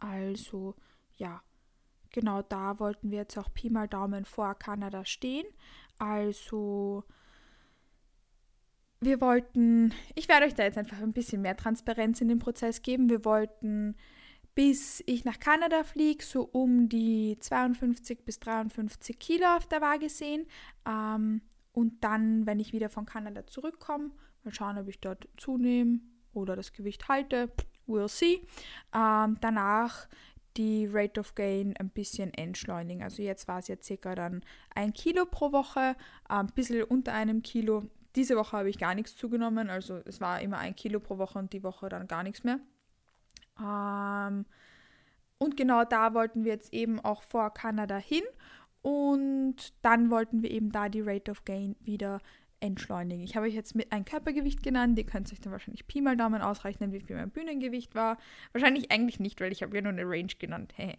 Also 0.00 0.74
ja, 1.16 1.42
genau 2.18 2.42
da 2.42 2.80
wollten 2.80 3.10
wir 3.10 3.18
jetzt 3.18 3.38
auch 3.38 3.52
Pi 3.54 3.70
mal 3.70 3.86
Daumen 3.86 4.24
vor 4.24 4.54
Kanada 4.56 5.04
stehen. 5.04 5.46
Also 5.98 7.04
wir 9.00 9.20
wollten, 9.20 9.94
ich 10.16 10.28
werde 10.28 10.46
euch 10.46 10.54
da 10.54 10.64
jetzt 10.64 10.78
einfach 10.78 10.98
ein 10.98 11.12
bisschen 11.12 11.42
mehr 11.42 11.56
Transparenz 11.56 12.20
in 12.20 12.28
den 12.28 12.40
Prozess 12.40 12.82
geben. 12.82 13.08
Wir 13.08 13.24
wollten, 13.24 13.94
bis 14.56 15.02
ich 15.06 15.24
nach 15.24 15.38
Kanada 15.38 15.84
fliege, 15.84 16.24
so 16.24 16.42
um 16.42 16.88
die 16.88 17.36
52 17.38 18.24
bis 18.24 18.40
53 18.40 19.18
Kilo 19.18 19.46
auf 19.56 19.66
der 19.68 19.80
Waage 19.80 20.08
sehen. 20.08 20.46
Ähm, 20.86 21.42
und 21.72 22.02
dann, 22.02 22.46
wenn 22.46 22.58
ich 22.58 22.72
wieder 22.72 22.88
von 22.88 23.06
Kanada 23.06 23.46
zurückkomme, 23.46 24.10
mal 24.42 24.52
schauen, 24.52 24.78
ob 24.78 24.88
ich 24.88 25.00
dort 25.00 25.28
zunehme 25.36 26.00
oder 26.32 26.56
das 26.56 26.72
Gewicht 26.72 27.06
halte. 27.08 27.52
We'll 27.86 28.08
see. 28.08 28.42
Ähm, 28.92 29.36
danach 29.40 30.08
die 30.58 30.86
Rate 30.90 31.20
of 31.20 31.34
Gain 31.34 31.74
ein 31.78 31.88
bisschen 31.88 32.34
entschleunigen. 32.34 33.02
Also 33.02 33.22
jetzt 33.22 33.48
war 33.48 33.60
es 33.60 33.68
ja 33.68 33.76
circa 33.80 34.14
dann 34.14 34.42
ein 34.74 34.92
Kilo 34.92 35.24
pro 35.24 35.52
Woche, 35.52 35.96
ein 36.28 36.46
ähm, 36.46 36.52
bisschen 36.54 36.82
unter 36.82 37.14
einem 37.14 37.42
Kilo. 37.42 37.84
Diese 38.16 38.36
Woche 38.36 38.56
habe 38.56 38.68
ich 38.68 38.78
gar 38.78 38.94
nichts 38.94 39.16
zugenommen, 39.16 39.70
also 39.70 40.00
es 40.04 40.20
war 40.20 40.40
immer 40.40 40.58
ein 40.58 40.74
Kilo 40.74 40.98
pro 40.98 41.18
Woche 41.18 41.38
und 41.38 41.52
die 41.52 41.62
Woche 41.62 41.88
dann 41.88 42.08
gar 42.08 42.24
nichts 42.24 42.42
mehr. 42.42 42.58
Ähm, 43.60 44.44
und 45.38 45.56
genau 45.56 45.84
da 45.84 46.14
wollten 46.14 46.44
wir 46.44 46.52
jetzt 46.52 46.74
eben 46.74 46.98
auch 47.00 47.22
vor 47.22 47.54
Kanada 47.54 47.96
hin 47.96 48.24
und 48.82 49.56
dann 49.82 50.10
wollten 50.10 50.42
wir 50.42 50.50
eben 50.50 50.72
da 50.72 50.88
die 50.88 51.00
Rate 51.00 51.30
of 51.30 51.44
Gain 51.44 51.76
wieder 51.80 52.20
entschleunigen. 52.60 53.22
Ich 53.24 53.36
habe 53.36 53.46
euch 53.46 53.54
jetzt 53.54 53.74
mit 53.74 53.92
ein 53.92 54.04
Körpergewicht 54.04 54.62
genannt. 54.62 54.98
Ihr 54.98 55.06
könnt 55.06 55.32
euch 55.32 55.40
dann 55.40 55.52
wahrscheinlich 55.52 55.86
Pi 55.86 56.00
mal 56.00 56.16
Daumen 56.16 56.42
ausrechnen, 56.42 56.92
wie 56.92 57.00
viel 57.00 57.16
mein 57.16 57.30
Bühnengewicht 57.30 57.94
war. 57.94 58.18
Wahrscheinlich 58.52 58.90
eigentlich 58.90 59.20
nicht, 59.20 59.40
weil 59.40 59.52
ich 59.52 59.62
habe 59.62 59.74
ja 59.76 59.82
nur 59.82 59.92
eine 59.92 60.04
Range 60.04 60.32
genannt. 60.38 60.72
Hey. 60.76 60.98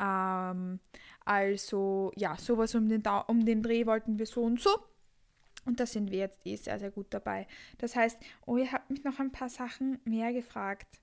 Ähm, 0.00 0.80
also 1.24 2.12
ja, 2.16 2.36
sowas 2.36 2.74
um 2.74 2.88
den, 2.88 3.02
um 3.26 3.44
den 3.44 3.62
Dreh 3.62 3.86
wollten 3.86 4.18
wir 4.18 4.26
so 4.26 4.42
und 4.42 4.60
so. 4.60 4.70
Und 5.64 5.80
da 5.80 5.86
sind 5.86 6.10
wir 6.10 6.18
jetzt 6.18 6.46
eh 6.46 6.56
sehr, 6.56 6.78
sehr 6.78 6.90
gut 6.90 7.08
dabei. 7.10 7.46
Das 7.76 7.94
heißt, 7.94 8.18
oh, 8.46 8.56
ihr 8.56 8.72
habt 8.72 8.90
mich 8.90 9.04
noch 9.04 9.18
ein 9.18 9.32
paar 9.32 9.50
Sachen 9.50 9.98
mehr 10.04 10.32
gefragt. 10.32 11.00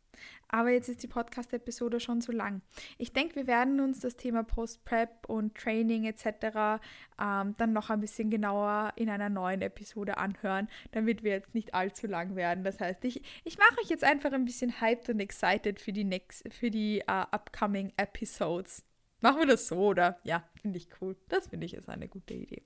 Aber 0.47 0.69
jetzt 0.69 0.89
ist 0.89 1.04
die 1.04 1.08
Podcast-Episode 1.08 1.99
schon 1.99 2.21
zu 2.21 2.32
lang. 2.32 2.62
Ich 2.97 3.13
denke, 3.13 3.36
wir 3.36 3.47
werden 3.47 3.80
uns 3.80 3.99
das 3.99 4.15
Thema 4.15 4.43
Post-Prep 4.43 5.28
und 5.28 5.56
Training 5.56 6.06
etc. 6.06 6.82
Ähm, 7.21 7.56
dann 7.58 7.73
noch 7.73 7.89
ein 7.89 8.01
bisschen 8.01 8.30
genauer 8.30 8.93
in 8.95 9.10
einer 9.10 9.30
neuen 9.30 9.62
Episode 9.62 10.17
anhören, 10.17 10.67
damit 10.91 11.23
wir 11.23 11.32
jetzt 11.32 11.54
nicht 11.54 11.73
allzu 11.73 12.08
lang 12.08 12.36
werden. 12.36 12.63
Das 12.63 12.80
heißt, 12.80 13.04
ich, 13.06 13.21
ich 13.43 13.58
mache 13.58 13.80
euch 13.82 13.89
jetzt 13.89 14.04
einfach 14.04 14.32
ein 14.32 14.45
bisschen 14.45 14.82
hyped 14.82 15.10
und 15.10 15.19
excited 15.19 15.80
für 15.80 15.93
die, 15.93 16.04
next, 16.04 16.51
für 16.54 16.71
die 16.71 17.04
uh, 17.10 17.25
upcoming 17.32 17.91
Episodes. 17.97 18.84
Machen 19.21 19.39
wir 19.39 19.47
das 19.47 19.67
so, 19.67 19.78
oder? 19.78 20.19
Ja, 20.23 20.43
finde 20.62 20.78
ich 20.78 20.88
cool. 21.01 21.15
Das 21.30 21.47
finde 21.47 21.65
ich 21.65 21.73
ist 21.73 21.89
eine 21.89 22.08
gute 22.08 22.34
Idee. 22.34 22.63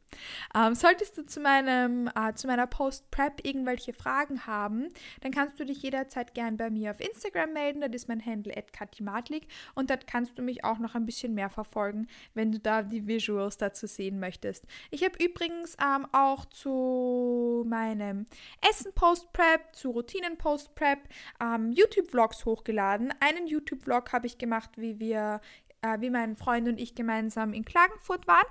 Ähm, 0.55 0.73
solltest 0.73 1.17
du 1.17 1.25
zu, 1.25 1.39
meinem, 1.39 2.09
äh, 2.15 2.33
zu 2.33 2.47
meiner 2.47 2.65
Post-Prep 2.65 3.45
irgendwelche 3.45 3.93
Fragen 3.93 4.47
haben, 4.47 4.89
dann 5.21 5.31
kannst 5.31 5.59
du 5.59 5.65
dich 5.65 5.81
jederzeit 5.83 6.33
gern 6.33 6.57
bei 6.57 6.69
mir 6.69 6.91
auf 6.91 6.99
Instagram 6.99 7.53
melden. 7.53 7.81
Das 7.81 7.91
ist 7.93 8.07
mein 8.07 8.25
Handle 8.25 8.53
@katimatlik 8.73 9.47
und 9.75 9.89
dort 9.89 10.07
kannst 10.07 10.38
du 10.38 10.41
mich 10.41 10.63
auch 10.63 10.79
noch 10.79 10.95
ein 10.95 11.05
bisschen 11.05 11.33
mehr 11.33 11.49
verfolgen, 11.49 12.07
wenn 12.33 12.51
du 12.51 12.59
da 12.59 12.81
die 12.81 13.05
Visuals 13.05 13.57
dazu 13.57 13.85
sehen 13.85 14.19
möchtest. 14.19 14.65
Ich 14.89 15.03
habe 15.03 15.23
übrigens 15.23 15.77
ähm, 15.81 16.07
auch 16.12 16.45
zu 16.45 17.63
meinem 17.67 18.25
Essen 18.67 18.91
Post-Prep, 18.93 19.75
zu 19.75 19.91
Routinen 19.91 20.38
Post-Prep 20.38 20.99
ähm, 21.41 21.71
YouTube-Vlogs 21.71 22.45
hochgeladen. 22.45 23.13
Einen 23.19 23.47
YouTube-Vlog 23.47 24.12
habe 24.13 24.27
ich 24.27 24.38
gemacht, 24.38 24.71
wie 24.77 24.99
wir 24.99 25.41
äh, 25.81 25.99
wie 26.01 26.09
mein 26.09 26.35
Freund 26.35 26.67
und 26.67 26.79
ich 26.79 26.95
gemeinsam 26.95 27.53
in 27.53 27.65
Klagenfurt 27.65 28.27
waren. 28.27 28.45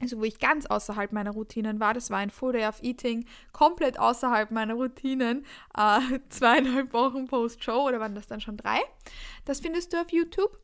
Also 0.00 0.18
wo 0.18 0.24
ich 0.24 0.40
ganz 0.40 0.66
außerhalb 0.66 1.12
meiner 1.12 1.30
Routinen 1.30 1.78
war. 1.78 1.94
Das 1.94 2.10
war 2.10 2.18
ein 2.18 2.30
Full 2.30 2.54
Day 2.54 2.66
of 2.66 2.82
Eating, 2.82 3.24
komplett 3.52 3.98
außerhalb 4.00 4.50
meiner 4.50 4.74
Routinen. 4.74 5.46
Äh, 5.76 6.18
zweieinhalb 6.28 6.92
Wochen 6.92 7.26
Post-Show 7.26 7.88
oder 7.88 8.00
waren 8.00 8.14
das 8.14 8.26
dann 8.26 8.40
schon 8.40 8.56
drei? 8.56 8.80
Das 9.44 9.60
findest 9.60 9.92
du 9.92 10.00
auf 10.00 10.10
YouTube. 10.10 10.58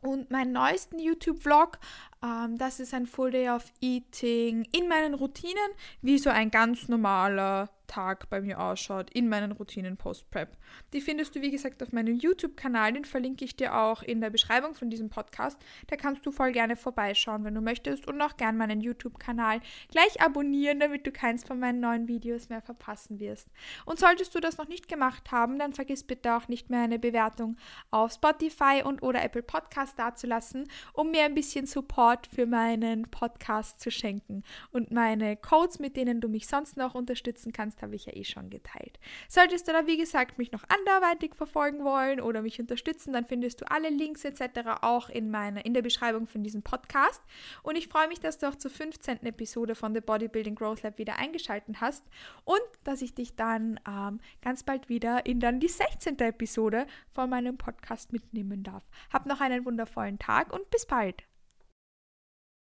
Und 0.00 0.30
meinen 0.30 0.52
neuesten 0.52 0.98
YouTube-Vlog, 0.98 1.78
ähm, 2.22 2.58
das 2.58 2.78
ist 2.78 2.92
ein 2.92 3.06
Full 3.06 3.30
Day 3.30 3.48
of 3.48 3.64
Eating 3.80 4.66
in 4.70 4.86
meinen 4.86 5.14
Routinen, 5.14 5.70
wie 6.02 6.18
so 6.18 6.28
ein 6.28 6.50
ganz 6.50 6.88
normaler 6.88 7.70
Tag 7.86 8.28
bei 8.30 8.40
mir 8.40 8.60
ausschaut 8.60 9.10
in 9.12 9.28
meinen 9.28 9.52
Routinen 9.52 9.96
Post-Prep. 9.96 10.56
Die 10.92 11.00
findest 11.00 11.34
du, 11.34 11.42
wie 11.42 11.50
gesagt, 11.50 11.82
auf 11.82 11.92
meinem 11.92 12.16
YouTube-Kanal. 12.16 12.92
Den 12.92 13.04
verlinke 13.04 13.44
ich 13.44 13.56
dir 13.56 13.76
auch 13.76 14.02
in 14.02 14.20
der 14.20 14.30
Beschreibung 14.30 14.74
von 14.74 14.90
diesem 14.90 15.10
Podcast. 15.10 15.58
Da 15.86 15.96
kannst 15.96 16.24
du 16.26 16.30
voll 16.30 16.52
gerne 16.52 16.76
vorbeischauen, 16.76 17.44
wenn 17.44 17.54
du 17.54 17.60
möchtest. 17.60 18.06
Und 18.06 18.20
auch 18.20 18.36
gerne 18.36 18.58
meinen 18.58 18.80
YouTube-Kanal 18.80 19.60
gleich 19.88 20.20
abonnieren, 20.20 20.80
damit 20.80 21.06
du 21.06 21.12
keins 21.12 21.44
von 21.44 21.58
meinen 21.58 21.80
neuen 21.80 22.08
Videos 22.08 22.48
mehr 22.48 22.62
verpassen 22.62 23.20
wirst. 23.20 23.48
Und 23.84 23.98
solltest 23.98 24.34
du 24.34 24.40
das 24.40 24.58
noch 24.58 24.68
nicht 24.68 24.88
gemacht 24.88 25.30
haben, 25.30 25.58
dann 25.58 25.72
vergiss 25.72 26.04
bitte 26.04 26.34
auch 26.34 26.48
nicht 26.48 26.70
mehr 26.70 26.82
eine 26.82 26.98
Bewertung 26.98 27.56
auf 27.90 28.12
Spotify 28.12 28.82
und 28.84 29.02
oder 29.02 29.22
Apple 29.22 29.42
Podcast 29.42 29.98
dazulassen, 29.98 30.68
um 30.92 31.10
mir 31.10 31.24
ein 31.24 31.34
bisschen 31.34 31.66
Support 31.66 32.26
für 32.26 32.46
meinen 32.46 33.10
Podcast 33.10 33.80
zu 33.80 33.90
schenken. 33.90 34.42
Und 34.72 34.90
meine 34.90 35.36
Codes, 35.36 35.78
mit 35.78 35.96
denen 35.96 36.20
du 36.20 36.28
mich 36.28 36.46
sonst 36.46 36.76
noch 36.76 36.94
unterstützen 36.94 37.52
kannst, 37.52 37.82
habe 37.84 37.94
ich 37.94 38.06
ja 38.06 38.14
eh 38.14 38.24
schon 38.24 38.50
geteilt. 38.50 38.98
Solltest 39.28 39.68
du 39.68 39.72
da, 39.72 39.86
wie 39.86 39.96
gesagt, 39.96 40.38
mich 40.38 40.52
noch 40.52 40.64
anderweitig 40.68 41.34
verfolgen 41.34 41.84
wollen 41.84 42.20
oder 42.20 42.42
mich 42.42 42.60
unterstützen, 42.60 43.12
dann 43.12 43.24
findest 43.24 43.60
du 43.60 43.70
alle 43.70 43.88
Links 43.88 44.24
etc. 44.24 44.82
auch 44.82 45.08
in, 45.08 45.30
meiner, 45.30 45.64
in 45.64 45.74
der 45.74 45.82
Beschreibung 45.82 46.26
von 46.26 46.42
diesem 46.42 46.62
Podcast. 46.62 47.22
Und 47.62 47.76
ich 47.76 47.88
freue 47.88 48.08
mich, 48.08 48.20
dass 48.20 48.38
du 48.38 48.48
auch 48.48 48.56
zur 48.56 48.70
15. 48.70 49.24
Episode 49.26 49.74
von 49.74 49.94
The 49.94 50.00
Bodybuilding 50.00 50.54
Growth 50.54 50.82
Lab 50.82 50.98
wieder 50.98 51.16
eingeschaltet 51.16 51.80
hast 51.80 52.04
und 52.44 52.60
dass 52.84 53.02
ich 53.02 53.14
dich 53.14 53.36
dann 53.36 53.80
ähm, 53.88 54.20
ganz 54.42 54.62
bald 54.62 54.88
wieder 54.88 55.26
in 55.26 55.40
dann 55.40 55.60
die 55.60 55.68
16. 55.68 56.18
Episode 56.18 56.86
von 57.12 57.30
meinem 57.30 57.56
Podcast 57.56 58.12
mitnehmen 58.12 58.62
darf. 58.62 58.82
Hab 59.12 59.26
noch 59.26 59.40
einen 59.40 59.64
wundervollen 59.64 60.18
Tag 60.18 60.52
und 60.52 60.68
bis 60.70 60.86
bald. 60.86 61.24